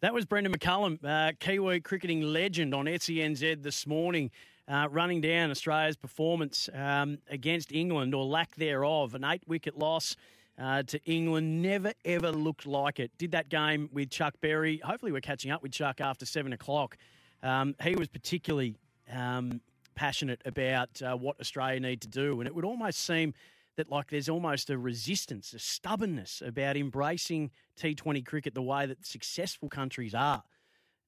That 0.00 0.12
was 0.12 0.26
Brendon 0.26 0.52
McCullum, 0.52 1.02
uh, 1.04 1.32
Kiwi 1.40 1.80
cricketing 1.80 2.20
legend 2.20 2.74
on 2.74 2.84
SENZ 2.84 3.62
this 3.62 3.86
morning. 3.86 4.30
Uh, 4.68 4.88
running 4.90 5.20
down 5.20 5.52
Australia's 5.52 5.96
performance 5.96 6.68
um, 6.74 7.18
against 7.30 7.70
England 7.70 8.12
or 8.14 8.24
lack 8.24 8.52
thereof. 8.56 9.14
An 9.14 9.22
eight 9.22 9.42
wicket 9.46 9.78
loss 9.78 10.16
uh, 10.58 10.82
to 10.82 11.00
England 11.04 11.62
never 11.62 11.92
ever 12.04 12.32
looked 12.32 12.66
like 12.66 12.98
it. 12.98 13.12
Did 13.16 13.30
that 13.30 13.48
game 13.48 13.88
with 13.92 14.10
Chuck 14.10 14.34
Berry. 14.40 14.78
Hopefully, 14.78 15.12
we're 15.12 15.20
catching 15.20 15.52
up 15.52 15.62
with 15.62 15.70
Chuck 15.70 16.00
after 16.00 16.26
seven 16.26 16.52
o'clock. 16.52 16.96
Um, 17.44 17.76
he 17.80 17.94
was 17.94 18.08
particularly 18.08 18.74
um, 19.12 19.60
passionate 19.94 20.42
about 20.44 21.00
uh, 21.00 21.16
what 21.16 21.40
Australia 21.40 21.78
need 21.78 22.00
to 22.00 22.08
do, 22.08 22.40
and 22.40 22.48
it 22.48 22.54
would 22.54 22.64
almost 22.64 23.06
seem 23.06 23.34
that 23.76 23.90
like 23.90 24.08
there's 24.10 24.28
almost 24.28 24.68
a 24.70 24.76
resistance, 24.76 25.52
a 25.52 25.58
stubbornness 25.58 26.42
about 26.44 26.76
embracing 26.76 27.50
T20 27.78 28.26
cricket 28.26 28.54
the 28.54 28.62
way 28.62 28.86
that 28.86 29.06
successful 29.06 29.68
countries 29.68 30.14
are 30.14 30.42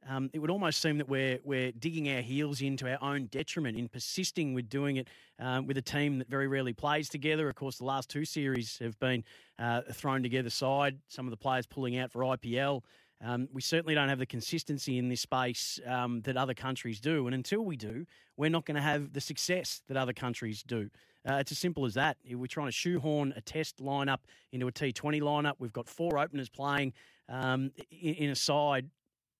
um, 0.06 0.30
it 0.32 0.38
would 0.38 0.50
almost 0.50 0.80
seem 0.80 0.98
that 0.98 1.08
we're 1.08 1.38
we're 1.44 1.72
digging 1.72 2.10
our 2.10 2.20
heels 2.20 2.60
into 2.60 2.90
our 2.90 3.02
own 3.02 3.26
detriment 3.26 3.76
in 3.76 3.88
persisting 3.88 4.54
with 4.54 4.68
doing 4.68 4.96
it 4.96 5.08
um, 5.38 5.66
with 5.66 5.76
a 5.76 5.82
team 5.82 6.18
that 6.18 6.28
very 6.28 6.46
rarely 6.46 6.72
plays 6.72 7.08
together. 7.08 7.48
Of 7.48 7.56
course, 7.56 7.78
the 7.78 7.84
last 7.84 8.08
two 8.08 8.24
series 8.24 8.78
have 8.78 8.98
been 8.98 9.24
uh, 9.58 9.82
thrown 9.92 10.22
together 10.22 10.50
side. 10.50 10.98
Some 11.08 11.26
of 11.26 11.30
the 11.30 11.36
players 11.36 11.66
pulling 11.66 11.98
out 11.98 12.12
for 12.12 12.22
IPL. 12.22 12.82
Um, 13.20 13.48
we 13.52 13.60
certainly 13.60 13.96
don't 13.96 14.08
have 14.08 14.20
the 14.20 14.26
consistency 14.26 14.96
in 14.96 15.08
this 15.08 15.22
space 15.22 15.80
um, 15.84 16.20
that 16.20 16.36
other 16.36 16.54
countries 16.54 17.00
do, 17.00 17.26
and 17.26 17.34
until 17.34 17.64
we 17.64 17.76
do, 17.76 18.06
we're 18.36 18.50
not 18.50 18.64
going 18.64 18.76
to 18.76 18.80
have 18.80 19.12
the 19.12 19.20
success 19.20 19.82
that 19.88 19.96
other 19.96 20.12
countries 20.12 20.62
do. 20.62 20.88
Uh, 21.28 21.34
it's 21.34 21.50
as 21.50 21.58
simple 21.58 21.84
as 21.84 21.94
that. 21.94 22.16
We're 22.30 22.46
trying 22.46 22.68
to 22.68 22.72
shoehorn 22.72 23.34
a 23.36 23.40
test 23.40 23.78
lineup 23.78 24.18
into 24.52 24.68
a 24.68 24.72
T20 24.72 25.20
lineup. 25.20 25.54
We've 25.58 25.72
got 25.72 25.88
four 25.88 26.16
openers 26.16 26.48
playing 26.48 26.92
um, 27.28 27.72
in, 27.90 28.14
in 28.14 28.30
a 28.30 28.36
side 28.36 28.88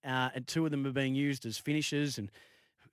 uh, 0.09 0.31
and 0.35 0.47
two 0.47 0.65
of 0.65 0.71
them 0.71 0.87
are 0.87 0.93
being 0.93 1.15
used 1.15 1.45
as 1.45 1.59
finishers 1.59 2.19
and 2.19 2.31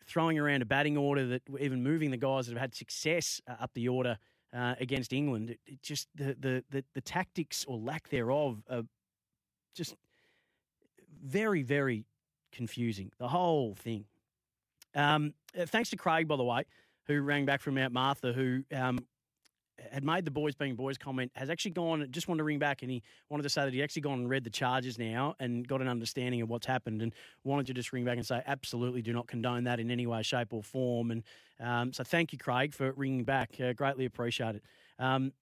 throwing 0.05 0.37
around 0.37 0.61
a 0.61 0.65
batting 0.65 0.97
order 0.97 1.25
that 1.25 1.41
even 1.59 1.81
moving 1.81 2.11
the 2.11 2.17
guys 2.17 2.45
that 2.45 2.53
have 2.53 2.61
had 2.61 2.75
success 2.75 3.41
uh, 3.47 3.55
up 3.59 3.71
the 3.73 3.87
order 3.87 4.17
uh, 4.53 4.75
against 4.79 5.13
England. 5.13 5.51
It, 5.51 5.59
it 5.65 5.81
just 5.81 6.07
the, 6.15 6.35
the, 6.39 6.63
the 6.69 6.83
the 6.93 7.01
tactics 7.01 7.65
or 7.67 7.77
lack 7.77 8.09
thereof 8.09 8.61
are 8.69 8.83
just 9.73 9.95
very 11.23 11.63
very 11.63 12.05
confusing. 12.51 13.11
The 13.17 13.29
whole 13.29 13.75
thing. 13.75 14.05
Um, 14.93 15.33
uh, 15.59 15.65
thanks 15.65 15.89
to 15.89 15.97
Craig, 15.97 16.27
by 16.27 16.37
the 16.37 16.43
way, 16.43 16.63
who 17.07 17.21
rang 17.21 17.45
back 17.45 17.61
from 17.61 17.75
Mount 17.75 17.93
Martha, 17.93 18.31
who 18.31 18.63
um, 18.73 18.99
had 19.91 20.03
made 20.03 20.25
the 20.25 20.31
boys 20.31 20.55
being 20.55 20.75
boys 20.75 20.97
comment, 20.97 21.31
has 21.35 21.49
actually 21.49 21.71
gone, 21.71 22.07
just 22.11 22.27
wanted 22.27 22.39
to 22.39 22.43
ring 22.43 22.59
back 22.59 22.81
and 22.81 22.91
he 22.91 23.03
wanted 23.29 23.43
to 23.43 23.49
say 23.49 23.63
that 23.63 23.73
he 23.73 23.83
actually 23.83 24.01
gone 24.01 24.19
and 24.19 24.29
read 24.29 24.43
the 24.43 24.49
charges 24.49 24.97
now 24.97 25.35
and 25.39 25.67
got 25.67 25.81
an 25.81 25.87
understanding 25.87 26.41
of 26.41 26.49
what's 26.49 26.65
happened 26.65 27.01
and 27.01 27.13
wanted 27.43 27.67
to 27.67 27.73
just 27.73 27.91
ring 27.91 28.05
back 28.05 28.17
and 28.17 28.25
say, 28.25 28.41
absolutely 28.47 29.01
do 29.01 29.13
not 29.13 29.27
condone 29.27 29.65
that 29.65 29.79
in 29.79 29.91
any 29.91 30.07
way, 30.07 30.21
shape, 30.23 30.53
or 30.53 30.63
form. 30.63 31.11
And 31.11 31.23
um, 31.59 31.93
so 31.93 32.03
thank 32.03 32.31
you, 32.31 32.39
Craig, 32.39 32.73
for 32.73 32.91
ringing 32.93 33.23
back. 33.23 33.51
Uh, 33.59 33.73
greatly 33.73 34.05
appreciate 34.05 34.55
it. 34.55 34.63
Um, 34.97 35.33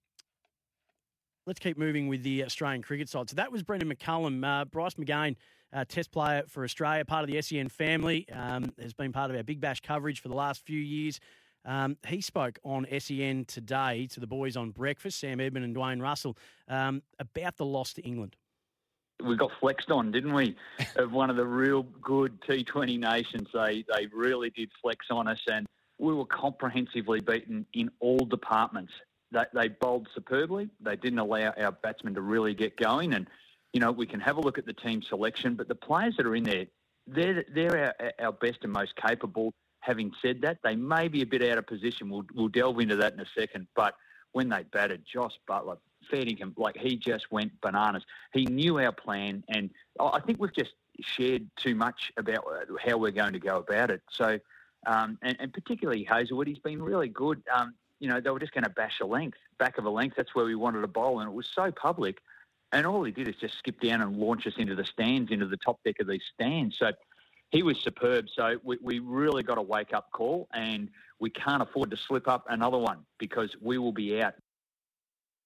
let's 1.46 1.60
keep 1.60 1.78
moving 1.78 2.08
with 2.08 2.24
the 2.24 2.43
Australian 2.43 2.82
cricket 2.82 3.10
side. 3.10 3.30
So 3.30 3.36
that 3.36 3.52
was 3.52 3.63
Brendon 3.63 3.93
McCullum. 3.93 4.43
Uh, 4.43 4.65
Bryce 4.65 4.96
McGain, 4.96 5.36
uh, 5.72 5.86
test 5.86 6.12
player 6.12 6.43
for 6.48 6.63
Australia, 6.63 7.06
part 7.06 7.24
of 7.24 7.30
the 7.30 7.41
SEN 7.41 7.69
family, 7.69 8.28
um, 8.32 8.72
has 8.82 8.93
been 8.93 9.12
part 9.12 9.30
of 9.30 9.38
our 9.38 9.43
Big 9.43 9.60
Bash 9.60 9.82
coverage 9.82 10.22
for 10.22 10.30
the 10.30 10.36
last 10.36 10.65
few 10.65 10.80
years. 10.80 11.19
Um, 11.65 11.97
he 12.08 12.21
spoke 12.21 12.60
on 12.63 12.86
SEN 12.99 13.45
today 13.45 14.08
to 14.08 14.19
the 14.19 14.28
boys 14.28 14.58
on 14.58 14.71
breakfast, 14.71 15.19
Sam 15.19 15.39
Edmund 15.39 15.65
and 15.65 15.76
Dwayne 15.76 16.02
Russell, 16.02 16.38
um, 16.67 17.02
about 17.19 17.58
the 17.58 17.65
loss 17.65 17.93
to 17.93 18.02
England. 18.02 18.36
We 19.23 19.38
got 19.38 19.52
flexed 19.60 19.89
on, 19.89 20.12
didn't 20.12 20.34
we? 20.34 20.56
of 20.97 21.12
one 21.12 21.30
of 21.30 21.38
the 21.38 21.45
real 21.45 21.84
good 22.02 22.41
T20 22.41 22.99
nations. 22.99 23.47
They 23.54 23.86
they 23.88 24.08
really 24.08 24.49
did 24.49 24.70
flex 24.82 25.05
on 25.09 25.28
us, 25.28 25.39
and 25.49 25.66
we 25.99 26.14
were 26.14 26.26
comprehensively 26.26 27.22
beaten 27.22 27.66
in 27.74 27.89
all 27.99 28.20
departments. 28.20 28.91
They, 29.32 29.43
they 29.53 29.68
bowled 29.70 30.07
superbly. 30.14 30.70
They 30.82 30.95
didn't 30.95 31.20
allow 31.20 31.53
our 31.57 31.72
batsmen 31.72 32.14
to 32.16 32.22
really 32.22 32.53
get 32.53 32.76
going, 32.76 33.14
and 33.14 33.28
you 33.72 33.80
know 33.80 33.91
we 33.91 34.05
can 34.05 34.20
have 34.20 34.38
a 34.38 34.41
look 34.41 34.57
at 34.57 34.66
the 34.66 34.74
team 34.74 35.01
selection, 35.01 35.55
but 35.55 35.70
the 35.70 35.76
players 35.76 36.16
that 36.18 36.26
are 36.26 36.36
in 36.36 36.43
there, 36.43 36.66
they're 37.07 37.45
they're 37.53 37.95
our, 37.99 38.11
our 38.20 38.32
best 38.34 38.59
and 38.64 38.74
most 38.74 38.93
capable. 38.97 39.53
Having 39.84 40.14
said 40.22 40.42
that, 40.42 40.60
they 40.64 40.76
may 40.76 41.10
be 41.10 41.22
a 41.24 41.26
bit 41.26 41.44
out 41.44 41.58
of 41.58 41.68
position. 41.68 42.10
We'll, 42.10 42.26
we'll 42.34 42.48
delve 42.48 42.80
into 42.80 42.96
that 42.96 43.14
in 43.14 43.20
a 43.20 43.26
second. 43.38 43.68
But 43.76 43.96
when 44.32 44.48
they 44.48 44.64
batted, 44.64 45.04
Josh 45.06 45.34
Buttler, 45.48 45.78
him 46.10 46.54
like 46.58 46.78
he 46.78 46.96
just 46.96 47.32
went 47.32 47.52
bananas. 47.62 48.04
He 48.34 48.46
knew 48.46 48.80
our 48.80 48.92
plan, 48.92 49.44
and 49.50 49.70
I 50.00 50.20
think 50.20 50.40
we've 50.40 50.54
just 50.54 50.74
shared 51.02 51.50
too 51.58 51.76
much 51.76 52.12
about 52.18 52.46
uh, 52.46 52.76
how 52.84 52.98
we're 52.98 53.12
going 53.12 53.34
to 53.34 53.40
go 53.40 53.58
about 53.58 53.90
it. 53.92 54.02
So, 54.12 54.40
um, 54.86 55.18
and, 55.22 55.36
and, 55.40 55.54
particularly 55.54 56.04
Hazlewood, 56.04 56.48
he's 56.48 56.60
been 56.60 56.82
really 56.82 57.08
good. 57.08 57.42
Um, 57.54 57.74
you 58.00 58.08
know, 58.10 58.20
they 58.20 58.30
were 58.30 58.40
just 58.40 58.54
going 58.54 58.66
to 58.66 58.70
bash 58.70 59.00
a 59.02 59.06
length, 59.06 59.38
back 59.58 59.78
of 59.78 59.86
a 59.86 59.90
length. 59.90 60.16
That's 60.18 60.36
where 60.36 60.46
we 60.46 60.56
wanted 60.56 60.82
to 60.82 60.88
bowl, 60.88 61.20
and 61.20 61.30
it 61.30 61.34
was 61.34 61.50
so 61.54 61.72
public. 61.72 62.20
And 62.72 62.86
all 62.86 63.04
he 63.04 63.12
did 63.12 63.28
is 63.28 63.36
just 63.36 63.58
skip 63.58 63.80
down 63.80 64.02
and 64.02 64.18
launch 64.18 64.46
us 64.48 64.54
into 64.58 64.76
the 64.76 64.86
stands, 64.86 65.32
into 65.32 65.46
the 65.46 65.58
top 65.58 65.80
deck 65.84 65.96
of 66.00 66.08
these 66.08 66.24
stands. 66.34 66.78
So 66.78 66.92
he 67.54 67.62
was 67.62 67.78
superb. 67.78 68.26
So 68.36 68.58
we, 68.64 68.78
we 68.82 68.99
really 68.99 69.43
got 69.43 69.60
a 69.60 69.62
wake 69.62 69.93
up 69.93 70.12
call, 70.12 70.47
and 70.54 70.89
we 71.20 71.30
can't 71.30 71.62
afford 71.62 71.91
to 71.91 71.97
slip 71.97 72.28
up 72.28 72.45
another 72.49 72.80
one 72.80 73.06
because 73.20 73.56
we 73.62 73.78
will 73.78 73.91
be 73.91 74.22
out. 74.22 74.34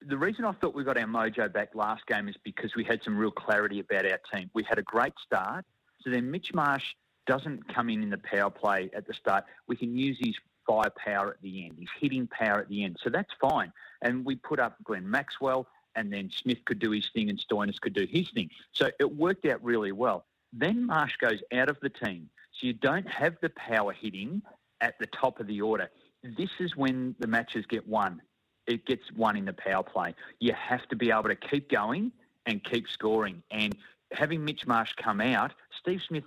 The 0.08 0.18
reason 0.18 0.46
I 0.46 0.54
thought 0.54 0.74
we 0.74 0.86
got 0.86 0.98
our 0.98 1.06
mojo 1.06 1.52
back 1.52 1.76
last 1.76 2.08
game 2.08 2.30
is 2.30 2.36
because 2.44 2.76
we 2.76 2.86
had 2.86 3.04
some 3.04 3.18
real 3.18 3.32
clarity 3.32 3.82
about 3.82 4.06
our 4.06 4.20
team. 4.34 4.50
We 4.54 4.64
had 4.64 4.80
a 4.80 4.84
great 4.84 5.14
start. 5.24 5.66
So 6.02 6.10
then 6.10 6.32
Mitch 6.32 6.54
Marsh 6.54 6.94
doesn't 7.26 7.68
come 7.74 7.90
in 7.90 8.02
in 8.02 8.10
the 8.10 8.20
power 8.20 8.50
play 8.50 8.90
at 8.96 9.06
the 9.06 9.14
start. 9.14 9.44
We 9.68 9.76
can 9.76 9.98
use 9.98 10.18
his 10.18 10.36
firepower 10.66 11.32
at 11.32 11.42
the 11.42 11.66
end, 11.66 11.78
his 11.78 11.90
hitting 12.00 12.28
power 12.28 12.60
at 12.62 12.70
the 12.70 12.86
end. 12.86 12.98
So 13.04 13.10
that's 13.10 13.34
fine. 13.42 13.74
And 14.02 14.24
we 14.24 14.36
put 14.36 14.60
up 14.62 14.78
Glenn 14.86 15.10
Maxwell, 15.10 15.68
and 15.96 16.14
then 16.14 16.30
Smith 16.32 16.64
could 16.64 16.80
do 16.80 16.92
his 16.92 17.10
thing, 17.14 17.30
and 17.30 17.38
Stoinis 17.38 17.82
could 17.82 17.94
do 17.94 18.06
his 18.10 18.30
thing. 18.30 18.50
So 18.72 18.92
it 18.98 19.14
worked 19.14 19.46
out 19.46 19.62
really 19.62 19.92
well. 19.92 20.26
Then 20.60 20.86
Marsh 20.86 21.16
goes 21.18 21.40
out 21.54 21.70
of 21.70 21.78
the 21.82 21.90
team. 21.90 22.30
So 22.54 22.68
you 22.68 22.74
don't 22.74 23.08
have 23.08 23.36
the 23.42 23.50
power 23.50 23.94
hitting 23.94 24.42
at 24.82 24.98
the 25.00 25.06
top 25.08 25.40
of 25.40 25.48
the 25.48 25.62
order. 25.62 25.90
This 26.24 26.50
is 26.60 26.76
when 26.76 27.16
the 27.20 27.28
matches 27.28 27.66
get 27.68 27.88
won. 27.88 28.22
It 28.66 28.86
gets 28.86 29.04
won 29.16 29.38
in 29.38 29.46
the 29.46 29.54
power 29.54 29.84
play. 29.84 30.16
You 30.40 30.54
have 30.54 30.88
to 30.90 30.96
be 30.96 31.12
able 31.12 31.24
to 31.24 31.36
keep 31.36 31.70
going 31.70 32.12
and 32.48 32.64
keep 32.64 32.88
scoring. 32.90 33.44
And 33.52 33.76
having 34.12 34.44
Mitch 34.44 34.66
Marsh 34.66 34.94
come 35.02 35.22
out, 35.22 35.54
Steve 35.80 36.02
Smith 36.08 36.24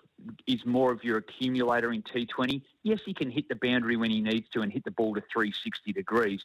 is 0.47 0.65
more 0.65 0.93
of 0.93 1.03
your 1.03 1.19
accumulator 1.19 1.93
in 1.93 2.03
T20. 2.03 2.63
Yes, 2.85 3.01
he 3.05 3.13
can 3.13 3.31
hit 3.31 3.49
the 3.49 3.57
boundary 3.57 3.97
when 3.97 4.11
he 4.11 4.21
needs 4.21 4.49
to 4.51 4.63
and 4.63 4.73
hit 4.73 4.85
the 4.85 4.93
ball 4.93 5.15
to 5.15 5.23
360 5.33 5.93
degrees, 5.93 6.41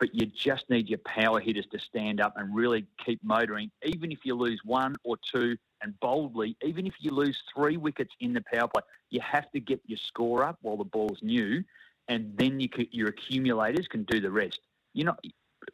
but 0.00 0.14
you 0.14 0.26
just 0.26 0.68
need 0.70 0.88
your 0.88 1.00
power 1.00 1.38
hitters 1.38 1.66
to 1.72 1.78
stand 1.78 2.20
up 2.20 2.34
and 2.36 2.54
really 2.54 2.86
keep 3.04 3.22
motoring. 3.22 3.70
Even 3.84 4.10
if 4.10 4.20
you 4.24 4.34
lose 4.34 4.60
one 4.64 4.96
or 5.04 5.16
two 5.32 5.56
and 5.82 5.98
boldly, 6.00 6.56
even 6.62 6.86
if 6.86 6.94
you 7.00 7.10
lose 7.10 7.42
three 7.54 7.76
wickets 7.76 8.12
in 8.20 8.32
the 8.32 8.42
power 8.52 8.68
play, 8.68 8.82
you 9.10 9.20
have 9.20 9.50
to 9.52 9.60
get 9.60 9.80
your 9.86 9.98
score 9.98 10.44
up 10.44 10.58
while 10.62 10.76
the 10.76 10.84
ball's 10.84 11.18
new, 11.22 11.62
and 12.08 12.36
then 12.36 12.60
you 12.60 12.68
can, 12.68 12.86
your 12.90 13.08
accumulators 13.08 13.86
can 13.88 14.04
do 14.04 14.20
the 14.20 14.30
rest. 14.30 14.60
You're 14.94 15.06
not 15.06 15.24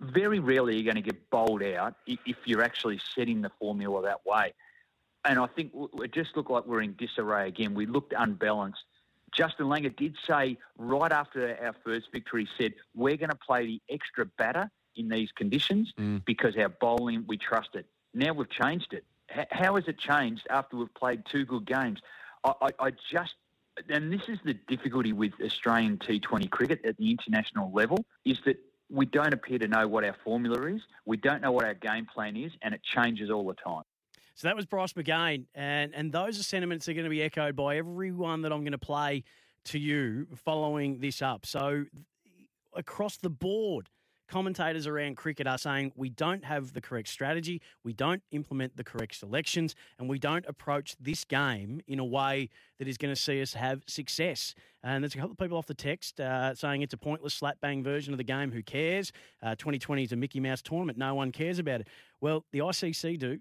very 0.00 0.38
rarely 0.38 0.74
you're 0.76 0.90
going 0.92 1.02
to 1.02 1.10
get 1.10 1.28
bowled 1.30 1.62
out 1.62 1.94
if 2.06 2.36
you're 2.44 2.62
actually 2.62 2.98
setting 3.14 3.42
the 3.42 3.50
formula 3.58 4.02
that 4.02 4.24
way. 4.26 4.52
And 5.24 5.38
I 5.38 5.46
think 5.46 5.72
it 5.74 6.12
just 6.12 6.36
looked 6.36 6.50
like 6.50 6.66
we're 6.66 6.82
in 6.82 6.94
disarray 6.96 7.46
again. 7.48 7.74
We 7.74 7.86
looked 7.86 8.12
unbalanced. 8.16 8.82
Justin 9.32 9.66
Langer 9.66 9.94
did 9.96 10.16
say 10.26 10.58
right 10.76 11.12
after 11.12 11.56
our 11.62 11.74
first 11.84 12.06
victory, 12.12 12.44
he 12.56 12.62
said, 12.64 12.74
We're 12.94 13.16
going 13.16 13.30
to 13.30 13.36
play 13.36 13.66
the 13.66 13.80
extra 13.88 14.26
batter 14.26 14.70
in 14.96 15.08
these 15.08 15.30
conditions 15.32 15.92
Mm. 15.98 16.24
because 16.24 16.56
our 16.56 16.68
bowling, 16.68 17.24
we 17.26 17.38
trust 17.38 17.70
it. 17.74 17.86
Now 18.14 18.32
we've 18.32 18.50
changed 18.50 18.92
it. 18.92 19.04
How 19.50 19.76
has 19.76 19.88
it 19.88 19.98
changed 19.98 20.46
after 20.50 20.76
we've 20.76 20.94
played 20.94 21.24
two 21.26 21.44
good 21.44 21.66
games? 21.66 22.00
I, 22.44 22.52
I, 22.60 22.68
I 22.78 22.90
just, 23.10 23.34
and 23.88 24.12
this 24.12 24.28
is 24.28 24.38
the 24.44 24.54
difficulty 24.54 25.12
with 25.12 25.32
Australian 25.42 25.98
T20 25.98 26.50
cricket 26.50 26.84
at 26.84 26.96
the 26.96 27.10
international 27.10 27.72
level, 27.72 28.04
is 28.24 28.38
that 28.44 28.56
we 28.90 29.06
don't 29.06 29.32
appear 29.32 29.58
to 29.58 29.68
know 29.68 29.88
what 29.88 30.04
our 30.04 30.16
formula 30.22 30.66
is. 30.66 30.82
We 31.06 31.16
don't 31.16 31.40
know 31.40 31.52
what 31.52 31.64
our 31.64 31.74
game 31.74 32.06
plan 32.06 32.36
is, 32.36 32.52
and 32.60 32.74
it 32.74 32.82
changes 32.82 33.30
all 33.30 33.46
the 33.46 33.54
time. 33.54 33.84
So 34.34 34.48
that 34.48 34.56
was 34.56 34.66
Bryce 34.66 34.92
McGain, 34.94 35.44
and 35.54 35.94
and 35.94 36.10
those 36.10 36.38
are 36.38 36.42
sentiments 36.42 36.86
that 36.86 36.92
are 36.92 36.94
going 36.94 37.04
to 37.04 37.10
be 37.10 37.22
echoed 37.22 37.54
by 37.54 37.76
everyone 37.76 38.42
that 38.42 38.52
I'm 38.52 38.60
going 38.60 38.72
to 38.72 38.78
play 38.78 39.24
to 39.66 39.78
you 39.78 40.26
following 40.34 40.98
this 40.98 41.22
up. 41.22 41.46
So 41.46 41.84
across 42.74 43.18
the 43.18 43.30
board, 43.30 43.88
commentators 44.28 44.86
around 44.86 45.16
cricket 45.16 45.46
are 45.46 45.58
saying 45.58 45.92
we 45.96 46.08
don't 46.08 46.44
have 46.44 46.72
the 46.72 46.80
correct 46.80 47.08
strategy, 47.08 47.60
we 47.84 47.92
don't 47.92 48.22
implement 48.30 48.76
the 48.76 48.84
correct 48.84 49.16
selections, 49.16 49.74
and 49.98 50.08
we 50.08 50.18
don't 50.18 50.44
approach 50.46 50.96
this 51.00 51.24
game 51.24 51.80
in 51.86 51.98
a 51.98 52.04
way 52.04 52.48
that 52.78 52.88
is 52.88 52.96
going 52.96 53.14
to 53.14 53.20
see 53.20 53.40
us 53.42 53.54
have 53.54 53.82
success. 53.86 54.54
And 54.82 55.04
there's 55.04 55.14
a 55.14 55.18
couple 55.18 55.32
of 55.32 55.38
people 55.38 55.58
off 55.58 55.66
the 55.66 55.74
text 55.74 56.20
uh, 56.20 56.54
saying 56.54 56.82
it's 56.82 56.94
a 56.94 56.98
pointless 56.98 57.34
slap 57.34 57.60
bang 57.60 57.82
version 57.82 58.12
of 58.14 58.18
the 58.18 58.24
game. 58.24 58.50
Who 58.50 58.62
cares? 58.62 59.12
Uh, 59.42 59.54
2020 59.54 60.02
is 60.02 60.12
a 60.12 60.16
Mickey 60.16 60.40
Mouse 60.40 60.62
tournament. 60.62 60.98
No 60.98 61.14
one 61.14 61.30
cares 61.30 61.58
about 61.58 61.82
it. 61.82 61.88
Well, 62.20 62.44
the 62.52 62.60
ICC 62.60 63.18
do. 63.18 63.38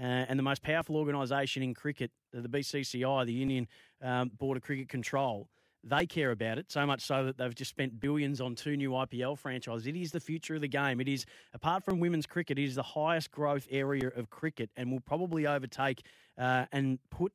Uh, 0.00 0.24
and 0.28 0.38
the 0.38 0.42
most 0.42 0.62
powerful 0.62 0.96
organisation 0.96 1.62
in 1.62 1.74
cricket, 1.74 2.10
the 2.32 2.48
BCCI, 2.48 3.26
the 3.26 3.32
Union 3.32 3.68
um, 4.00 4.30
Board 4.38 4.56
of 4.56 4.62
Cricket 4.62 4.88
Control, 4.88 5.48
they 5.84 6.06
care 6.06 6.30
about 6.30 6.58
it 6.58 6.70
so 6.70 6.86
much 6.86 7.02
so 7.02 7.24
that 7.24 7.36
they've 7.36 7.54
just 7.54 7.70
spent 7.70 7.98
billions 7.98 8.40
on 8.40 8.54
two 8.54 8.76
new 8.76 8.90
IPL 8.90 9.36
franchises. 9.36 9.86
It 9.86 9.96
is 9.96 10.12
the 10.12 10.20
future 10.20 10.54
of 10.54 10.60
the 10.60 10.68
game. 10.68 11.00
It 11.00 11.08
is, 11.08 11.26
apart 11.54 11.84
from 11.84 11.98
women's 11.98 12.26
cricket, 12.26 12.58
it 12.58 12.64
is 12.64 12.76
the 12.76 12.82
highest 12.82 13.30
growth 13.30 13.66
area 13.70 14.10
of 14.14 14.30
cricket 14.30 14.70
and 14.76 14.92
will 14.92 15.00
probably 15.00 15.46
overtake 15.46 16.02
uh, 16.38 16.66
and 16.70 16.98
put 17.10 17.32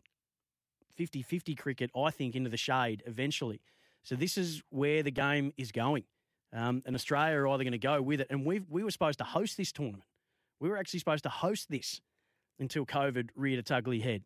50 0.96 1.22
50 1.22 1.56
cricket, 1.56 1.92
I 1.96 2.10
think, 2.10 2.36
into 2.36 2.50
the 2.50 2.58
shade 2.58 3.04
eventually. 3.06 3.62
So 4.04 4.16
this 4.16 4.38
is 4.38 4.64
where 4.70 5.04
the 5.04 5.12
game 5.12 5.54
is 5.58 5.72
going. 5.72 6.06
Um, 6.54 6.82
and 6.86 6.96
Australia 6.96 7.38
are 7.40 7.48
either 7.50 7.64
going 7.64 7.74
to 7.74 7.78
go 7.78 8.02
with 8.02 8.22
it. 8.22 8.28
And 8.30 8.46
we 8.46 8.62
we 8.70 8.84
were 8.84 8.92
supposed 8.92 9.20
to 9.20 9.26
host 9.26 9.58
this 9.58 9.72
tournament. 9.72 10.06
We 10.60 10.70
were 10.70 10.78
actually 10.78 11.00
supposed 11.00 11.24
to 11.24 11.30
host 11.30 11.70
this 11.70 12.02
until 12.60 12.86
COVID 12.86 13.30
reared 13.36 13.60
its 13.60 13.70
ugly 13.70 14.00
head. 14.00 14.24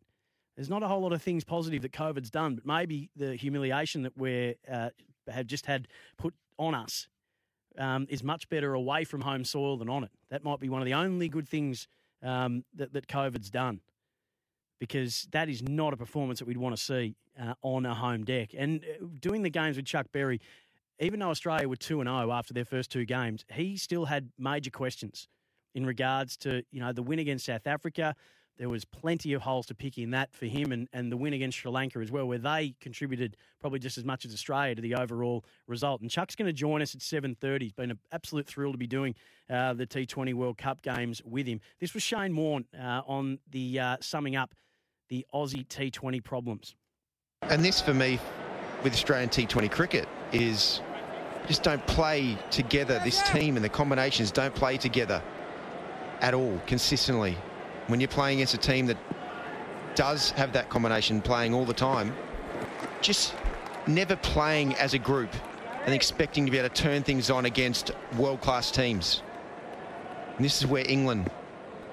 There's 0.56 0.68
not 0.68 0.82
a 0.82 0.88
whole 0.88 1.00
lot 1.00 1.12
of 1.12 1.22
things 1.22 1.44
positive 1.44 1.82
that 1.82 1.92
COVID's 1.92 2.30
done, 2.30 2.56
but 2.56 2.66
maybe 2.66 3.10
the 3.16 3.34
humiliation 3.34 4.02
that 4.02 4.16
we 4.16 4.54
uh, 4.70 4.90
have 5.28 5.46
just 5.46 5.66
had 5.66 5.88
put 6.18 6.34
on 6.58 6.74
us 6.74 7.08
um, 7.78 8.06
is 8.10 8.22
much 8.22 8.48
better 8.48 8.74
away 8.74 9.04
from 9.04 9.22
home 9.22 9.44
soil 9.44 9.76
than 9.76 9.88
on 9.88 10.04
it. 10.04 10.10
That 10.30 10.44
might 10.44 10.60
be 10.60 10.68
one 10.68 10.82
of 10.82 10.86
the 10.86 10.94
only 10.94 11.28
good 11.28 11.48
things 11.48 11.88
um, 12.22 12.64
that, 12.74 12.92
that 12.92 13.08
COVID's 13.08 13.50
done 13.50 13.80
because 14.78 15.28
that 15.30 15.48
is 15.48 15.62
not 15.62 15.92
a 15.92 15.96
performance 15.96 16.40
that 16.40 16.44
we'd 16.44 16.56
want 16.56 16.76
to 16.76 16.82
see 16.82 17.14
uh, 17.40 17.54
on 17.62 17.86
a 17.86 17.94
home 17.94 18.24
deck. 18.24 18.50
And 18.56 18.84
uh, 18.84 19.06
doing 19.20 19.42
the 19.42 19.50
games 19.50 19.76
with 19.76 19.86
Chuck 19.86 20.06
Berry, 20.12 20.40
even 20.98 21.20
though 21.20 21.30
Australia 21.30 21.68
were 21.68 21.76
2 21.76 22.00
and 22.00 22.08
0 22.08 22.32
after 22.32 22.52
their 22.52 22.64
first 22.64 22.90
two 22.90 23.04
games, 23.04 23.44
he 23.52 23.76
still 23.76 24.06
had 24.06 24.30
major 24.38 24.70
questions 24.70 25.28
in 25.74 25.86
regards 25.86 26.36
to, 26.38 26.64
you 26.70 26.80
know, 26.80 26.92
the 26.92 27.02
win 27.02 27.18
against 27.18 27.46
South 27.46 27.66
Africa. 27.66 28.14
There 28.62 28.68
was 28.68 28.84
plenty 28.84 29.32
of 29.32 29.42
holes 29.42 29.66
to 29.66 29.74
pick 29.74 29.98
in 29.98 30.12
that 30.12 30.32
for 30.32 30.46
him 30.46 30.70
and, 30.70 30.88
and 30.92 31.10
the 31.10 31.16
win 31.16 31.32
against 31.32 31.58
Sri 31.58 31.68
Lanka 31.72 31.98
as 31.98 32.12
well, 32.12 32.28
where 32.28 32.38
they 32.38 32.76
contributed 32.80 33.36
probably 33.60 33.80
just 33.80 33.98
as 33.98 34.04
much 34.04 34.24
as 34.24 34.32
Australia 34.32 34.76
to 34.76 34.80
the 34.80 34.94
overall 34.94 35.44
result. 35.66 36.00
And 36.00 36.08
Chuck's 36.08 36.36
going 36.36 36.46
to 36.46 36.52
join 36.52 36.80
us 36.80 36.94
at 36.94 37.00
7.30. 37.00 37.62
It's 37.62 37.72
been 37.72 37.90
an 37.90 37.98
absolute 38.12 38.46
thrill 38.46 38.70
to 38.70 38.78
be 38.78 38.86
doing 38.86 39.16
uh, 39.50 39.72
the 39.72 39.84
T20 39.84 40.32
World 40.34 40.58
Cup 40.58 40.80
games 40.80 41.20
with 41.24 41.48
him. 41.48 41.60
This 41.80 41.92
was 41.92 42.04
Shane 42.04 42.36
Warne 42.36 42.64
uh, 42.80 43.02
on 43.04 43.40
the 43.50 43.80
uh, 43.80 43.96
summing 44.00 44.36
up 44.36 44.54
the 45.08 45.26
Aussie 45.34 45.66
T20 45.66 46.22
problems. 46.22 46.76
And 47.42 47.64
this 47.64 47.80
for 47.80 47.94
me 47.94 48.20
with 48.84 48.92
Australian 48.92 49.28
T20 49.28 49.72
cricket 49.72 50.08
is 50.30 50.80
just 51.48 51.64
don't 51.64 51.84
play 51.88 52.38
together. 52.52 53.00
This 53.02 53.28
team 53.28 53.56
and 53.56 53.64
the 53.64 53.68
combinations 53.68 54.30
don't 54.30 54.54
play 54.54 54.76
together 54.76 55.20
at 56.20 56.32
all 56.32 56.60
consistently. 56.68 57.36
When 57.88 58.00
you're 58.00 58.08
playing 58.08 58.38
against 58.38 58.54
a 58.54 58.58
team 58.58 58.86
that 58.86 58.96
does 59.94 60.30
have 60.32 60.52
that 60.52 60.68
combination 60.68 61.20
playing 61.20 61.54
all 61.54 61.64
the 61.64 61.74
time, 61.74 62.14
just 63.00 63.34
never 63.86 64.16
playing 64.16 64.74
as 64.76 64.94
a 64.94 64.98
group 64.98 65.30
and 65.84 65.94
expecting 65.94 66.44
to 66.46 66.52
be 66.52 66.58
able 66.58 66.68
to 66.68 66.82
turn 66.82 67.02
things 67.02 67.30
on 67.30 67.44
against 67.44 67.90
world-class 68.16 68.70
teams. 68.70 69.22
And 70.36 70.44
this 70.44 70.62
is 70.62 70.66
where 70.66 70.84
England 70.88 71.30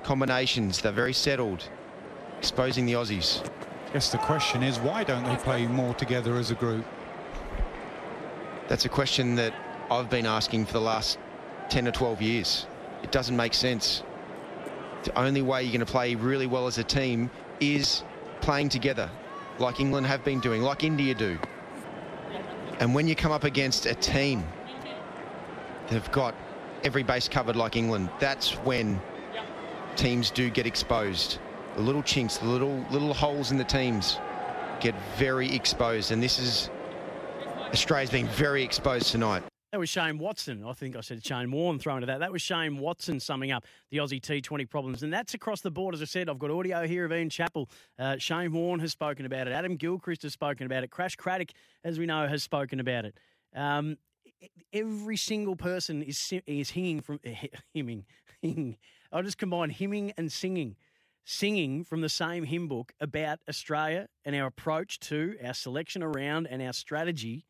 combinations, 0.04 0.82
they're 0.82 0.92
very 0.92 1.14
settled, 1.14 1.68
exposing 2.38 2.86
the 2.86 2.94
Aussies. 2.94 3.46
I 3.90 3.94
Guess 3.94 4.12
the 4.12 4.18
question 4.20 4.64
is, 4.64 4.80
why 4.80 5.04
don't 5.04 5.24
they 5.24 5.36
play 5.38 5.68
more 5.68 5.94
together 5.96 6.38
as 6.38 6.52
a 6.52 6.56
group? 6.56 6.86
That's 8.68 8.86
a 8.86 8.90
question 8.90 9.36
that 9.36 9.54
I've 9.90 10.10
been 10.10 10.28
asking 10.28 10.68
for 10.68 10.74
the 10.74 10.82
last 10.82 11.18
10 11.70 11.88
or 11.88 11.92
12 11.92 12.22
years. 12.22 12.68
It 13.04 13.12
doesn't 13.12 13.36
make 13.36 13.54
sense. 13.54 14.04
The 15.04 15.18
only 15.18 15.42
way 15.42 15.64
you're 15.64 15.72
going 15.72 15.86
to 15.86 15.92
play 15.92 16.16
really 16.16 16.48
well 16.48 16.68
as 16.68 16.78
a 16.78 16.84
team 16.84 17.30
is 17.60 18.04
playing 18.42 18.70
together, 18.70 19.10
like 19.58 19.80
England 19.80 20.08
have 20.08 20.24
been 20.24 20.40
doing, 20.40 20.62
like 20.62 20.84
India 20.84 21.14
do. 21.16 21.38
And 22.80 22.96
when 22.96 23.08
you 23.08 23.16
come 23.16 23.32
up 23.32 23.44
against 23.44 23.86
a 23.86 23.96
team 23.96 24.46
they've 25.90 26.12
got 26.12 26.36
every 26.84 27.04
base 27.04 27.28
covered 27.28 27.56
like 27.56 27.76
England, 27.76 28.10
that's 28.20 28.52
when 28.58 29.02
teams 29.96 30.32
do 30.32 30.50
get 30.50 30.66
exposed. 30.66 31.40
The 31.76 31.82
little 31.82 32.04
chinks, 32.04 32.38
the 32.38 32.48
little 32.48 32.86
little 32.92 33.14
holes 33.14 33.52
in 33.52 33.58
the 33.58 33.64
teams 33.64 34.18
get 34.80 34.96
very 35.18 35.54
exposed. 35.54 36.12
And 36.12 36.22
this 36.22 36.40
is 36.40 36.70
Australia's 37.72 38.10
been 38.10 38.28
very 38.28 38.64
exposed 38.64 39.12
tonight. 39.12 39.44
That 39.72 39.80
was 39.80 39.90
Shane 39.90 40.18
Watson. 40.18 40.64
I 40.66 40.74
think 40.74 40.96
I 40.96 41.02
said 41.02 41.24
Shane 41.24 41.52
Warne 41.52 41.78
thrown 41.78 42.02
to 42.02 42.08
that. 42.08 42.22
That 42.22 42.32
was 42.32 42.42
Shane 42.42 42.80
Watson 42.80 43.20
summing 43.20 43.52
up 43.52 43.66
the 43.92 43.98
Aussie 43.98 44.20
T20 44.20 44.68
problems. 44.68 45.04
And 45.04 45.14
that's 45.14 45.36
across 45.36 45.62
the 45.62 45.70
board. 45.70 45.94
As 45.94 46.02
I 46.02 46.06
said, 46.06 46.28
I've 46.28 46.40
got 46.40 46.50
audio 46.50 46.88
here 46.88 47.06
of 47.06 47.12
Ian 47.12 47.30
Chappell. 47.30 47.70
Uh, 48.00 48.18
Shane 48.18 48.52
Warne 48.52 48.80
has 48.80 48.92
spoken 48.92 49.28
about 49.28 49.48
it. 49.48 49.52
Adam 49.52 49.76
Gilchrist 49.76 50.24
has 50.24 50.34
spoken 50.34 50.66
about 50.66 50.84
it. 50.84 50.90
Crash 50.90 51.16
Craddock, 51.16 51.50
as 51.84 52.00
we 52.00 52.08
know, 52.08 52.28
has 52.28 52.42
spoken 52.42 52.80
about 52.80 53.06
it. 53.06 53.20
Um, 53.56 53.98
every 54.74 55.18
single 55.18 55.56
person 55.56 56.02
is 56.02 56.34
is 56.48 56.72
hinging 56.72 57.02
from 57.02 57.20
hemming, 57.74 58.06
hinging, 58.42 58.78
I'll 59.12 59.24
just 59.24 59.38
combine 59.38 59.70
hymning 59.70 60.14
and 60.18 60.32
singing. 60.32 60.76
Singing 61.26 61.84
from 61.84 62.02
the 62.02 62.10
same 62.10 62.44
hymn 62.44 62.68
book 62.68 62.92
about 63.00 63.40
Australia 63.48 64.08
and 64.26 64.36
our 64.36 64.48
approach 64.48 65.00
to 65.02 65.36
our 65.46 65.54
selection 65.54 66.02
around 66.02 66.48
and 66.48 66.60
our 66.60 66.74
strategy 66.74 67.46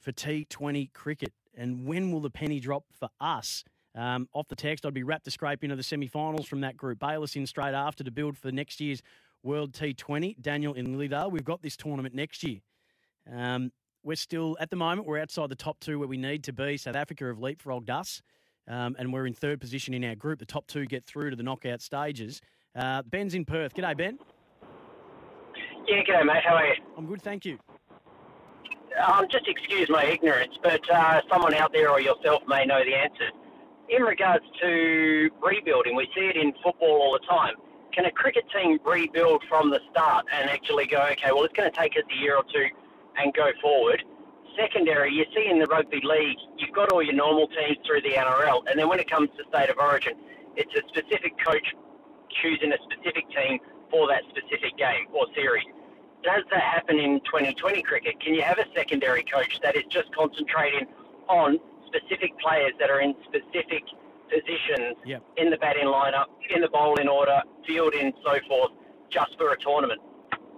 for 0.00 0.10
T20 0.10 0.92
cricket. 0.92 1.32
And 1.56 1.86
when 1.86 2.10
will 2.10 2.20
the 2.20 2.30
penny 2.30 2.60
drop 2.60 2.84
for 2.98 3.08
us? 3.20 3.64
Um, 3.94 4.28
off 4.32 4.48
the 4.48 4.56
text, 4.56 4.84
I'd 4.84 4.94
be 4.94 5.02
wrapped 5.02 5.24
to 5.26 5.30
scrape 5.30 5.62
into 5.62 5.76
the 5.76 5.82
semi 5.82 6.06
finals 6.06 6.46
from 6.46 6.60
that 6.62 6.76
group. 6.76 6.98
Bayless 6.98 7.36
in 7.36 7.46
straight 7.46 7.74
after 7.74 8.02
to 8.02 8.10
build 8.10 8.36
for 8.36 8.50
next 8.50 8.80
year's 8.80 9.02
World 9.42 9.72
T20. 9.72 10.40
Daniel 10.40 10.74
in 10.74 10.96
Lilydale, 10.96 11.30
we've 11.30 11.44
got 11.44 11.62
this 11.62 11.76
tournament 11.76 12.14
next 12.14 12.42
year. 12.42 12.60
Um, 13.30 13.70
we're 14.02 14.16
still, 14.16 14.56
at 14.60 14.70
the 14.70 14.76
moment, 14.76 15.06
we're 15.06 15.20
outside 15.20 15.48
the 15.48 15.54
top 15.54 15.80
two 15.80 15.98
where 15.98 16.08
we 16.08 16.16
need 16.16 16.44
to 16.44 16.52
be. 16.52 16.76
South 16.76 16.96
Africa 16.96 17.26
have 17.26 17.38
leapfrogged 17.38 17.88
us, 17.88 18.20
um, 18.68 18.96
and 18.98 19.12
we're 19.12 19.26
in 19.26 19.34
third 19.34 19.60
position 19.60 19.94
in 19.94 20.04
our 20.04 20.14
group. 20.14 20.38
The 20.38 20.46
top 20.46 20.66
two 20.66 20.86
get 20.86 21.04
through 21.04 21.30
to 21.30 21.36
the 21.36 21.42
knockout 21.42 21.80
stages. 21.80 22.40
Uh, 22.74 23.02
Ben's 23.02 23.34
in 23.34 23.44
Perth. 23.44 23.74
G'day, 23.74 23.96
Ben. 23.96 24.18
Yeah, 25.86 26.02
g'day, 26.02 26.24
mate. 26.24 26.42
How 26.46 26.56
are 26.56 26.66
you? 26.66 26.74
I'm 26.98 27.06
good, 27.06 27.22
thank 27.22 27.44
you. 27.44 27.58
Um, 28.94 29.26
just 29.28 29.48
excuse 29.48 29.88
my 29.90 30.04
ignorance, 30.04 30.56
but 30.62 30.88
uh, 30.88 31.20
someone 31.28 31.54
out 31.54 31.72
there 31.72 31.90
or 31.90 32.00
yourself 32.00 32.42
may 32.46 32.64
know 32.64 32.84
the 32.84 32.94
answer. 32.94 33.30
In 33.88 34.02
regards 34.02 34.44
to 34.62 35.30
rebuilding, 35.42 35.96
we 35.96 36.08
see 36.14 36.26
it 36.26 36.36
in 36.36 36.52
football 36.62 37.02
all 37.02 37.12
the 37.12 37.26
time. 37.26 37.54
Can 37.92 38.06
a 38.06 38.10
cricket 38.10 38.44
team 38.54 38.78
rebuild 38.84 39.42
from 39.48 39.70
the 39.70 39.80
start 39.90 40.26
and 40.32 40.48
actually 40.48 40.86
go, 40.86 41.02
okay, 41.12 41.32
well, 41.32 41.42
it's 41.44 41.54
going 41.54 41.70
to 41.70 41.76
take 41.76 41.92
us 41.96 42.04
a 42.10 42.22
year 42.22 42.36
or 42.36 42.44
two 42.44 42.66
and 43.16 43.34
go 43.34 43.50
forward? 43.60 44.02
Secondary, 44.56 45.12
you 45.12 45.24
see 45.34 45.50
in 45.50 45.58
the 45.58 45.66
rugby 45.66 46.00
league, 46.02 46.38
you've 46.56 46.74
got 46.74 46.92
all 46.92 47.02
your 47.02 47.14
normal 47.14 47.48
teams 47.48 47.76
through 47.84 48.00
the 48.02 48.14
NRL, 48.14 48.62
and 48.70 48.78
then 48.78 48.88
when 48.88 49.00
it 49.00 49.10
comes 49.10 49.28
to 49.36 49.44
state 49.48 49.70
of 49.70 49.78
origin, 49.78 50.14
it's 50.56 50.72
a 50.74 50.82
specific 50.88 51.34
coach 51.44 51.66
choosing 52.42 52.72
a 52.72 52.78
specific 52.86 53.28
team 53.30 53.58
for 53.90 54.06
that 54.06 54.22
specific 54.30 54.78
game 54.78 55.06
or 55.12 55.26
series. 55.34 55.66
Does 56.24 56.42
that 56.50 56.62
happen 56.62 56.98
in 56.98 57.20
2020 57.20 57.82
cricket? 57.82 58.18
Can 58.18 58.34
you 58.34 58.42
have 58.42 58.58
a 58.58 58.64
secondary 58.74 59.22
coach 59.24 59.60
that 59.62 59.76
is 59.76 59.82
just 59.90 60.10
concentrating 60.14 60.86
on 61.28 61.58
specific 61.86 62.30
players 62.40 62.72
that 62.80 62.88
are 62.90 63.00
in 63.00 63.14
specific 63.24 63.84
positions 64.30 64.96
Yep. 65.04 65.22
in 65.36 65.50
the 65.50 65.58
batting 65.58 65.84
lineup, 65.84 66.26
in 66.48 66.62
the 66.62 66.68
bowling 66.68 67.08
order, 67.08 67.42
fielding, 67.66 68.12
so 68.24 68.38
forth, 68.48 68.72
just 69.10 69.36
for 69.36 69.52
a 69.52 69.58
tournament? 69.58 70.00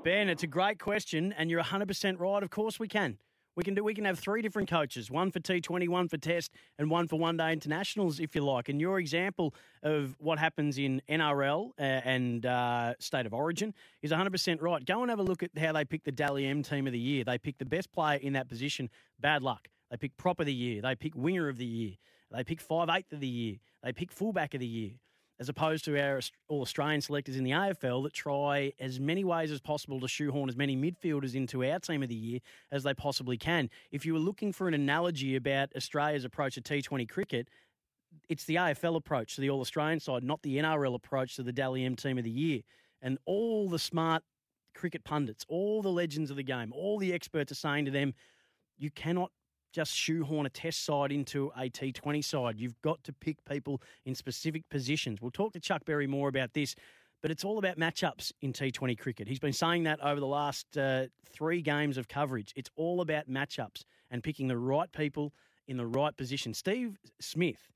Ben, 0.04 0.28
it's 0.28 0.44
a 0.44 0.46
great 0.46 0.78
question, 0.78 1.34
and 1.36 1.50
you're 1.50 1.60
100% 1.60 2.20
right. 2.20 2.42
Of 2.44 2.50
course, 2.50 2.78
we 2.78 2.86
can. 2.86 3.18
We 3.56 3.64
can 3.64 3.72
do. 3.72 3.82
We 3.82 3.94
can 3.94 4.04
have 4.04 4.18
three 4.18 4.42
different 4.42 4.68
coaches: 4.68 5.10
one 5.10 5.30
for 5.30 5.40
T 5.40 5.62
Twenty, 5.62 5.88
one 5.88 6.08
for 6.08 6.18
Test, 6.18 6.52
and 6.78 6.90
one 6.90 7.08
for 7.08 7.18
One 7.18 7.38
Day 7.38 7.52
Internationals, 7.52 8.20
if 8.20 8.34
you 8.34 8.42
like. 8.42 8.68
And 8.68 8.78
your 8.78 8.98
example 8.98 9.54
of 9.82 10.14
what 10.18 10.38
happens 10.38 10.76
in 10.76 11.00
NRL 11.08 11.70
uh, 11.78 11.82
and 11.82 12.44
uh, 12.44 12.92
State 12.98 13.24
of 13.24 13.32
Origin 13.32 13.72
is 14.02 14.12
100% 14.12 14.60
right. 14.60 14.84
Go 14.84 15.00
and 15.00 15.08
have 15.08 15.20
a 15.20 15.22
look 15.22 15.42
at 15.42 15.50
how 15.58 15.72
they 15.72 15.86
pick 15.86 16.04
the 16.04 16.12
Dally 16.12 16.46
M 16.46 16.62
Team 16.62 16.86
of 16.86 16.92
the 16.92 16.98
Year. 16.98 17.24
They 17.24 17.38
pick 17.38 17.56
the 17.56 17.64
best 17.64 17.90
player 17.92 18.18
in 18.18 18.34
that 18.34 18.46
position. 18.46 18.90
Bad 19.18 19.42
luck. 19.42 19.68
They 19.90 19.96
pick 19.96 20.18
prop 20.18 20.38
of 20.38 20.46
the 20.46 20.54
year. 20.54 20.82
They 20.82 20.94
pick 20.94 21.14
winger 21.14 21.48
of 21.48 21.56
the 21.56 21.64
year. 21.64 21.92
They 22.30 22.44
pick 22.44 22.60
five 22.60 22.90
eighth 22.90 23.12
of 23.12 23.20
the 23.20 23.26
year. 23.26 23.56
They 23.82 23.92
pick 23.92 24.12
fullback 24.12 24.52
of 24.52 24.60
the 24.60 24.66
year 24.66 24.90
as 25.38 25.48
opposed 25.48 25.84
to 25.84 26.00
our 26.00 26.20
all 26.48 26.62
Australian 26.62 27.00
selectors 27.00 27.36
in 27.36 27.44
the 27.44 27.50
AFL 27.50 28.02
that 28.04 28.14
try 28.14 28.72
as 28.80 28.98
many 28.98 29.24
ways 29.24 29.50
as 29.50 29.60
possible 29.60 30.00
to 30.00 30.08
shoehorn 30.08 30.48
as 30.48 30.56
many 30.56 30.76
midfielders 30.76 31.34
into 31.34 31.64
our 31.64 31.78
team 31.78 32.02
of 32.02 32.08
the 32.08 32.14
year 32.14 32.40
as 32.72 32.82
they 32.82 32.94
possibly 32.94 33.36
can. 33.36 33.68
If 33.90 34.06
you 34.06 34.14
were 34.14 34.20
looking 34.20 34.52
for 34.52 34.68
an 34.68 34.74
analogy 34.74 35.36
about 35.36 35.70
Australia's 35.76 36.24
approach 36.24 36.54
to 36.54 36.62
T20 36.62 37.08
cricket, 37.08 37.48
it's 38.28 38.44
the 38.44 38.56
AFL 38.56 38.96
approach 38.96 39.34
to 39.34 39.40
the 39.40 39.50
All 39.50 39.60
Australian 39.60 40.00
side, 40.00 40.22
not 40.22 40.42
the 40.42 40.56
NRL 40.56 40.94
approach 40.94 41.36
to 41.36 41.42
the 41.42 41.52
Dally 41.52 41.84
M 41.84 41.96
team 41.96 42.18
of 42.18 42.24
the 42.24 42.30
year. 42.30 42.60
And 43.02 43.18
all 43.26 43.68
the 43.68 43.78
smart 43.78 44.22
cricket 44.74 45.04
pundits, 45.04 45.44
all 45.48 45.82
the 45.82 45.92
legends 45.92 46.30
of 46.30 46.36
the 46.36 46.42
game, 46.42 46.72
all 46.72 46.98
the 46.98 47.12
experts 47.12 47.52
are 47.52 47.56
saying 47.56 47.84
to 47.86 47.90
them, 47.90 48.14
you 48.78 48.90
cannot 48.90 49.30
just 49.76 49.94
shoehorn 49.94 50.46
a 50.46 50.48
test 50.48 50.86
side 50.86 51.12
into 51.12 51.52
a 51.54 51.68
T20 51.68 52.24
side. 52.24 52.58
You've 52.58 52.80
got 52.80 53.04
to 53.04 53.12
pick 53.12 53.44
people 53.44 53.82
in 54.06 54.14
specific 54.14 54.66
positions. 54.70 55.20
We'll 55.20 55.30
talk 55.30 55.52
to 55.52 55.60
Chuck 55.60 55.84
Berry 55.84 56.06
more 56.06 56.30
about 56.30 56.54
this, 56.54 56.74
but 57.20 57.30
it's 57.30 57.44
all 57.44 57.58
about 57.58 57.76
matchups 57.76 58.32
in 58.40 58.54
T20 58.54 58.98
cricket. 58.98 59.28
He's 59.28 59.38
been 59.38 59.52
saying 59.52 59.82
that 59.82 60.00
over 60.02 60.18
the 60.18 60.26
last 60.26 60.78
uh, 60.78 61.08
three 61.30 61.60
games 61.60 61.98
of 61.98 62.08
coverage. 62.08 62.54
It's 62.56 62.70
all 62.76 63.02
about 63.02 63.28
matchups 63.28 63.82
and 64.10 64.22
picking 64.22 64.48
the 64.48 64.56
right 64.56 64.90
people 64.90 65.34
in 65.68 65.76
the 65.76 65.86
right 65.86 66.16
position. 66.16 66.54
Steve 66.54 66.96
Smith, 67.20 67.68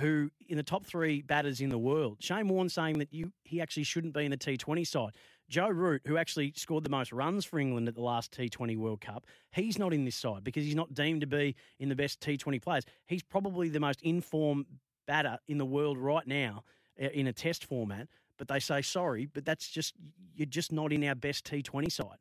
who 0.00 0.30
in 0.48 0.56
the 0.56 0.62
top 0.62 0.86
three 0.86 1.20
batters 1.20 1.60
in 1.60 1.68
the 1.68 1.76
world, 1.76 2.16
Shane 2.20 2.48
Warne 2.48 2.70
saying 2.70 2.98
that 3.00 3.12
you 3.12 3.30
he 3.44 3.60
actually 3.60 3.84
shouldn't 3.84 4.14
be 4.14 4.24
in 4.24 4.30
the 4.30 4.38
T20 4.38 4.86
side. 4.86 5.10
Joe 5.52 5.68
Root, 5.68 6.00
who 6.06 6.16
actually 6.16 6.54
scored 6.56 6.82
the 6.82 6.88
most 6.88 7.12
runs 7.12 7.44
for 7.44 7.58
England 7.58 7.86
at 7.86 7.94
the 7.94 8.00
last 8.00 8.32
T20 8.32 8.74
World 8.78 9.02
Cup, 9.02 9.26
he's 9.50 9.78
not 9.78 9.92
in 9.92 10.06
this 10.06 10.16
side 10.16 10.44
because 10.44 10.64
he's 10.64 10.74
not 10.74 10.94
deemed 10.94 11.20
to 11.20 11.26
be 11.26 11.54
in 11.78 11.90
the 11.90 11.94
best 11.94 12.20
T20 12.20 12.60
players. 12.62 12.84
He's 13.04 13.22
probably 13.22 13.68
the 13.68 13.78
most 13.78 14.00
informed 14.00 14.64
batter 15.06 15.36
in 15.48 15.58
the 15.58 15.66
world 15.66 15.98
right 15.98 16.26
now 16.26 16.64
uh, 17.00 17.08
in 17.08 17.26
a 17.26 17.34
test 17.34 17.66
format. 17.66 18.08
But 18.38 18.48
they 18.48 18.60
say, 18.60 18.80
sorry, 18.80 19.26
but 19.26 19.44
that's 19.44 19.68
just, 19.68 19.92
you're 20.34 20.46
just 20.46 20.72
not 20.72 20.90
in 20.90 21.04
our 21.04 21.14
best 21.14 21.44
T20 21.44 21.92
side. 21.92 22.16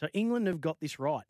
So 0.00 0.08
England 0.12 0.48
have 0.48 0.60
got 0.60 0.80
this 0.80 0.98
right. 0.98 1.24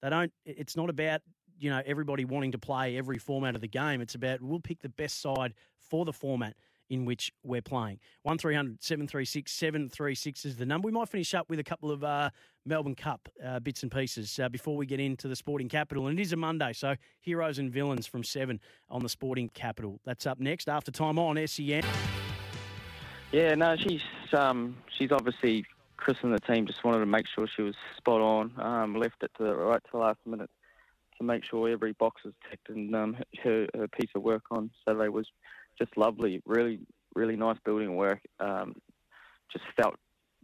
They 0.00 0.08
don't, 0.08 0.32
it's 0.46 0.74
not 0.74 0.88
about, 0.88 1.20
you 1.58 1.68
know, 1.68 1.82
everybody 1.84 2.24
wanting 2.24 2.52
to 2.52 2.58
play 2.58 2.96
every 2.96 3.18
format 3.18 3.54
of 3.54 3.60
the 3.60 3.68
game. 3.68 4.00
It's 4.00 4.14
about 4.14 4.40
we'll 4.40 4.58
pick 4.58 4.80
the 4.80 4.88
best 4.88 5.20
side 5.20 5.52
for 5.76 6.06
the 6.06 6.14
format 6.14 6.56
in 6.94 7.04
which 7.04 7.32
we're 7.42 7.60
playing. 7.60 7.98
1300 8.22 8.82
736 8.82 9.52
736 9.52 10.44
is 10.44 10.56
the 10.56 10.64
number. 10.64 10.86
We 10.86 10.92
might 10.92 11.08
finish 11.08 11.34
up 11.34 11.50
with 11.50 11.58
a 11.58 11.64
couple 11.64 11.90
of 11.90 12.02
uh, 12.02 12.30
Melbourne 12.64 12.94
Cup 12.94 13.28
uh, 13.44 13.60
bits 13.60 13.82
and 13.82 13.92
pieces 13.92 14.38
uh, 14.38 14.48
before 14.48 14.76
we 14.76 14.86
get 14.86 15.00
into 15.00 15.28
the 15.28 15.36
sporting 15.36 15.68
capital. 15.68 16.06
And 16.06 16.18
it 16.18 16.22
is 16.22 16.32
a 16.32 16.36
Monday, 16.36 16.72
so 16.72 16.94
heroes 17.20 17.58
and 17.58 17.70
villains 17.70 18.06
from 18.06 18.24
7 18.24 18.58
on 18.88 19.02
the 19.02 19.08
sporting 19.08 19.50
capital. 19.50 20.00
That's 20.04 20.26
up 20.26 20.38
next 20.38 20.68
after 20.68 20.90
time 20.90 21.18
on 21.18 21.44
SEN. 21.46 21.82
Yeah, 23.32 23.54
no, 23.56 23.76
she's 23.76 24.02
um, 24.32 24.76
she's 24.96 25.10
obviously 25.10 25.66
christened 25.96 26.32
the 26.32 26.40
team. 26.40 26.66
Just 26.66 26.84
wanted 26.84 27.00
to 27.00 27.06
make 27.06 27.26
sure 27.34 27.48
she 27.56 27.62
was 27.62 27.74
spot 27.96 28.20
on. 28.20 28.52
Um, 28.58 28.94
left 28.94 29.22
it 29.22 29.32
to 29.38 29.44
the 29.44 29.54
right 29.56 29.82
to 29.82 29.90
the 29.92 29.98
last 29.98 30.18
minute 30.24 30.50
to 31.18 31.24
make 31.24 31.44
sure 31.44 31.68
every 31.68 31.92
box 31.92 32.22
was 32.24 32.34
ticked, 32.48 32.68
and 32.68 32.94
um, 32.94 33.16
her, 33.42 33.66
her 33.74 33.88
piece 33.88 34.10
of 34.14 34.22
work 34.22 34.44
on 34.50 34.70
Saturday 34.84 35.08
was 35.08 35.26
just 35.78 35.96
lovely. 35.96 36.42
Really, 36.46 36.80
really 37.14 37.36
nice 37.36 37.58
building 37.64 37.96
work. 37.96 38.20
Um, 38.40 38.74
just 39.52 39.64
felt 39.76 39.94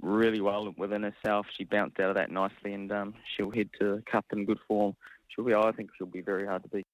really 0.02 0.40
well 0.40 0.72
within 0.76 1.02
herself. 1.02 1.46
She 1.56 1.64
bounced 1.64 2.00
out 2.00 2.10
of 2.10 2.16
that 2.16 2.30
nicely, 2.30 2.72
and 2.72 2.90
um, 2.92 3.14
she'll 3.36 3.50
head 3.50 3.70
to 3.80 3.96
the 3.96 4.02
cup 4.10 4.24
in 4.32 4.44
good 4.44 4.60
form. 4.66 4.94
She'll 5.28 5.44
be, 5.44 5.54
I 5.54 5.72
think, 5.72 5.90
she'll 5.96 6.06
be 6.06 6.22
very 6.22 6.46
hard 6.46 6.62
to 6.62 6.68
beat. 6.68 6.86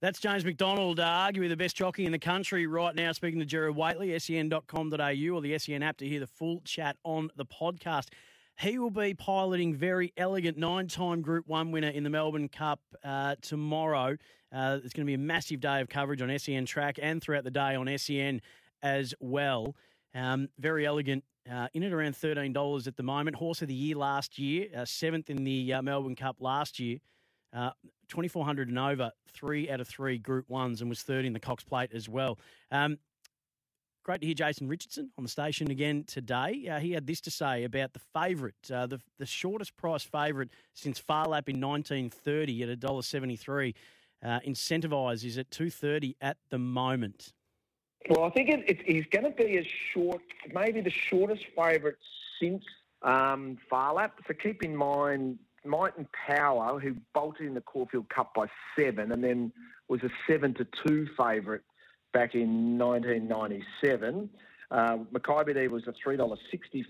That's 0.00 0.20
James 0.20 0.44
McDonald, 0.44 1.00
uh, 1.00 1.08
arguably 1.08 1.48
the 1.48 1.56
best 1.56 1.76
jockey 1.76 2.06
in 2.06 2.12
the 2.12 2.20
country 2.20 2.68
right 2.68 2.94
now, 2.94 3.10
speaking 3.10 3.40
to 3.40 3.44
Jared 3.44 3.74
Waitley, 3.74 4.20
sen.com.au 4.20 5.34
or 5.34 5.40
the 5.40 5.58
SEN 5.58 5.82
app 5.82 5.96
to 5.96 6.06
hear 6.06 6.20
the 6.20 6.26
full 6.28 6.60
chat 6.64 6.96
on 7.02 7.30
the 7.34 7.44
podcast. 7.44 8.10
He 8.60 8.76
will 8.76 8.90
be 8.90 9.14
piloting 9.14 9.76
Verry 9.76 10.12
Elleegant 10.16 10.56
nine-time 10.56 11.22
Group 11.22 11.46
One 11.46 11.70
winner 11.70 11.90
in 11.90 12.02
the 12.02 12.10
Melbourne 12.10 12.48
Cup 12.48 12.80
uh, 13.04 13.36
tomorrow. 13.40 14.16
Uh, 14.52 14.78
it's 14.82 14.92
going 14.92 15.06
to 15.06 15.10
be 15.10 15.14
a 15.14 15.18
massive 15.18 15.60
day 15.60 15.80
of 15.80 15.88
coverage 15.88 16.20
on 16.20 16.36
SEN 16.36 16.66
track 16.66 16.98
and 17.00 17.22
throughout 17.22 17.44
the 17.44 17.52
day 17.52 17.76
on 17.76 17.88
SEN 17.98 18.42
as 18.82 19.14
well. 19.20 19.76
Um, 20.12 20.48
Verry 20.60 20.84
Elleegant. 20.84 21.22
Uh, 21.50 21.66
in 21.72 21.82
at 21.82 21.92
around 21.94 22.14
thirteen 22.14 22.52
dollars 22.52 22.86
at 22.86 22.96
the 22.98 23.02
moment. 23.02 23.34
Horse 23.36 23.62
of 23.62 23.68
the 23.68 23.74
year 23.74 23.96
last 23.96 24.38
year, 24.38 24.66
uh, 24.76 24.84
seventh 24.84 25.30
in 25.30 25.44
the 25.44 25.72
uh, 25.72 25.80
Melbourne 25.80 26.14
Cup 26.14 26.36
last 26.40 26.78
year. 26.78 26.98
Uh, 27.54 27.70
2400 28.08 28.68
and 28.68 28.78
over, 28.78 29.10
three 29.32 29.70
out 29.70 29.80
of 29.80 29.88
three 29.88 30.18
Group 30.18 30.50
Ones, 30.50 30.82
and 30.82 30.90
was 30.90 31.00
third 31.00 31.24
in 31.24 31.32
the 31.32 31.40
Cox 31.40 31.64
Plate 31.64 31.90
as 31.94 32.06
well. 32.06 32.38
Um, 32.70 32.98
great 34.08 34.22
to 34.22 34.26
hear 34.26 34.34
Jason 34.34 34.66
Richardson 34.68 35.10
on 35.18 35.24
the 35.24 35.28
station 35.28 35.70
again 35.70 36.02
today. 36.06 36.66
Uh, 36.66 36.78
he 36.78 36.92
had 36.92 37.06
this 37.06 37.20
to 37.20 37.30
say 37.30 37.64
about 37.64 37.92
the 37.92 38.00
favourite, 38.14 38.54
uh, 38.72 38.86
the, 38.86 38.98
the 39.18 39.26
shortest 39.26 39.76
price 39.76 40.02
favourite 40.02 40.48
since 40.72 40.98
Phar 40.98 41.28
Lap 41.28 41.46
in 41.50 41.60
1930 41.60 42.62
at 42.62 42.80
$1.73. 42.80 43.74
Uh, 44.24 44.40
Incentivise 44.46 45.26
is 45.26 45.36
at 45.36 45.50
230 45.50 46.16
at 46.22 46.38
the 46.48 46.56
moment. 46.56 47.34
Well, 48.08 48.24
I 48.24 48.30
think 48.30 48.48
it, 48.48 48.64
it, 48.66 48.78
he's 48.86 49.04
going 49.10 49.26
to 49.26 49.30
be 49.30 49.58
as 49.58 49.66
short, 49.92 50.22
maybe 50.54 50.80
the 50.80 50.88
shortest 50.88 51.44
favourite 51.54 51.96
since 52.40 52.64
um, 53.02 53.58
Phar 53.68 53.92
Lap. 53.92 54.20
So 54.26 54.32
keep 54.32 54.62
in 54.62 54.74
mind, 54.74 55.38
Might 55.66 55.98
and 55.98 56.06
Power, 56.12 56.80
who 56.80 56.96
bolted 57.12 57.46
in 57.46 57.52
the 57.52 57.60
Caulfield 57.60 58.08
Cup 58.08 58.32
by 58.32 58.46
seven 58.74 59.12
and 59.12 59.22
then 59.22 59.52
was 59.88 60.02
a 60.02 60.08
seven 60.26 60.54
to 60.54 60.66
two 60.86 61.06
favourite 61.14 61.60
back 62.12 62.34
in 62.34 62.78
1997. 62.78 64.30
Uh, 64.70 64.98
Mackay 65.10 65.68
was 65.68 65.86
a 65.86 65.92
$3.60 65.92 66.38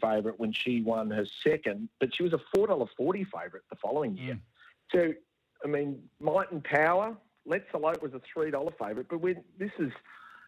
favourite 0.00 0.38
when 0.40 0.52
she 0.52 0.80
won 0.82 1.10
her 1.10 1.26
second, 1.46 1.88
but 2.00 2.14
she 2.14 2.22
was 2.24 2.32
a 2.32 2.40
$4.40 2.56 2.88
favourite 3.26 3.64
the 3.70 3.76
following 3.76 4.16
year. 4.16 4.38
So, 4.92 5.12
I 5.64 5.68
mean, 5.68 6.02
Might 6.20 6.50
and 6.50 6.62
Power, 6.64 7.16
Let's 7.46 7.64
Salute 7.70 8.02
was 8.02 8.12
a 8.14 8.20
$3 8.36 8.52
favourite, 8.78 9.08
but 9.08 9.20
when, 9.20 9.44
this 9.58 9.70
is 9.78 9.92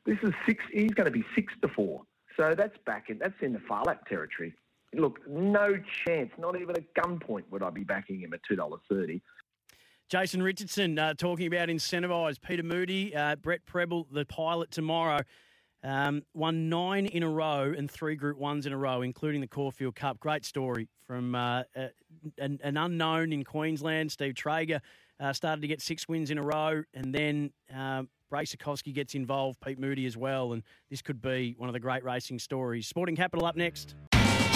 This 0.06 0.18
is 0.22 0.32
six. 0.46 0.64
He's 0.72 0.92
going 0.92 1.04
to 1.06 1.10
be 1.10 1.24
six 1.34 1.52
to 1.62 1.68
four. 1.68 2.02
So 2.36 2.54
that's 2.56 2.76
back 2.86 3.10
in. 3.10 3.18
That's 3.18 3.34
in 3.42 3.52
the 3.52 3.60
Phar 3.60 3.84
Lap 3.84 4.08
territory. 4.08 4.54
Look, 4.94 5.20
no 5.28 5.78
chance. 6.06 6.30
Not 6.38 6.60
even 6.60 6.74
a 6.76 7.00
gunpoint 7.00 7.44
would 7.50 7.62
I 7.62 7.70
be 7.70 7.84
backing 7.84 8.20
him 8.20 8.32
at 8.32 8.40
two 8.48 8.56
dollars 8.56 8.80
thirty. 8.88 9.20
Jason 10.10 10.42
Richardson 10.42 10.98
uh, 10.98 11.14
talking 11.14 11.46
about 11.46 11.68
incentivised. 11.68 12.40
Peter 12.42 12.64
Moody, 12.64 13.14
uh, 13.14 13.36
Brett 13.36 13.64
Prebble, 13.64 14.08
the 14.10 14.24
pilot 14.24 14.72
tomorrow, 14.72 15.20
um, 15.84 16.22
won 16.34 16.68
nine 16.68 17.06
in 17.06 17.22
a 17.22 17.28
row 17.28 17.72
and 17.78 17.88
three 17.88 18.16
Group 18.16 18.36
Ones 18.36 18.66
in 18.66 18.72
a 18.72 18.76
row, 18.76 19.02
including 19.02 19.40
the 19.40 19.46
Caulfield 19.46 19.94
Cup. 19.94 20.18
Great 20.18 20.44
story 20.44 20.88
from 21.06 21.36
uh, 21.36 21.62
an, 22.38 22.58
an, 22.60 22.76
unknown 22.76 23.32
in 23.32 23.44
Queensland, 23.44 24.10
Steve 24.10 24.34
Tregea. 24.34 24.80
Uh, 25.20 25.32
started 25.32 25.62
to 25.62 25.68
get 25.68 25.80
six 25.80 26.08
wins 26.08 26.32
in 26.32 26.38
a 26.38 26.42
row, 26.42 26.82
and 26.92 27.14
then 27.14 27.52
Brace 28.30 28.56
gets 28.92 29.14
involved, 29.14 29.60
Pete 29.60 29.78
Moody 29.78 30.06
as 30.06 30.16
well, 30.16 30.54
and 30.54 30.64
this 30.90 31.02
could 31.02 31.22
be 31.22 31.54
one 31.56 31.68
of 31.68 31.72
the 31.72 31.80
great 31.80 32.02
racing 32.02 32.40
stories. 32.40 32.88
Sporting 32.88 33.14
Capital 33.14 33.46
up 33.46 33.54
next. 33.54 33.94